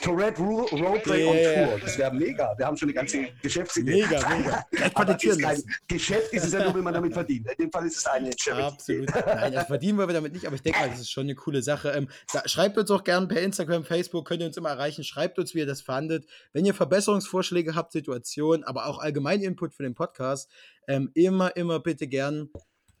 Tourette 0.00 0.40
Roleplay 0.40 1.24
yeah. 1.24 1.30
on 1.64 1.68
Tour. 1.68 1.80
Das 1.80 1.98
wäre 1.98 2.14
mega. 2.14 2.54
Wir 2.56 2.66
haben 2.66 2.76
schon 2.76 2.88
eine 2.88 2.94
ganze 2.94 3.28
Geschäftsidee. 3.42 4.02
Mega, 4.02 4.28
mega. 4.28 4.64
Aber 4.94 5.22
ist 5.22 5.40
kein 5.40 5.62
Geschäft 5.86 6.32
ist 6.32 6.44
es 6.44 6.52
ja 6.52 6.64
nur, 6.64 6.74
wenn 6.74 6.84
man 6.84 6.94
damit 6.94 7.12
verdient. 7.12 7.46
In 7.50 7.64
dem 7.64 7.70
Fall 7.70 7.86
ist 7.86 7.98
es 7.98 8.06
eine 8.06 8.30
Charity. 8.36 9.06
Absolut. 9.06 9.26
Nein, 9.26 9.52
das 9.52 9.66
verdienen 9.66 9.98
wir 9.98 10.06
damit 10.06 10.32
nicht, 10.32 10.46
aber 10.46 10.56
ich 10.56 10.62
denke 10.62 10.80
mal, 10.80 10.88
das 10.88 11.00
ist 11.00 11.10
schon 11.10 11.24
eine 11.24 11.34
coole 11.34 11.62
Sache. 11.62 11.90
Ähm, 11.90 12.08
da, 12.32 12.42
schreibt 12.48 12.78
uns 12.78 12.90
auch 12.90 13.04
gerne 13.04 13.26
per 13.26 13.42
Instagram, 13.42 13.84
Facebook, 13.84 14.26
könnt 14.26 14.40
ihr 14.40 14.46
uns 14.46 14.56
immer 14.56 14.70
erreichen. 14.70 15.04
Schreibt 15.04 15.38
uns, 15.38 15.54
wie 15.54 15.58
ihr 15.58 15.66
das 15.66 15.82
fandet. 15.82 16.26
Wenn 16.52 16.64
ihr 16.64 16.74
Verbesserungsvorschläge 16.74 17.74
habt, 17.74 17.92
Situationen, 17.92 18.64
aber 18.64 18.86
auch 18.86 18.98
allgemein 18.98 19.40
Input 19.42 19.74
für 19.74 19.82
den 19.82 19.94
Podcast, 19.94 20.50
ähm, 20.88 21.10
immer, 21.14 21.54
immer 21.56 21.80
bitte 21.80 22.08
gern 22.08 22.50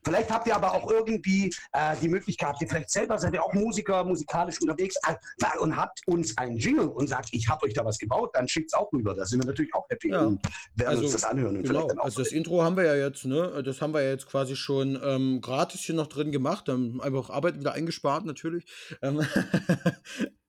Vielleicht 0.04 0.30
habt 0.30 0.46
ihr 0.46 0.56
aber 0.56 0.72
auch 0.72 0.90
irgendwie 0.90 1.52
äh, 1.72 1.96
die 2.00 2.08
Möglichkeit, 2.08 2.56
ihr 2.60 2.68
vielleicht 2.68 2.90
selber 2.90 3.18
seid 3.18 3.34
ihr 3.34 3.42
auch 3.42 3.52
Musiker, 3.52 4.04
musikalisch 4.04 4.60
unterwegs 4.60 4.96
äh, 5.06 5.58
und 5.60 5.76
habt 5.76 6.00
uns 6.06 6.36
einen 6.38 6.56
Jingle 6.56 6.88
und 6.88 7.08
sagt, 7.08 7.28
ich 7.32 7.48
habe 7.48 7.66
euch 7.66 7.74
da 7.74 7.84
was 7.84 7.98
gebaut, 7.98 8.30
dann 8.34 8.48
schickt 8.48 8.70
es 8.72 8.74
auch 8.74 8.92
rüber. 8.92 9.14
Da 9.14 9.24
sind 9.24 9.42
wir 9.42 9.46
natürlich 9.46 9.74
auch 9.74 9.88
happy 9.88 10.10
ja. 10.10 10.22
und 10.22 10.42
werden 10.74 10.88
also, 10.88 11.02
uns 11.04 11.12
das 11.12 11.24
anhören. 11.24 11.62
genau, 11.62 11.88
also 11.98 12.22
das 12.22 12.32
Intro 12.32 12.62
haben 12.62 12.76
wir 12.76 12.84
ja 12.84 12.94
jetzt, 12.96 13.24
ne? 13.24 13.62
Das 13.64 13.80
haben 13.80 13.94
wir 13.94 14.02
ja 14.02 14.10
jetzt 14.10 14.26
quasi 14.26 14.56
schon 14.56 14.98
ähm, 15.02 15.40
gratis 15.40 15.80
hier 15.80 15.94
noch 15.94 16.08
drin 16.08 16.32
gemacht, 16.32 16.68
dann 16.68 17.00
einfach 17.00 17.30
Arbeit 17.30 17.58
wieder 17.58 17.72
eingespart 17.72 18.24
natürlich. 18.24 18.64
Ähm, 19.02 19.24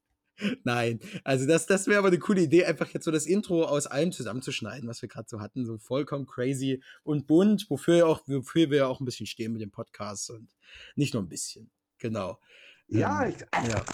Nein, 0.63 0.99
also 1.23 1.45
das, 1.47 1.65
das 1.65 1.87
wäre 1.87 1.99
aber 1.99 2.07
eine 2.07 2.19
coole 2.19 2.41
Idee, 2.41 2.65
einfach 2.65 2.89
jetzt 2.89 3.05
so 3.05 3.11
das 3.11 3.25
Intro 3.25 3.63
aus 3.63 3.87
allem 3.87 4.11
zusammenzuschneiden, 4.11 4.89
was 4.89 5.01
wir 5.01 5.09
gerade 5.09 5.29
so 5.29 5.39
hatten, 5.39 5.65
so 5.65 5.77
vollkommen 5.77 6.25
crazy 6.25 6.81
und 7.03 7.27
bunt, 7.27 7.69
wofür, 7.69 8.07
auch, 8.07 8.21
wofür 8.27 8.69
wir 8.71 8.87
auch 8.87 8.99
ein 8.99 9.05
bisschen 9.05 9.27
stehen 9.27 9.53
mit 9.53 9.61
dem 9.61 9.71
Podcast 9.71 10.29
und 10.31 10.49
nicht 10.95 11.13
nur 11.13 11.23
ein 11.23 11.29
bisschen, 11.29 11.69
genau. 11.99 12.39
Ja, 12.87 13.25
ähm, 13.25 13.33
ich, 13.35 13.69
ja. 13.69 13.85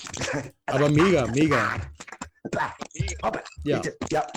aber 0.66 0.90
mega, 0.90 1.28
mega. 1.28 1.76
Ja. 3.64 3.82
ja. 4.10 4.28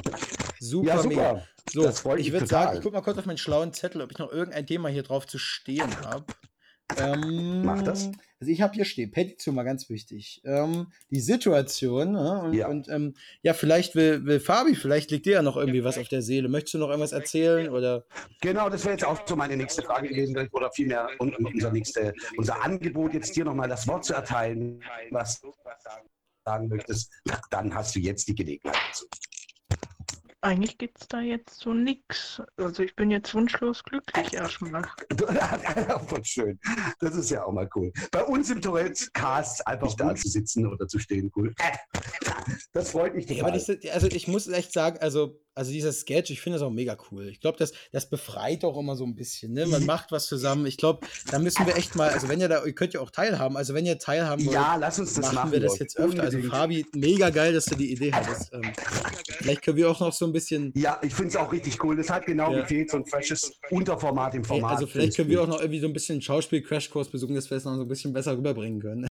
Super, 0.58 0.88
ja, 0.88 0.96
super. 0.98 1.08
mega. 1.08 1.46
So, 1.70 2.16
ich 2.16 2.32
würde 2.32 2.46
sagen, 2.46 2.76
ich 2.76 2.82
guck 2.82 2.92
mal 2.92 3.00
kurz 3.00 3.18
auf 3.18 3.26
meinen 3.26 3.38
schlauen 3.38 3.72
Zettel, 3.72 4.02
ob 4.02 4.10
ich 4.10 4.18
noch 4.18 4.30
irgendein 4.30 4.66
Thema 4.66 4.88
hier 4.88 5.02
drauf 5.02 5.26
zu 5.26 5.38
stehen 5.38 5.96
habe. 6.04 6.26
Ähm, 6.96 7.64
Mach 7.64 7.82
das. 7.82 8.10
Also 8.42 8.50
ich 8.50 8.60
habe 8.60 8.74
hier 8.74 8.84
stehen, 8.84 9.12
Petition 9.12 9.54
mal 9.54 9.62
ganz 9.62 9.88
wichtig. 9.88 10.42
Ähm, 10.44 10.88
die 11.10 11.20
Situation, 11.20 12.10
ne? 12.10 12.42
und, 12.42 12.54
ja. 12.54 12.66
und 12.66 12.88
ähm, 12.88 13.14
ja, 13.42 13.54
vielleicht 13.54 13.94
will, 13.94 14.26
will 14.26 14.40
Fabi, 14.40 14.74
vielleicht 14.74 15.12
liegt 15.12 15.26
dir 15.26 15.34
ja 15.34 15.42
noch 15.42 15.56
irgendwie 15.56 15.84
was 15.84 15.96
auf 15.96 16.08
der 16.08 16.22
Seele. 16.22 16.48
Möchtest 16.48 16.74
du 16.74 16.78
noch 16.78 16.88
irgendwas 16.88 17.12
erzählen? 17.12 17.68
Oder? 17.68 18.04
Genau, 18.40 18.68
das 18.68 18.82
wäre 18.82 18.94
jetzt 18.94 19.04
auch 19.04 19.24
so 19.28 19.36
meine 19.36 19.56
nächste 19.56 19.82
Frage 19.82 20.08
gewesen, 20.08 20.36
oder 20.50 20.72
vielmehr 20.72 21.08
unser, 21.18 21.70
nächste, 21.70 22.12
unser 22.36 22.60
Angebot, 22.64 23.14
jetzt 23.14 23.36
dir 23.36 23.44
nochmal 23.44 23.68
das 23.68 23.86
Wort 23.86 24.04
zu 24.04 24.14
erteilen, 24.14 24.82
was 25.12 25.40
du 25.40 25.52
sagen 26.44 26.66
möchtest. 26.66 27.12
Dann 27.50 27.72
hast 27.72 27.94
du 27.94 28.00
jetzt 28.00 28.26
die 28.26 28.34
Gelegenheit 28.34 28.74
dazu. 28.88 29.06
Eigentlich 30.42 30.76
gibt 30.76 31.00
es 31.00 31.06
da 31.06 31.20
jetzt 31.20 31.60
so 31.60 31.72
nichts. 31.72 32.42
Also 32.56 32.82
ich 32.82 32.96
bin 32.96 33.12
jetzt 33.12 33.32
wunschlos 33.32 33.84
glücklich 33.84 34.34
erstmal. 34.34 34.82
Voll 36.08 36.24
schön. 36.24 36.58
Das 36.98 37.14
ist 37.14 37.30
ja 37.30 37.44
auch 37.44 37.52
mal 37.52 37.68
cool. 37.76 37.92
Bei 38.10 38.24
uns 38.24 38.50
im 38.50 38.60
Tourette-Cast 38.60 39.66
einfach 39.68 39.94
da 39.94 40.14
zu 40.16 40.28
sitzen 40.28 40.66
oder 40.66 40.88
zu 40.88 40.98
stehen, 40.98 41.30
cool. 41.36 41.54
Das 42.72 42.90
freut 42.90 43.14
mich 43.14 43.26
total. 43.26 43.56
Ja, 43.82 43.92
also 43.92 44.06
ich 44.08 44.26
muss 44.26 44.48
echt 44.48 44.72
sagen, 44.72 44.98
also 44.98 45.40
also 45.54 45.70
dieser 45.70 45.92
Sketch, 45.92 46.30
ich 46.30 46.40
finde 46.40 46.58
das 46.58 46.66
auch 46.66 46.70
mega 46.70 46.96
cool. 47.10 47.28
Ich 47.28 47.40
glaube, 47.40 47.58
das, 47.58 47.72
das 47.92 48.08
befreit 48.08 48.64
auch 48.64 48.78
immer 48.78 48.96
so 48.96 49.04
ein 49.04 49.14
bisschen. 49.14 49.52
Ne? 49.52 49.66
Man 49.66 49.84
macht 49.84 50.10
was 50.10 50.26
zusammen. 50.26 50.66
Ich 50.66 50.76
glaube, 50.76 51.06
da 51.30 51.38
müssen 51.38 51.66
wir 51.66 51.76
echt 51.76 51.94
mal, 51.94 52.10
also 52.10 52.28
wenn 52.28 52.40
ihr 52.40 52.48
da, 52.48 52.64
ihr 52.64 52.74
könnt 52.74 52.94
ja 52.94 53.00
auch 53.00 53.10
teilhaben. 53.10 53.56
Also 53.56 53.74
wenn 53.74 53.84
ihr 53.84 53.98
teilhaben 53.98 54.44
wollt, 54.46 54.54
ja, 54.54 54.76
lass 54.76 54.98
uns 54.98 55.14
das 55.14 55.26
machen, 55.26 55.34
machen 55.34 55.52
wir 55.52 55.60
das 55.60 55.78
jetzt 55.78 55.98
öfter. 55.98 56.22
Also 56.22 56.40
Fabi, 56.42 56.86
mega 56.94 57.30
geil, 57.30 57.52
dass 57.52 57.66
du 57.66 57.74
die 57.74 57.92
Idee 57.92 58.12
hattest. 58.12 58.52
Ähm, 58.52 58.72
vielleicht 59.26 59.62
können 59.62 59.76
wir 59.76 59.90
auch 59.90 60.00
noch 60.00 60.12
so 60.12 60.26
ein 60.26 60.32
bisschen. 60.32 60.72
Ja, 60.74 60.98
ich 61.02 61.14
finde 61.14 61.30
es 61.30 61.36
auch 61.36 61.52
richtig 61.52 61.82
cool. 61.84 61.96
Das 61.96 62.08
hat 62.08 62.26
genau 62.26 62.52
ja. 62.52 62.62
gefehlt, 62.62 62.90
so 62.90 62.96
ein 62.96 63.06
freshes 63.06 63.52
Unterformat 63.70 64.34
im 64.34 64.44
Format. 64.44 64.72
Also 64.72 64.86
vielleicht 64.86 65.16
können 65.16 65.28
wir 65.28 65.42
auch 65.42 65.48
noch 65.48 65.60
irgendwie 65.60 65.80
so 65.80 65.86
ein 65.86 65.92
bisschen 65.92 66.20
Schauspiel-Crashkurs 66.20 67.10
besuchen, 67.10 67.34
dass 67.34 67.50
wir 67.50 67.58
es 67.58 67.64
noch 67.64 67.76
so 67.76 67.82
ein 67.82 67.88
bisschen 67.88 68.12
besser 68.12 68.36
rüberbringen 68.36 68.80
können. 68.80 69.06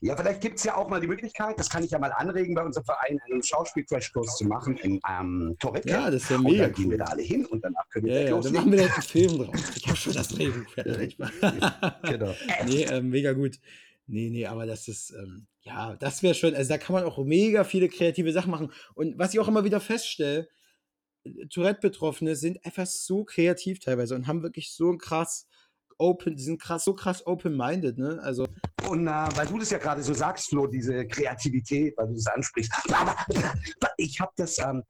Ja, 0.00 0.16
vielleicht 0.16 0.40
gibt 0.40 0.58
es 0.58 0.64
ja 0.64 0.76
auch 0.76 0.88
mal 0.88 1.00
die 1.00 1.06
Möglichkeit, 1.06 1.58
das 1.58 1.68
kann 1.68 1.84
ich 1.84 1.90
ja 1.90 1.98
mal 1.98 2.12
anregen, 2.12 2.54
bei 2.54 2.62
unserem 2.62 2.84
Verein 2.84 3.20
einen 3.30 3.42
Schauspiel-Crashkurs 3.42 4.36
zu 4.36 4.44
machen 4.44 4.76
in 4.78 5.00
ähm, 5.08 5.56
Torette. 5.58 5.88
Ja, 5.88 6.10
das 6.10 6.24
ist 6.24 6.30
ja 6.30 6.38
mega. 6.38 6.50
Und 6.50 6.60
dann 6.60 6.72
gehen 6.72 6.90
wir 6.90 6.98
da 6.98 7.04
alle 7.04 7.22
hin 7.22 7.46
und 7.46 7.64
danach 7.64 7.88
können 7.90 8.06
wir 8.06 8.22
ja, 8.22 8.30
ja, 8.30 8.40
Dann 8.40 8.52
machen 8.52 8.72
wir 8.72 8.80
jetzt 8.82 8.94
einen 8.94 9.02
Film 9.02 9.38
drauf. 9.38 9.54
Ich 9.76 9.86
habe 9.86 9.96
schon 9.96 10.12
das 10.12 10.28
Drehbuch 10.28 10.70
fertig. 10.70 11.16
genau. 12.02 12.34
nee, 12.66 12.84
ähm, 12.84 13.10
mega 13.10 13.32
gut. 13.32 13.58
Nee, 14.06 14.30
nee, 14.30 14.46
aber 14.46 14.66
das 14.66 14.86
ist, 14.88 15.10
ähm, 15.10 15.46
ja, 15.62 15.96
das 15.96 16.22
wäre 16.22 16.34
schon, 16.34 16.54
also 16.54 16.68
da 16.68 16.78
kann 16.78 16.94
man 16.94 17.04
auch 17.04 17.18
mega 17.24 17.64
viele 17.64 17.88
kreative 17.88 18.32
Sachen 18.32 18.50
machen. 18.50 18.72
Und 18.94 19.18
was 19.18 19.34
ich 19.34 19.40
auch 19.40 19.48
immer 19.48 19.64
wieder 19.64 19.80
feststelle, 19.80 20.48
Tourette-Betroffene 21.50 22.36
sind 22.36 22.64
einfach 22.64 22.86
so 22.86 23.24
kreativ 23.24 23.80
teilweise 23.80 24.14
und 24.14 24.26
haben 24.26 24.42
wirklich 24.42 24.72
so 24.72 24.96
krass 24.96 25.48
open, 25.98 26.36
die 26.36 26.42
sind 26.42 26.60
krass, 26.60 26.84
so 26.84 26.94
krass 26.94 27.26
open-minded, 27.26 27.98
ne? 27.98 28.18
Also. 28.22 28.46
Und 28.88 29.06
äh, 29.06 29.10
weil 29.10 29.46
du 29.46 29.58
das 29.58 29.70
ja 29.70 29.78
gerade 29.78 30.02
so 30.02 30.14
sagst, 30.14 30.48
Flo, 30.48 30.66
diese 30.66 31.06
Kreativität, 31.06 31.96
weil 31.96 32.08
du 32.08 32.14
das 32.14 32.26
ansprichst. 32.26 32.72
Ich 33.98 34.20
habe 34.20 34.32
das 34.36 34.58
ähm, 34.58 34.82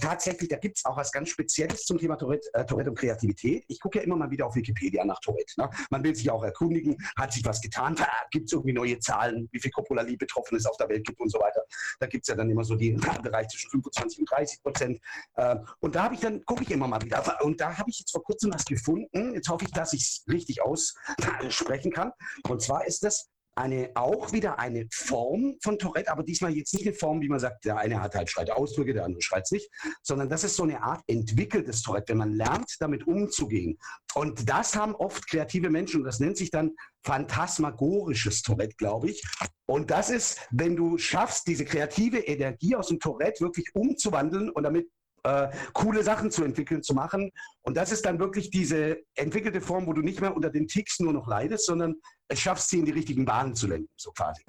tatsächlich, 0.00 0.48
da 0.48 0.56
gibt 0.56 0.76
es 0.76 0.84
auch 0.84 0.96
was 0.96 1.10
ganz 1.10 1.30
Spezielles 1.30 1.84
zum 1.84 1.98
Thema 1.98 2.16
Tourette, 2.16 2.48
äh, 2.52 2.64
Tourette 2.66 2.90
und 2.90 2.98
Kreativität. 2.98 3.64
Ich 3.66 3.80
gucke 3.80 3.98
ja 3.98 4.04
immer 4.04 4.16
mal 4.16 4.30
wieder 4.30 4.46
auf 4.46 4.54
Wikipedia 4.54 5.04
nach 5.04 5.18
Tourette. 5.20 5.54
Ne? 5.56 5.70
Man 5.90 6.04
will 6.04 6.14
sich 6.14 6.30
auch 6.30 6.42
erkundigen, 6.44 6.96
hat 7.16 7.32
sich 7.32 7.44
was 7.44 7.60
getan, 7.60 7.96
gibt 8.30 8.46
es 8.46 8.52
irgendwie 8.52 8.74
neue 8.74 8.98
Zahlen, 8.98 9.48
wie 9.52 9.60
viel 9.60 9.70
Coppola 9.70 10.04
betroffen 10.04 10.56
ist 10.56 10.66
auf 10.66 10.76
der 10.76 10.88
Welt 10.88 11.06
gibt 11.06 11.18
und 11.20 11.30
so 11.30 11.38
weiter. 11.38 11.62
Da 11.98 12.06
gibt 12.06 12.24
es 12.24 12.28
ja 12.28 12.34
dann 12.34 12.50
immer 12.50 12.64
so 12.64 12.74
den 12.74 13.00
Bereich 13.22 13.48
zwischen 13.48 13.70
25 13.70 14.20
und 14.20 14.30
30 14.30 14.62
Prozent. 14.62 15.00
Äh, 15.36 15.56
und 15.80 15.94
da 15.94 16.04
habe 16.04 16.14
ich 16.14 16.20
dann, 16.20 16.44
gucke 16.44 16.62
ich 16.62 16.70
immer 16.70 16.86
mal 16.86 17.00
wieder. 17.02 17.22
Und 17.42 17.60
da 17.60 17.76
habe 17.76 17.88
ich 17.88 18.00
jetzt 18.00 18.12
vor 18.12 18.22
kurzem 18.22 18.52
was 18.52 18.64
gefunden. 18.64 19.34
Jetzt 19.34 19.48
hoffe 19.48 19.64
ich, 19.64 19.70
dass 19.70 19.92
ich 19.92 20.02
es 20.02 20.24
richtig 20.28 20.41
richtig 20.42 20.62
aussprechen 20.62 21.92
kann. 21.94 22.12
Und 22.48 22.62
zwar 22.62 22.86
ist 22.86 23.02
das 23.04 23.30
eine, 23.54 23.90
auch 23.94 24.32
wieder 24.32 24.58
eine 24.58 24.86
Form 24.90 25.56
von 25.62 25.78
Tourette, 25.78 26.10
aber 26.10 26.22
diesmal 26.22 26.52
jetzt 26.52 26.72
nicht 26.72 26.86
eine 26.86 26.94
Form, 26.94 27.20
wie 27.20 27.28
man 27.28 27.38
sagt, 27.38 27.64
der 27.64 27.76
eine 27.76 28.00
hat 28.00 28.14
halt 28.14 28.30
Schreitausdrücke, 28.30 28.94
der 28.94 29.04
andere 29.04 29.22
schreit 29.22 29.46
nicht, 29.50 29.70
sondern 30.02 30.28
das 30.28 30.44
ist 30.44 30.56
so 30.56 30.62
eine 30.62 30.82
Art 30.82 31.02
entwickeltes 31.06 31.82
Tourette, 31.82 32.12
wenn 32.12 32.18
man 32.18 32.32
lernt, 32.34 32.76
damit 32.80 33.06
umzugehen. 33.06 33.78
Und 34.14 34.48
das 34.48 34.76
haben 34.76 34.94
oft 34.94 35.28
kreative 35.28 35.68
Menschen 35.68 36.00
und 36.00 36.04
das 36.04 36.20
nennt 36.20 36.36
sich 36.36 36.50
dann 36.50 36.72
phantasmagorisches 37.04 38.42
Tourette, 38.42 38.76
glaube 38.76 39.10
ich. 39.10 39.22
Und 39.66 39.90
das 39.90 40.10
ist, 40.10 40.40
wenn 40.50 40.76
du 40.76 40.96
schaffst, 40.96 41.46
diese 41.46 41.64
kreative 41.64 42.18
Energie 42.18 42.76
aus 42.76 42.88
dem 42.88 43.00
Tourette 43.00 43.42
wirklich 43.42 43.74
umzuwandeln 43.74 44.50
und 44.50 44.62
damit 44.62 44.88
äh, 45.24 45.48
coole 45.72 46.02
Sachen 46.02 46.30
zu 46.30 46.44
entwickeln, 46.44 46.82
zu 46.82 46.94
machen. 46.94 47.30
Und 47.62 47.76
das 47.76 47.92
ist 47.92 48.04
dann 48.04 48.18
wirklich 48.18 48.50
diese 48.50 48.98
entwickelte 49.14 49.60
Form, 49.60 49.86
wo 49.86 49.92
du 49.92 50.02
nicht 50.02 50.20
mehr 50.20 50.34
unter 50.34 50.50
den 50.50 50.66
Ticks 50.66 51.00
nur 51.00 51.12
noch 51.12 51.28
leidest, 51.28 51.66
sondern 51.66 51.94
es 52.28 52.40
schaffst, 52.40 52.70
sie 52.70 52.78
in 52.78 52.84
die 52.84 52.92
richtigen 52.92 53.24
Bahnen 53.24 53.54
zu 53.54 53.66
lenken, 53.66 53.88
so 53.96 54.10
quasi. 54.12 54.42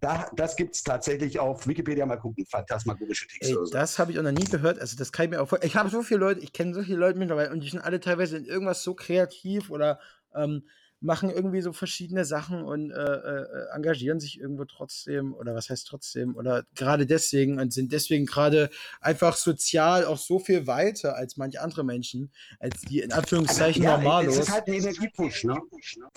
Da, 0.00 0.30
das 0.36 0.56
gibt 0.56 0.74
es 0.74 0.82
tatsächlich 0.82 1.38
auf 1.38 1.66
Wikipedia 1.66 2.04
mal 2.06 2.18
gucken, 2.18 2.44
phantasmagorische 2.46 3.26
Ticks. 3.26 3.48
Ey, 3.48 3.54
so. 3.54 3.64
Das 3.66 3.98
habe 3.98 4.12
ich 4.12 4.18
auch 4.18 4.22
noch 4.22 4.32
nie 4.32 4.44
gehört. 4.44 4.78
Also 4.78 4.96
das 4.96 5.10
kann 5.10 5.24
ich 5.24 5.30
mir 5.30 5.40
auch 5.40 5.52
Ich 5.62 5.76
habe 5.76 5.88
so 5.88 6.02
viele 6.02 6.20
Leute, 6.20 6.40
ich 6.40 6.52
kenne 6.52 6.74
so 6.74 6.82
viele 6.82 6.98
Leute 6.98 7.18
mittlerweile 7.18 7.50
und 7.50 7.60
die 7.60 7.68
sind 7.68 7.80
alle 7.80 8.00
teilweise 8.00 8.36
in 8.36 8.44
irgendwas 8.44 8.82
so 8.82 8.94
kreativ 8.94 9.70
oder 9.70 9.98
ähm, 10.34 10.68
machen 11.00 11.30
irgendwie 11.30 11.60
so 11.60 11.72
verschiedene 11.72 12.24
Sachen 12.24 12.62
und 12.62 12.90
äh, 12.90 12.94
äh, 12.94 13.68
engagieren 13.74 14.18
sich 14.18 14.40
irgendwo 14.40 14.64
trotzdem 14.64 15.34
oder 15.34 15.54
was 15.54 15.68
heißt 15.68 15.86
trotzdem 15.86 16.36
oder 16.36 16.64
gerade 16.74 17.06
deswegen 17.06 17.60
und 17.60 17.72
sind 17.72 17.92
deswegen 17.92 18.26
gerade 18.26 18.70
einfach 19.00 19.36
sozial 19.36 20.06
auch 20.06 20.18
so 20.18 20.38
viel 20.38 20.66
weiter 20.66 21.16
als 21.16 21.36
manche 21.36 21.60
andere 21.60 21.84
Menschen, 21.84 22.32
als 22.58 22.80
die 22.80 23.00
in 23.00 23.12
Anführungszeichen 23.12 23.82
ja, 23.82 23.96
normalos. 23.96 24.34
Es 24.34 24.48
ist 24.48 24.52
halt 24.52 24.66
ein 24.68 24.74
Energiepush, 24.74 25.44
ne? 25.44 25.60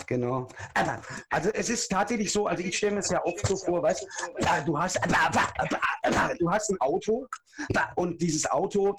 Genau. 0.06 0.48
Also 1.28 1.50
es 1.50 1.68
ist 1.68 1.88
tatsächlich 1.88 2.32
so, 2.32 2.46
also 2.46 2.62
ich 2.62 2.76
stelle 2.76 2.94
mir 2.94 3.00
es 3.00 3.10
ja 3.10 3.22
oft 3.24 3.46
so 3.46 3.56
vor, 3.56 3.82
weißt 3.82 4.06
du, 4.66 4.78
hast, 4.78 4.98
du 6.38 6.50
hast 6.50 6.70
ein 6.70 6.80
Auto 6.80 7.26
und 7.96 8.20
dieses 8.20 8.50
Auto 8.50 8.96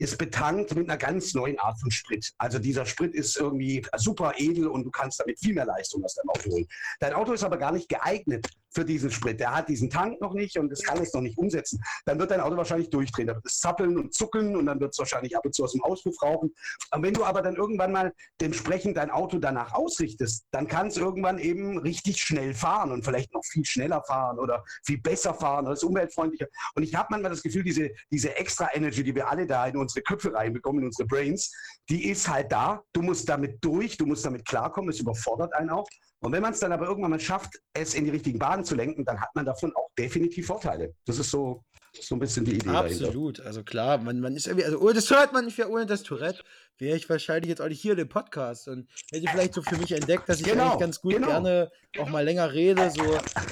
ist 0.00 0.16
betankt 0.16 0.74
mit 0.74 0.88
einer 0.88 0.96
ganz 0.96 1.34
neuen 1.34 1.58
Art 1.58 1.78
von 1.78 1.90
Sprit. 1.90 2.32
Also 2.38 2.58
dieser 2.58 2.86
Sprit 2.86 3.14
ist 3.14 3.36
irgendwie 3.36 3.86
super 3.98 4.32
edel 4.38 4.66
und 4.66 4.84
du 4.84 4.90
kannst 4.90 5.20
damit 5.20 5.38
viel 5.38 5.54
mehr 5.54 5.66
Leistung 5.66 6.02
aus 6.02 6.14
deinem 6.14 6.30
Auto 6.30 6.50
holen. 6.50 6.66
Dein 7.00 7.12
Auto 7.12 7.32
ist 7.32 7.44
aber 7.44 7.58
gar 7.58 7.70
nicht 7.70 7.88
geeignet 7.88 8.48
für 8.72 8.84
diesen 8.84 9.10
Sprit. 9.10 9.40
Der 9.40 9.54
hat 9.54 9.68
diesen 9.68 9.90
Tank 9.90 10.20
noch 10.20 10.32
nicht 10.32 10.56
und 10.56 10.70
das 10.70 10.82
kann 10.82 10.98
es 10.98 11.12
noch 11.12 11.20
nicht 11.20 11.36
umsetzen. 11.36 11.82
Dann 12.04 12.18
wird 12.18 12.30
dein 12.30 12.40
Auto 12.40 12.56
wahrscheinlich 12.56 12.88
durchdrehen. 12.88 13.26
Da 13.26 13.34
wird 13.34 13.44
es 13.44 13.58
zappeln 13.58 13.98
und 13.98 14.14
zuckeln 14.14 14.56
und 14.56 14.66
dann 14.66 14.80
wird 14.80 14.92
es 14.92 14.98
wahrscheinlich 14.98 15.36
ab 15.36 15.44
und 15.44 15.54
zu 15.54 15.64
aus 15.64 15.72
dem 15.72 15.82
Auspuff 15.82 16.22
rauchen. 16.22 16.54
Und 16.92 17.02
wenn 17.02 17.14
du 17.14 17.24
aber 17.24 17.42
dann 17.42 17.56
irgendwann 17.56 17.92
mal 17.92 18.12
dementsprechend 18.40 18.96
dein 18.96 19.10
Auto 19.10 19.38
danach 19.38 19.72
ausrichtest, 19.74 20.46
dann 20.50 20.66
kann 20.66 20.86
es 20.86 20.96
irgendwann 20.96 21.38
eben 21.38 21.78
richtig 21.78 22.22
schnell 22.22 22.54
fahren 22.54 22.92
und 22.92 23.04
vielleicht 23.04 23.34
noch 23.34 23.44
viel 23.44 23.64
schneller 23.64 24.02
fahren 24.04 24.38
oder 24.38 24.64
viel 24.84 25.00
besser 25.00 25.34
fahren 25.34 25.66
oder 25.66 25.74
ist 25.74 25.84
umweltfreundlicher. 25.84 26.46
Und 26.74 26.82
ich 26.82 26.94
habe 26.94 27.08
manchmal 27.10 27.32
das 27.32 27.42
Gefühl, 27.42 27.64
diese, 27.64 27.90
diese 28.10 28.36
extra 28.36 28.68
Energy, 28.72 29.02
die 29.02 29.14
wir 29.14 29.28
alle 29.28 29.46
da 29.46 29.66
in 29.66 29.76
unsere 29.90 30.02
Köpfe 30.02 30.32
reinbekommen, 30.32 30.80
in 30.82 30.86
unsere 30.86 31.06
Brains, 31.06 31.52
die 31.88 32.08
ist 32.08 32.28
halt 32.28 32.52
da. 32.52 32.82
Du 32.92 33.02
musst 33.02 33.28
damit 33.28 33.58
durch, 33.62 33.96
du 33.96 34.06
musst 34.06 34.24
damit 34.24 34.46
klarkommen, 34.46 34.90
es 34.90 35.00
überfordert 35.00 35.54
einen 35.54 35.70
auch. 35.70 35.86
Und 36.22 36.32
wenn 36.32 36.42
man 36.42 36.52
es 36.52 36.60
dann 36.60 36.72
aber 36.72 36.86
irgendwann 36.86 37.12
mal 37.12 37.20
schafft, 37.20 37.58
es 37.72 37.94
in 37.94 38.04
die 38.04 38.10
richtigen 38.10 38.38
Bahnen 38.38 38.64
zu 38.64 38.74
lenken, 38.74 39.04
dann 39.04 39.20
hat 39.20 39.34
man 39.34 39.46
davon 39.46 39.74
auch 39.74 39.88
definitiv 39.98 40.46
Vorteile. 40.46 40.94
Das 41.06 41.18
ist 41.18 41.30
so, 41.30 41.62
so 41.98 42.14
ein 42.14 42.18
bisschen 42.18 42.44
die 42.44 42.54
Idee. 42.54 42.68
Absolut, 42.70 43.38
dahinter. 43.38 43.46
also 43.46 43.62
klar, 43.64 43.98
man, 43.98 44.20
man 44.20 44.36
ist 44.36 44.46
irgendwie, 44.46 44.64
also 44.64 44.78
ohne 44.78 44.94
das 44.94 45.10
hört 45.10 45.32
man 45.32 45.44
nicht 45.44 45.64
ohne 45.64 45.86
das 45.86 46.02
Tourette 46.02 46.42
wäre 46.80 46.96
ich 46.96 47.08
wahrscheinlich 47.08 47.48
jetzt 47.48 47.60
auch 47.60 47.68
nicht 47.68 47.80
hier 47.80 47.92
in 47.92 47.98
dem 47.98 48.08
Podcast 48.08 48.68
und 48.68 48.88
hätte 49.12 49.26
vielleicht 49.30 49.54
so 49.54 49.62
für 49.62 49.76
mich 49.76 49.92
entdeckt, 49.92 50.28
dass 50.28 50.40
ich 50.40 50.46
genau, 50.46 50.64
eigentlich 50.64 50.80
ganz 50.80 51.00
gut 51.00 51.14
genau. 51.14 51.28
gerne 51.28 51.70
auch 51.98 52.08
mal 52.08 52.24
länger 52.24 52.52
rede, 52.52 52.90
so 52.90 53.02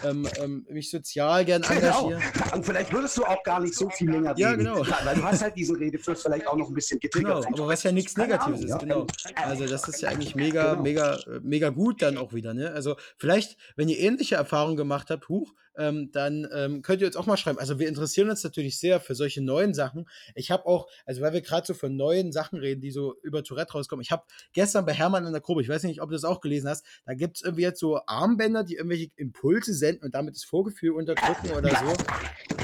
ähm, 0.09 0.27
ähm, 0.39 0.67
mich 0.71 0.91
sozial 0.91 1.45
gern 1.45 1.63
genau. 1.63 2.09
engagiere. 2.09 2.21
Und 2.55 2.65
vielleicht 2.65 2.93
würdest 2.93 3.17
du 3.19 3.25
auch 3.25 3.43
gar 3.43 3.61
nicht 3.61 3.75
so 3.75 3.91
viel 3.91 4.11
länger 4.11 4.31
reden. 4.31 4.41
Ja, 4.41 4.55
genau. 4.55 4.87
Weil 5.05 5.17
du 5.17 5.23
hast 5.23 5.43
halt 5.43 5.57
diesen 5.57 5.77
Redefluss 5.77 6.23
vielleicht 6.23 6.47
auch 6.47 6.57
noch 6.57 6.69
ein 6.69 6.75
bisschen 6.75 7.01
getriggert. 7.01 7.45
Genau, 7.45 7.57
aber 7.57 7.69
was 7.69 7.83
ja 7.83 7.93
nichts 7.93 8.17
Negatives 8.17 8.65
ist, 8.65 8.79
genau. 8.79 9.07
Also 9.35 9.67
das 9.67 9.87
ist 9.89 10.01
ja 10.01 10.09
eigentlich 10.09 10.35
mega, 10.35 10.71
genau. 10.71 10.83
mega, 10.83 11.19
mega 11.43 11.69
gut 11.71 12.01
dann 12.03 12.17
auch 12.17 12.33
wieder. 12.33 12.55
Ne? 12.55 12.71
Also 12.71 12.97
vielleicht, 13.17 13.57
wenn 13.77 13.89
ihr 13.89 13.99
ähnliche 13.99 14.37
Erfahrungen 14.37 14.77
gemacht 14.77 15.11
habt, 15.11 15.29
huch, 15.29 15.53
ähm, 15.79 16.11
dann 16.13 16.47
ähm, 16.53 16.83
könnt 16.83 17.01
ihr 17.01 17.07
uns 17.07 17.17
auch 17.17 17.27
mal 17.27 17.37
schreiben. 17.37 17.59
Also 17.59 17.79
wir 17.79 17.89
interessieren 17.89 18.28
uns 18.31 18.45
natürlich 18.45 18.79
sehr 18.79 19.01
für 19.01 19.15
solche 19.15 19.43
neuen 19.43 19.75
Sachen. 19.75 20.09
Ich 20.35 20.51
habe 20.51 20.67
auch, 20.67 20.89
also 21.07 21.21
weil 21.21 21.33
wir 21.33 21.41
gerade 21.41 21.67
so 21.67 21.75
von 21.75 21.97
neuen 21.97 22.33
Sachen 22.33 22.59
reden, 22.59 22.81
die 22.81 22.91
so 22.91 23.17
über 23.23 23.43
Tourette 23.43 23.73
rauskommen. 23.73 24.03
Ich 24.03 24.11
habe 24.11 24.25
gestern 24.53 24.87
bei 24.87 24.93
Hermann 24.93 25.27
in 25.27 25.33
der 25.33 25.41
Gruppe, 25.41 25.63
ich 25.63 25.69
weiß 25.69 25.83
nicht, 25.85 26.01
ob 26.01 26.11
du 26.11 26.15
das 26.15 26.25
auch 26.25 26.41
gelesen 26.41 26.69
hast, 26.69 26.85
da 27.07 27.15
gibt 27.15 27.37
es 27.37 27.43
irgendwie 27.43 27.63
jetzt 27.63 27.81
so 27.81 28.01
Armbänder, 28.07 28.65
die 28.65 28.77
irgendwelche 28.77 29.11
Impulse 29.17 29.75
senden 29.75 30.05
und 30.05 30.15
damit 30.15 30.35
das 30.35 30.45
Vorgefühl 30.45 30.93
unterdrücken 30.93 31.51
oder 31.51 31.71
so. 31.71 31.77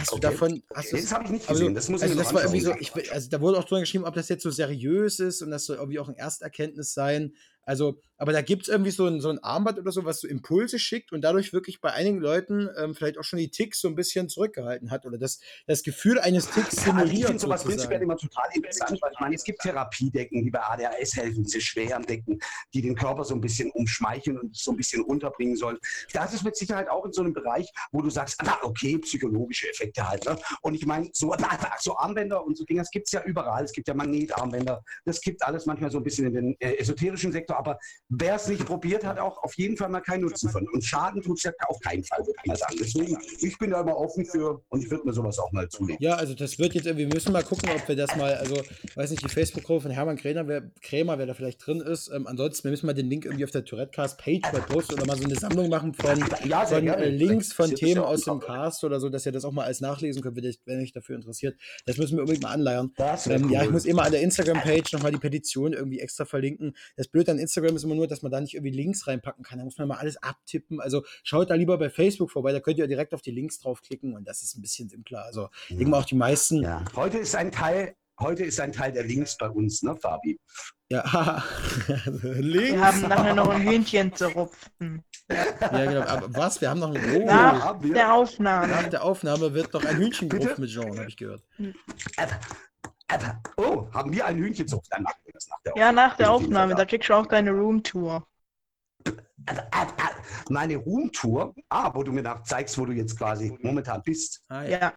Hast 0.05 0.12
okay. 0.12 0.14
du 0.14 0.18
davon. 0.18 0.62
Hast 0.74 0.92
okay, 0.92 1.03
das 1.03 1.12
habe 1.12 1.24
ich 1.24 1.31
nicht 1.31 1.48
gesehen. 1.48 1.66
Also, 1.68 1.74
das 1.74 1.88
muss 1.88 2.03
also 2.03 2.14
ich 2.14 2.20
das 2.20 2.35
war 2.35 2.42
irgendwie 2.42 2.61
so, 2.61 2.74
ich, 2.79 3.12
also 3.12 3.31
da 3.31 3.40
wurde 3.40 3.59
auch 3.59 3.64
drüber 3.64 3.81
geschrieben, 3.81 4.05
ob 4.05 4.14
das 4.14 4.29
jetzt 4.29 4.42
so 4.42 4.50
seriös 4.50 5.18
ist 5.18 5.42
und 5.42 5.50
das 5.50 5.64
soll 5.64 5.77
irgendwie 5.77 5.98
auch 5.98 6.09
ein 6.09 6.16
Ersterkenntnis 6.16 6.94
sein. 6.94 7.35
Also 7.62 8.00
aber 8.16 8.33
da 8.33 8.42
gibt 8.42 8.62
es 8.62 8.68
irgendwie 8.68 8.90
so 8.90 9.07
ein, 9.07 9.20
so 9.20 9.29
ein 9.29 9.42
Armband 9.42 9.79
oder 9.79 9.90
so, 9.90 10.05
was 10.05 10.20
so 10.20 10.29
Impulse 10.29 10.79
schickt 10.79 11.12
und 11.12 11.22
dadurch 11.22 11.53
wirklich 11.53 11.81
bei 11.81 11.92
einigen 11.92 12.20
Leuten 12.20 12.68
ähm, 12.79 12.94
vielleicht 12.94 13.18
auch 13.18 13.24
schon 13.24 13.38
die 13.38 13.50
Ticks 13.50 13.81
so 13.81 13.88
ein 13.88 13.94
bisschen 13.94 14.29
zurückgehalten 14.29 14.90
hat 14.90 15.05
oder 15.05 15.18
das, 15.18 15.40
das 15.66 15.83
Gefühl 15.83 16.20
eines 16.20 16.50
Ticks 16.50 16.85
simuliert. 16.85 17.09
Ja, 17.09 17.18
ich 17.18 17.27
finde 17.27 17.40
sowas 17.40 17.64
prinzipiell 17.64 18.03
immer 18.03 18.16
total 18.16 18.44
interessant, 18.55 19.00
weil 19.03 19.12
ich 19.12 19.20
meine, 19.20 19.35
es 19.35 19.44
gibt 19.44 19.61
Therapiedecken, 19.61 20.44
die 20.44 20.50
bei 20.50 20.61
ADHS 20.61 21.16
helfen, 21.16 21.44
diese 21.44 21.61
schweren 21.61 22.03
Decken, 22.05 22.38
die 22.72 22.83
den 22.83 22.94
Körper 22.94 23.24
so 23.24 23.35
ein 23.35 23.40
bisschen 23.40 23.70
umschmeicheln 23.72 24.39
und 24.39 24.57
so 24.57 24.70
ein 24.70 24.76
bisschen 24.76 25.03
runterbringen 25.03 25.57
sollen. 25.57 25.78
Das 26.12 26.32
ist 26.32 26.45
mit 26.45 26.57
Sicherheit 26.57 26.89
auch 26.89 27.05
in 27.05 27.12
so 27.12 27.22
einem 27.22 27.32
Bereich, 27.32 27.70
wo 27.93 28.01
du 28.01 28.11
sagst, 28.11 28.41
ah, 28.47 28.59
okay, 28.62 28.99
psychologische 28.99 29.68
Effekte 29.68 30.09
halt. 30.09 30.24
Ne? 30.24 30.36
Und 30.62 30.74
ich 30.74 30.86
meine, 30.86 31.09
so, 31.12 31.34
so 31.80 31.97
Armbänder 31.97 32.45
und 32.45 32.57
so 32.57 32.64
Dinge, 32.64 32.80
das 32.80 32.91
gibt 32.91 33.09
es 33.09 33.12
ja 33.12 33.22
überall. 33.24 33.64
Es 33.64 33.72
gibt 33.72 33.89
ja 33.89 33.95
Magnetarmbänder, 33.95 34.82
das 35.05 35.20
gibt 35.20 35.43
alles 35.43 35.66
manchmal 35.66 35.91
so 35.91 35.99
ein 35.99 36.05
bisschen 36.05 36.26
in 36.26 36.34
den 36.34 36.57
äh, 36.61 36.76
esoterischen 36.76 37.32
Sektor, 37.32 37.57
aber 37.57 37.78
wer 38.09 38.36
es 38.36 38.48
nicht 38.48 38.64
probiert, 38.64 39.05
hat 39.05 39.18
auch 39.18 39.42
auf 39.42 39.55
jeden 39.55 39.76
Fall 39.76 39.88
mal 39.88 40.00
keinen 40.00 40.22
Nutzen 40.22 40.50
von. 40.50 40.68
Und 40.68 40.84
Schaden 40.84 41.22
tut 41.22 41.38
es 41.38 41.44
ja 41.44 41.52
auf 41.68 41.80
keinen 41.80 42.05
Fall, 42.05 42.20
würde 42.20 42.38
ich 42.42 42.48
mal 42.48 42.57
sagen. 42.57 42.76
Deswegen, 42.78 43.18
ich 43.40 43.59
bin 43.59 43.70
da 43.70 43.80
immer 43.80 43.96
offen 43.96 44.24
für 44.24 44.62
und 44.68 44.82
ich 44.82 44.90
würde 44.90 45.05
mir 45.07 45.12
sowas 45.12 45.38
auch 45.38 45.52
mal 45.52 45.68
zulegen. 45.68 46.02
Ja, 46.02 46.14
also 46.14 46.34
das 46.34 46.59
wird 46.59 46.74
jetzt, 46.74 46.84
wir 46.84 47.09
müssen 47.09 47.32
mal 47.32 47.42
gucken, 47.42 47.70
ob 47.74 47.86
wir 47.88 47.96
das 47.96 48.14
mal, 48.16 48.34
also, 48.34 48.57
weiß 48.94 49.11
nicht, 49.11 49.24
die 49.24 49.28
Facebook-Gruppe 49.28 49.82
von 49.82 49.90
Hermann 49.90 50.16
Krämer, 50.16 50.46
wer, 50.46 50.70
Krämer, 50.82 51.18
wer 51.18 51.26
da 51.26 51.34
vielleicht 51.34 51.64
drin 51.66 51.80
ist. 51.80 52.11
Ähm, 52.14 52.26
ansonsten, 52.26 52.64
wir 52.64 52.70
müssen 52.70 52.86
mal 52.86 52.92
den 52.92 53.09
Link 53.09 53.24
irgendwie 53.24 53.44
auf 53.44 53.50
der 53.50 53.64
Tourette-Cast-Page 53.64 54.52
mal 54.52 54.62
posten 54.62 54.94
oder 54.94 55.07
mal 55.07 55.16
so 55.16 55.24
eine 55.24 55.36
Sammlung 55.36 55.68
machen 55.68 55.94
von, 55.94 56.24
ja, 56.44 56.66
von 56.66 56.86
äh, 56.86 57.09
Links 57.11 57.52
von 57.52 57.74
Themen 57.74 58.02
aus 58.02 58.22
dem 58.22 58.40
Cast 58.40 58.84
oder 58.84 59.00
so, 59.00 59.09
dass 59.09 59.26
ihr 59.26 59.32
das 59.32 59.44
auch 59.44 59.52
mal 59.52 59.64
als 59.64 59.80
nachlesen 59.80 60.22
könnt, 60.22 60.36
wenn 60.36 60.80
euch 60.80 60.92
dafür 60.92 61.16
interessiert. 61.16 61.57
Das 61.86 61.96
müssen 61.96 62.16
wir 62.16 62.22
unbedingt 62.22 62.42
mal 62.42 62.52
anleiern. 62.52 62.92
Ähm, 62.98 63.44
cool. 63.44 63.52
Ja, 63.52 63.64
ich 63.64 63.70
muss 63.70 63.84
immer 63.84 64.02
an 64.02 64.12
der 64.12 64.20
Instagram-Page 64.22 64.92
nochmal 64.92 65.12
die 65.12 65.18
Petition 65.18 65.72
irgendwie 65.72 66.00
extra 66.00 66.24
verlinken. 66.24 66.76
Das 66.96 67.09
Blöde 67.09 67.32
an 67.32 67.38
Instagram 67.38 67.76
ist 67.76 67.84
immer 67.84 67.93
nur, 67.95 68.07
dass 68.07 68.22
man 68.22 68.32
da 68.32 68.40
nicht 68.40 68.55
irgendwie 68.55 68.74
Links 68.74 69.07
reinpacken 69.07 69.45
kann. 69.45 69.59
Da 69.59 69.64
muss 69.64 69.78
man 69.78 69.88
mal 69.88 69.99
alles 69.99 70.16
abtippen. 70.22 70.80
Also 70.80 71.05
schaut 71.22 71.51
da 71.51 71.55
lieber 71.55 71.78
bei 71.78 71.90
Facebook 71.90 72.30
vorbei, 72.30 72.53
da 72.53 72.61
könnt 72.61 72.78
ihr 72.78 72.86
direkt 72.86 73.14
auf 73.14 73.22
die 73.22 73.30
Links 73.30 73.59
draufklicken 73.59 74.14
und 74.14 74.26
das 74.26 74.42
ist 74.42 74.57
ein 74.57 74.62
bisschen 74.62 74.88
simpler. 74.88 75.24
Also 75.24 75.49
ich 75.68 75.76
denke 75.76 75.90
mal 75.90 76.01
auch 76.01 76.05
die 76.05 76.14
meisten. 76.14 76.62
Ja. 76.62 76.84
Heute 76.95 77.18
ist 77.18 77.34
ein 77.34 77.53
Teil, 77.53 77.97
heute 78.18 78.45
ist 78.45 78.61
ein 78.61 78.72
Teil 78.72 78.92
der 78.92 79.05
Links 79.05 79.36
bei 79.36 79.49
uns, 79.49 79.82
ne, 79.82 79.97
Fabi? 79.97 80.38
Ja, 80.90 81.42
Links. 82.07 82.72
Wir 82.72 82.86
haben 82.86 83.01
nachher 83.03 83.34
noch 83.34 83.49
ein 83.49 83.62
Hühnchen 83.62 84.14
zu 84.14 84.28
rupfen. 84.28 85.03
Ja, 85.30 85.84
genau. 85.86 86.03
Aber 86.03 86.34
was? 86.34 86.61
Wir 86.61 86.70
haben 86.70 86.80
noch 86.80 86.95
ein 86.95 87.16
oh, 87.16 87.24
Nach 87.24 87.80
der 87.80 88.12
Aufnahme. 88.12 88.68
Nach 88.68 88.88
der 88.88 89.03
Aufnahme 89.03 89.55
wird 89.55 89.72
noch 89.72 89.84
ein 89.84 89.97
Hühnchen 89.97 90.28
gerupft 90.28 90.59
mit 90.59 90.70
Jean, 90.70 90.99
habe 90.99 91.09
ich 91.09 91.16
gehört. 91.16 91.42
Oh, 93.57 93.86
haben 93.92 94.12
wir 94.12 94.26
ein 94.26 94.36
Hühnchenzucht? 94.36 94.86
Dann 94.90 95.02
machen 95.02 95.20
wir 95.24 95.32
das 95.32 95.46
nach 95.48 95.61
der 95.62 95.72
Aufnahme. 95.72 95.86
Ja, 95.86 95.92
nach 95.92 96.16
der 96.16 96.30
Aufnahme. 96.32 96.74
Da 96.74 96.84
kriegst 96.84 97.09
du 97.09 97.14
auch 97.14 97.26
deine 97.26 97.50
Roomtour. 97.50 98.26
Meine 100.48 100.76
Roomtour? 100.76 101.55
Ah, 101.68 101.90
wo 101.94 102.02
du 102.02 102.12
mir 102.12 102.42
zeigst, 102.44 102.78
wo 102.78 102.86
du 102.86 102.92
jetzt 102.92 103.16
quasi 103.18 103.57
momentan 103.62 104.02
bist. 104.02 104.42
Ah, 104.48 104.62
ja. 104.62 104.78
ja. 104.78 104.94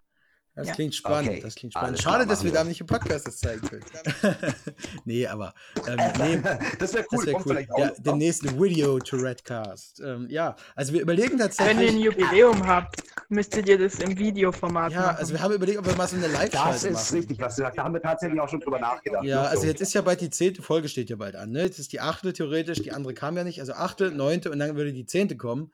Das 0.57 0.69
ja. 0.69 0.73
klingt 0.73 0.95
spannend. 0.95 1.29
Okay. 1.29 1.39
Das 1.41 1.53
klingt 1.53 1.73
spannend. 1.73 2.01
Schade, 2.01 2.25
dass 2.25 2.43
wir 2.43 2.51
da 2.51 2.63
nicht 2.63 2.81
im 2.81 2.87
Podcast 2.87 3.27
das 3.27 3.37
zeigen 3.37 3.61
können. 3.61 3.85
nee, 5.05 5.27
aber 5.27 5.53
ähm, 5.87 5.97
nee, 6.17 6.41
das 6.79 6.95
wäre 6.95 7.05
cool. 7.11 7.25
Das 7.25 7.45
wär 7.45 7.45
cool. 7.45 7.67
Ja, 7.77 7.91
den 7.91 8.17
nächsten 8.17 8.59
Video 8.59 8.97
to 8.97 9.17
Redcast. 9.17 10.01
Ähm, 10.03 10.25
ja, 10.31 10.55
also 10.75 10.93
wir 10.93 11.01
überlegen 11.01 11.37
tatsächlich. 11.37 11.77
Wenn 11.77 11.83
ihr 11.83 11.91
ein 11.91 11.99
Jubiläum 11.99 12.65
habt, 12.65 13.03
müsstet 13.29 13.69
ihr 13.69 13.77
das 13.77 13.99
im 13.99 14.17
Videoformat 14.17 14.93
ja, 14.93 14.99
machen. 14.99 15.11
Ja, 15.11 15.19
also 15.19 15.33
wir 15.33 15.41
haben 15.43 15.53
überlegt, 15.53 15.77
ob 15.77 15.85
wir 15.85 15.95
mal 15.95 16.07
so 16.07 16.15
eine 16.15 16.25
Live-Schalte 16.25 16.57
machen. 16.57 16.93
Das 16.93 17.03
ist 17.03 17.13
richtig, 17.13 17.39
was 17.39 17.55
du 17.55 17.61
sagst. 17.61 17.77
Da 17.77 17.83
haben 17.83 17.93
wir 17.93 18.01
tatsächlich 18.01 18.39
auch 18.39 18.49
schon 18.49 18.59
drüber 18.59 18.79
nachgedacht. 18.79 19.25
Ja, 19.25 19.43
also 19.43 19.67
jetzt 19.67 19.81
ist 19.81 19.93
ja 19.93 20.01
bald 20.01 20.21
die 20.21 20.31
zehnte 20.31 20.63
Folge 20.63 20.89
steht 20.89 21.11
ja 21.11 21.17
bald 21.17 21.35
an. 21.35 21.51
Ne? 21.51 21.61
Jetzt 21.65 21.77
ist 21.77 21.93
die 21.93 21.99
achte 21.99 22.33
theoretisch, 22.33 22.81
die 22.81 22.93
andere 22.93 23.13
kam 23.13 23.37
ja 23.37 23.43
nicht. 23.43 23.59
Also 23.59 23.73
achte, 23.73 24.09
neunte 24.09 24.49
und 24.49 24.57
dann 24.57 24.75
würde 24.75 24.91
die 24.91 25.05
zehnte 25.05 25.37
kommen. 25.37 25.71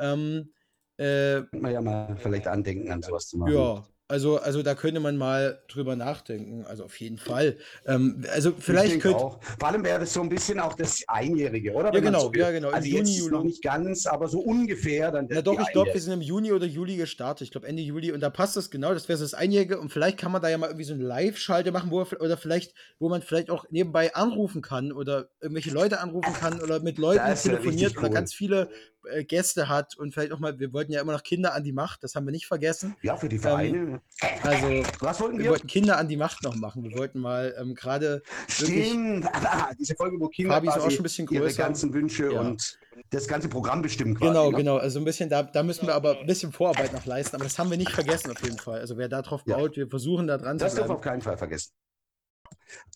Ähm, 0.00 0.50
äh, 0.96 1.42
man 1.52 1.72
ja 1.72 1.80
mal 1.80 2.16
vielleicht 2.18 2.48
andenken, 2.48 2.90
an 2.90 3.00
sowas 3.00 3.28
zu 3.28 3.38
machen. 3.38 3.52
Ja, 3.52 3.84
also, 4.06 4.38
also 4.38 4.62
da 4.62 4.74
könnte 4.74 5.00
man 5.00 5.16
mal 5.16 5.62
drüber 5.66 5.96
nachdenken. 5.96 6.66
Also 6.66 6.84
auf 6.84 7.00
jeden 7.00 7.16
Fall. 7.16 7.56
Ähm, 7.86 8.22
also 8.32 8.52
vielleicht 8.58 9.00
könnte 9.00 9.18
auch. 9.18 9.42
Vor 9.58 9.68
allem 9.68 9.82
wäre 9.82 10.00
das 10.00 10.12
so 10.12 10.20
ein 10.20 10.28
bisschen 10.28 10.60
auch 10.60 10.74
das 10.74 11.02
Einjährige, 11.08 11.72
oder? 11.72 11.92
Ja, 11.92 12.00
genau, 12.00 12.20
so 12.20 12.32
ja, 12.34 12.50
genau. 12.50 12.68
Also 12.68 12.86
Juni, 12.86 13.08
jetzt 13.08 13.18
Juli. 13.18 13.32
noch 13.32 13.44
nicht 13.44 13.62
ganz, 13.62 14.04
aber 14.06 14.28
so 14.28 14.40
ungefähr 14.40 15.10
dann. 15.10 15.28
Ja, 15.28 15.40
doch, 15.40 15.58
ich 15.58 15.72
glaube, 15.72 15.94
wir 15.94 16.00
sind 16.00 16.12
im 16.12 16.20
Juni 16.20 16.52
oder 16.52 16.66
Juli 16.66 16.96
gestartet. 16.96 17.46
Ich 17.46 17.50
glaube 17.50 17.66
Ende 17.66 17.82
Juli 17.82 18.12
und 18.12 18.20
da 18.20 18.28
passt 18.28 18.58
das 18.58 18.70
genau. 18.70 18.92
Das 18.92 19.08
wäre 19.08 19.16
so 19.16 19.24
das 19.24 19.32
Einjährige 19.32 19.80
und 19.80 19.88
vielleicht 19.88 20.18
kann 20.18 20.32
man 20.32 20.42
da 20.42 20.50
ja 20.50 20.58
mal 20.58 20.66
irgendwie 20.66 20.84
so 20.84 20.94
eine 20.94 21.04
Live-Schalte 21.04 21.72
machen, 21.72 21.90
wo 21.90 22.02
oder 22.02 22.36
vielleicht, 22.36 22.74
wo 22.98 23.08
man 23.08 23.22
vielleicht 23.22 23.48
auch 23.48 23.64
nebenbei 23.70 24.14
anrufen 24.14 24.60
kann 24.60 24.92
oder 24.92 25.30
irgendwelche 25.40 25.70
Leute 25.70 26.00
anrufen 26.00 26.34
kann 26.34 26.60
oder 26.60 26.80
mit 26.80 26.98
Leuten 26.98 27.34
telefoniert 27.36 27.94
cool. 27.96 28.04
oder 28.04 28.10
ganz 28.10 28.34
viele 28.34 28.68
äh, 29.10 29.24
Gäste 29.24 29.68
hat 29.68 29.96
und 29.96 30.12
vielleicht 30.12 30.32
auch 30.32 30.38
mal, 30.38 30.58
wir 30.58 30.72
wollten 30.72 30.92
ja 30.92 31.00
immer 31.00 31.12
noch 31.12 31.22
Kinder 31.22 31.54
an 31.54 31.64
die 31.64 31.72
Macht, 31.72 32.04
das 32.04 32.14
haben 32.14 32.26
wir 32.26 32.32
nicht 32.32 32.46
vergessen. 32.46 32.96
Ja, 33.02 33.16
für 33.16 33.28
die 33.28 33.38
Vereine. 33.38 33.76
Ähm, 33.76 34.00
also, 34.42 34.82
was 35.00 35.20
wollten 35.20 35.38
wir? 35.38 35.44
Wir 35.44 35.50
wollten 35.50 35.66
Kinder 35.66 35.98
an 35.98 36.08
die 36.08 36.16
Macht 36.16 36.42
noch 36.42 36.54
machen. 36.54 36.84
Wir 36.84 36.96
wollten 36.96 37.20
mal 37.20 37.54
ähm, 37.58 37.74
gerade. 37.74 38.22
Stimmt, 38.48 39.26
diese 39.78 39.94
Folge, 39.94 40.18
wo 40.20 40.28
Kinder 40.28 40.54
Fabi 40.54 40.68
ist 40.68 40.78
auch 40.78 40.90
schon 40.90 41.00
ein 41.00 41.02
bisschen 41.02 41.26
größer. 41.26 41.42
ihre 41.42 41.54
ganzen 41.54 41.92
Wünsche 41.92 42.32
ja. 42.32 42.40
und 42.40 42.78
das 43.10 43.26
ganze 43.26 43.48
Programm 43.48 43.82
bestimmen 43.82 44.14
quasi. 44.14 44.28
Genau, 44.28 44.50
ne? 44.50 44.56
genau. 44.56 44.76
Also 44.76 44.98
ein 44.98 45.04
bisschen, 45.04 45.28
da, 45.28 45.42
da 45.42 45.62
müssen 45.62 45.86
wir 45.86 45.94
aber 45.94 46.20
ein 46.20 46.26
bisschen 46.26 46.52
Vorarbeit 46.52 46.92
noch 46.92 47.06
leisten, 47.06 47.36
aber 47.36 47.44
das 47.44 47.58
haben 47.58 47.70
wir 47.70 47.78
nicht 47.78 47.90
vergessen 47.90 48.30
auf 48.30 48.42
jeden 48.42 48.58
Fall. 48.58 48.80
Also 48.80 48.96
wer 48.96 49.08
da 49.08 49.22
drauf 49.22 49.42
ja. 49.46 49.56
baut, 49.56 49.76
wir 49.76 49.88
versuchen 49.88 50.26
da 50.26 50.38
dran 50.38 50.58
das 50.58 50.72
zu 50.72 50.76
bleiben. 50.76 50.88
Das 50.88 50.88
darf 50.88 50.96
auf 50.96 51.02
keinen 51.02 51.22
Fall 51.22 51.36
vergessen. 51.36 51.72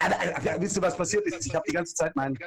Aber, 0.00 0.14
aber, 0.14 0.60
wisst 0.60 0.76
ihr, 0.76 0.82
was 0.82 0.96
passiert 0.96 1.26
ist? 1.26 1.46
Ich 1.46 1.54
habe 1.54 1.64
die 1.68 1.74
ganze 1.74 1.94
Zeit 1.94 2.14
mein, 2.16 2.38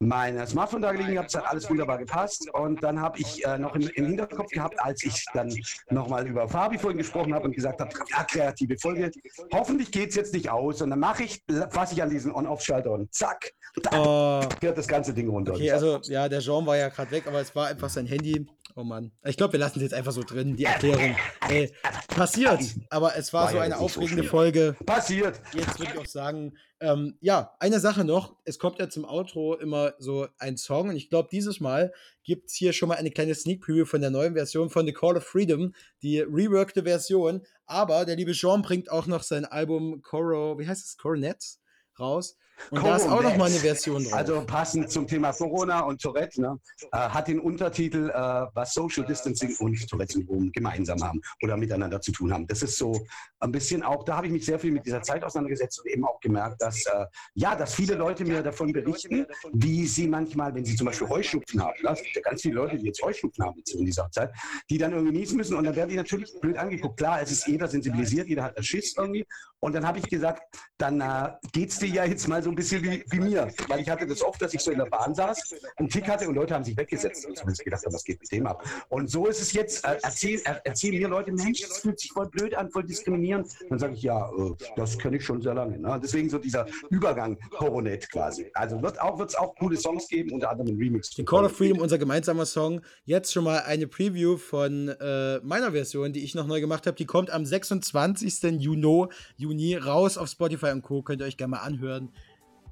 mein 0.00 0.46
Smartphone 0.46 0.80
da 0.80 0.92
gelegen 0.92 1.12
gehabt, 1.12 1.28
es 1.28 1.36
hat 1.36 1.46
alles 1.46 1.68
wunderbar 1.68 1.98
gepasst. 1.98 2.48
Und 2.54 2.82
dann 2.82 3.00
habe 3.00 3.18
ich 3.18 3.44
äh, 3.44 3.58
noch 3.58 3.74
im, 3.74 3.86
im, 3.94 4.06
Hinterkopf 4.06 4.50
gehabt, 4.50 4.80
als 4.80 5.04
ich 5.04 5.24
dann 5.34 5.54
nochmal 5.90 6.26
über 6.26 6.48
Fabi 6.48 6.78
vorhin 6.78 6.98
gesprochen 6.98 7.34
habe 7.34 7.44
und 7.44 7.54
gesagt 7.54 7.80
habe, 7.80 7.90
ja, 8.10 8.24
kreative 8.24 8.78
Folge, 8.78 9.10
hoffentlich 9.52 9.92
geht 9.92 10.08
es 10.10 10.14
jetzt 10.16 10.32
nicht 10.32 10.50
aus. 10.50 10.80
Und 10.80 10.90
dann 10.90 10.98
mache 10.98 11.24
ich, 11.24 11.44
fasse 11.70 11.94
ich 11.94 12.02
an 12.02 12.08
diesen 12.08 12.34
On-Off-Schalter 12.34 12.90
und 12.90 13.12
zack, 13.14 13.52
oh. 13.92 14.40
fährt 14.58 14.78
das 14.78 14.88
ganze 14.88 15.12
Ding 15.12 15.28
runter. 15.28 15.52
Okay, 15.52 15.70
also 15.70 16.00
ja, 16.04 16.28
der 16.28 16.40
Jean 16.40 16.64
war 16.64 16.78
ja 16.78 16.88
gerade 16.88 17.10
weg, 17.10 17.26
aber 17.26 17.40
es 17.40 17.54
war 17.54 17.68
einfach 17.68 17.90
sein 17.90 18.06
Handy. 18.06 18.46
Oh 18.76 18.84
Mann. 18.84 19.12
Ich 19.24 19.36
glaube, 19.36 19.54
wir 19.54 19.60
lassen 19.60 19.78
es 19.78 19.82
jetzt 19.82 19.94
einfach 19.94 20.12
so 20.12 20.22
drin, 20.22 20.56
die 20.56 20.64
Erklärung. 20.64 21.16
Ey, 21.48 21.72
passiert, 22.08 22.60
aber 22.88 23.16
es 23.16 23.32
war, 23.32 23.44
war 23.44 23.52
so 23.52 23.58
eine 23.58 23.78
aufregende 23.78 24.22
so 24.22 24.28
Folge. 24.28 24.76
Passiert. 24.86 25.40
Jetzt 25.52 25.78
würde 25.78 25.92
ich 25.92 25.98
auch 25.98 26.06
sagen, 26.06 26.56
ähm, 26.80 27.16
ja, 27.20 27.54
eine 27.58 27.80
Sache 27.80 28.04
noch. 28.04 28.36
Es 28.44 28.58
kommt 28.58 28.78
ja 28.78 28.88
zum 28.88 29.04
Outro 29.04 29.56
immer 29.56 29.94
so 29.98 30.28
ein 30.38 30.56
Song 30.56 30.88
und 30.88 30.96
ich 30.96 31.10
glaube, 31.10 31.28
dieses 31.30 31.60
Mal 31.60 31.92
gibt 32.22 32.48
es 32.48 32.54
hier 32.54 32.72
schon 32.72 32.88
mal 32.88 32.96
eine 32.96 33.10
kleine 33.10 33.34
Sneak 33.34 33.60
Preview 33.60 33.84
von 33.84 34.00
der 34.00 34.10
neuen 34.10 34.34
Version 34.34 34.70
von 34.70 34.86
The 34.86 34.92
Call 34.92 35.16
of 35.16 35.24
Freedom, 35.24 35.74
die 36.02 36.20
reworkte 36.20 36.84
Version. 36.84 37.42
Aber 37.66 38.04
der 38.04 38.16
liebe 38.16 38.32
Jean 38.32 38.62
bringt 38.62 38.90
auch 38.90 39.06
noch 39.06 39.22
sein 39.22 39.44
Album 39.44 40.02
Coro, 40.02 40.58
wie 40.58 40.66
heißt 40.66 40.84
es? 40.84 40.96
Coronet 40.96 41.58
raus. 41.98 42.36
Und 42.70 42.84
da 42.84 42.96
ist 42.96 43.08
auch 43.08 43.22
noch 43.22 43.36
mal 43.36 43.46
eine 43.46 43.58
Version 43.58 44.04
drauf. 44.04 44.14
Also 44.14 44.44
passend 44.46 44.90
zum 44.90 45.06
Thema 45.06 45.32
Corona 45.32 45.80
und 45.80 46.00
Tourette, 46.00 46.40
ne, 46.40 46.58
äh, 46.92 46.96
hat 46.96 47.28
den 47.28 47.40
Untertitel, 47.40 48.10
äh, 48.10 48.12
was 48.54 48.74
Social 48.74 49.04
Distancing 49.04 49.54
und 49.58 49.88
Tourette-Syndrom 49.88 50.52
gemeinsam 50.52 51.02
haben 51.02 51.20
oder 51.42 51.56
miteinander 51.56 52.00
zu 52.00 52.12
tun 52.12 52.32
haben. 52.32 52.46
Das 52.46 52.62
ist 52.62 52.76
so 52.76 53.06
ein 53.40 53.52
bisschen 53.52 53.82
auch, 53.82 54.04
da 54.04 54.16
habe 54.16 54.26
ich 54.26 54.32
mich 54.32 54.44
sehr 54.44 54.58
viel 54.58 54.72
mit 54.72 54.84
dieser 54.86 55.02
Zeit 55.02 55.24
auseinandergesetzt 55.24 55.80
und 55.80 55.90
eben 55.90 56.04
auch 56.04 56.20
gemerkt, 56.20 56.60
dass 56.60 56.84
äh, 56.86 57.06
ja, 57.34 57.56
dass 57.56 57.74
viele 57.74 57.94
Leute 57.94 58.24
mir 58.24 58.42
davon 58.42 58.72
berichten, 58.72 59.26
wie 59.52 59.86
sie 59.86 60.06
manchmal, 60.06 60.54
wenn 60.54 60.64
sie 60.64 60.76
zum 60.76 60.86
Beispiel 60.86 61.08
Heuschnupfen 61.08 61.62
haben, 61.62 61.80
ne, 61.82 61.90
es 61.90 62.02
gibt 62.02 62.16
ja 62.16 62.22
ganz 62.22 62.42
viele 62.42 62.56
Leute, 62.56 62.76
die 62.76 62.86
jetzt 62.86 63.02
Heuschnupfen 63.02 63.44
haben 63.44 63.62
in 63.72 63.86
dieser 63.86 64.10
Zeit, 64.10 64.30
die 64.68 64.78
dann 64.78 64.92
irgendwie 64.92 65.18
niesen 65.18 65.36
müssen 65.36 65.56
und 65.56 65.64
dann 65.64 65.76
werden 65.76 65.90
die 65.90 65.96
natürlich 65.96 66.32
blöd 66.40 66.56
angeguckt. 66.56 66.98
Klar, 66.98 67.22
es 67.22 67.30
ist 67.30 67.46
jeder 67.46 67.68
sensibilisiert, 67.68 68.28
jeder 68.28 68.44
hat 68.44 68.56
einen 68.56 68.64
Schiss 68.64 68.94
irgendwie 68.96 69.26
und 69.60 69.74
dann 69.74 69.86
habe 69.86 69.98
ich 69.98 70.08
gesagt, 70.08 70.42
dann 70.78 71.00
äh, 71.00 71.32
geht 71.52 71.70
es 71.70 71.78
dir 71.78 71.88
ja 71.88 72.04
jetzt 72.04 72.26
mal 72.28 72.42
so 72.42 72.49
ein 72.50 72.54
bisschen 72.54 72.82
wie, 72.82 73.04
wie, 73.10 73.20
mir. 73.20 73.48
Weil 73.68 73.80
ich 73.80 73.88
hatte 73.88 74.06
das 74.06 74.22
oft, 74.22 74.40
dass 74.42 74.54
ich 74.54 74.60
so 74.60 74.70
in 74.70 74.78
der 74.78 74.86
Bahn 74.86 75.14
saß, 75.14 75.54
einen 75.76 75.88
Tick 75.88 76.08
hatte 76.08 76.28
und 76.28 76.34
Leute 76.34 76.54
haben 76.54 76.64
sich 76.64 76.76
weggesetzt. 76.76 77.26
Und 77.26 77.52
ich 77.52 77.64
gedacht 77.64 77.84
habe, 77.84 77.94
was 77.94 78.04
geht 78.04 78.20
mit 78.20 78.30
dem 78.32 78.46
ab? 78.46 78.64
Und 78.88 79.10
so 79.10 79.26
ist 79.26 79.40
es 79.40 79.52
jetzt. 79.52 79.84
Äh, 79.84 79.98
erzähl, 80.02 80.40
äh, 80.44 80.56
erzählen 80.64 80.98
mir 80.98 81.08
Leute, 81.08 81.32
Mensch, 81.32 81.60
das 81.62 81.78
fühlt 81.78 81.98
sich 81.98 82.12
voll 82.12 82.28
blöd 82.28 82.54
an, 82.54 82.70
voll 82.70 82.84
diskriminierend. 82.84 83.48
Dann 83.68 83.78
sage 83.78 83.94
ich, 83.94 84.02
ja, 84.02 84.28
äh, 84.30 84.52
das 84.76 84.98
kenne 84.98 85.16
ich 85.16 85.24
schon 85.24 85.40
sehr 85.40 85.54
lange. 85.54 85.78
Ne? 85.78 86.00
Deswegen 86.02 86.28
so 86.28 86.38
dieser 86.38 86.66
Übergang 86.90 87.38
Coronet 87.50 88.10
quasi. 88.10 88.50
Also 88.54 88.80
wird 88.82 89.00
auch, 89.00 89.18
wird 89.18 89.30
es 89.30 89.36
auch 89.36 89.54
coole 89.56 89.76
Songs 89.76 90.08
geben, 90.08 90.32
unter 90.32 90.50
anderem 90.50 90.74
ein 90.74 90.78
Remix. 90.78 91.10
Den 91.10 91.26
Call 91.26 91.44
of 91.44 91.56
Freedom, 91.56 91.78
unser 91.78 91.98
gemeinsamer 91.98 92.46
Song. 92.46 92.80
Jetzt 93.04 93.32
schon 93.32 93.44
mal 93.44 93.60
eine 93.60 93.86
Preview 93.86 94.36
von 94.36 94.88
äh, 94.88 95.38
meiner 95.42 95.72
Version, 95.72 96.12
die 96.12 96.24
ich 96.24 96.34
noch 96.34 96.46
neu 96.46 96.60
gemacht 96.60 96.86
habe. 96.86 96.96
Die 96.96 97.06
kommt 97.06 97.30
am 97.30 97.44
26. 97.44 98.60
Juni, 98.60 99.06
Juni 99.36 99.76
raus 99.76 100.18
auf 100.18 100.28
Spotify 100.28 100.70
und 100.72 100.82
Co. 100.82 101.02
Könnt 101.02 101.22
ihr 101.22 101.26
euch 101.26 101.36
gerne 101.36 101.52
mal 101.52 101.58
anhören. 101.58 102.10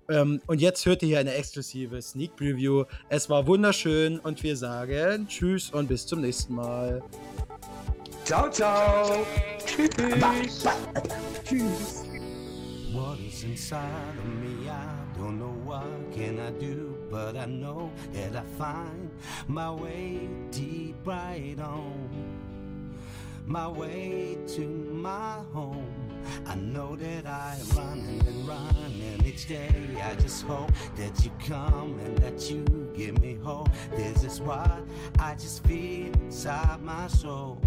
Ähm, 0.09 0.41
und 0.47 0.61
jetzt 0.61 0.87
hört 0.87 1.03
ihr 1.03 1.09
hier 1.09 1.19
eine 1.21 1.35
exklusive 1.35 2.01
Sneak 2.01 2.35
Preview. 2.37 2.85
Es 3.09 3.29
war 3.29 3.47
wunderschön 3.47 4.19
und 4.21 4.43
wir 4.43 4.57
sagen 4.57 5.27
Tschüss 5.29 5.71
und 5.71 5.89
bis 5.89 6.07
zum 6.07 6.21
nächsten 6.21 6.55
Mal. 6.55 7.03
Ciao, 8.25 8.51
ciao. 8.51 9.25
Tschüss. 9.65 9.91
Tschüss. 11.45 12.09
what 12.99 13.19
is 13.21 13.45
inside 13.45 14.17
of 14.19 14.27
me. 14.27 14.69
I 14.69 14.87
don't 15.17 15.39
know 15.39 15.55
what 15.65 15.85
can 16.13 16.41
I 16.41 16.51
do, 16.51 16.97
but 17.11 17.37
I 17.37 17.47
know 17.47 17.91
that 18.13 18.35
I 18.35 18.43
find 18.59 19.11
my 19.47 19.71
way 19.71 20.29
deep 20.51 20.97
right 21.05 21.57
on, 21.61 22.95
my 23.47 23.69
way 23.69 24.39
to 24.57 24.67
my 24.67 25.39
home. 25.53 26.08
I 26.47 26.55
know 26.55 26.97
that 26.97 27.27
I 27.27 27.59
running 27.77 28.27
and 28.27 28.49
running 28.49 29.23
each 29.25 29.47
day. 29.49 29.71
I 30.03 30.15
just 30.15 30.45
hope 30.45 30.71
that 30.97 31.25
you 31.25 31.31
come 31.47 31.99
and 32.05 32.19
that 32.19 32.51
you 32.51 32.65
give 32.97 33.21
me 33.21 33.39
hope. 33.43 33.69
This 33.97 34.25
is 34.25 34.41
what 34.41 34.81
I 35.19 35.35
just 35.35 35.65
feel 35.65 36.13
inside 36.15 36.83
my 36.83 37.07
soul. 37.09 37.61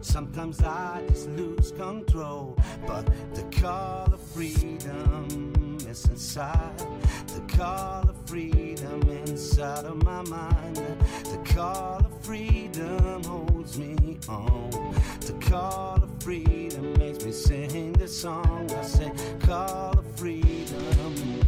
Sometimes 0.00 0.62
I 0.62 1.02
just 1.08 1.28
lose 1.30 1.72
control, 1.72 2.56
but 2.86 3.06
the 3.34 3.42
call 3.60 4.12
of 4.12 4.20
freedom 4.20 5.76
is 5.88 6.04
inside. 6.06 6.78
The 7.26 7.40
call 7.56 8.08
of 8.08 8.16
freedom 8.26 9.02
inside 9.02 9.84
of 9.84 10.02
my 10.04 10.22
mind. 10.22 10.76
The 10.76 11.40
call 11.54 12.04
of 12.04 12.24
freedom 12.24 13.24
holds 13.24 13.78
me 13.78 14.18
on. 14.28 14.70
The 15.20 15.34
call 15.48 16.00
of 16.02 16.10
freedom 16.22 16.65
we 17.26 17.32
sing 17.32 17.92
this 17.94 18.16
song. 18.16 18.70
I 18.70 18.82
say, 18.84 19.10
call 19.40 19.98
of 19.98 20.06
freedom. 20.14 21.40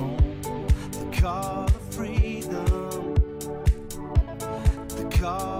Oh, 0.00 0.16
the 0.92 1.20
call 1.20 1.64
of 1.64 1.94
freedom. 1.94 3.14
The 4.88 5.18
call. 5.20 5.53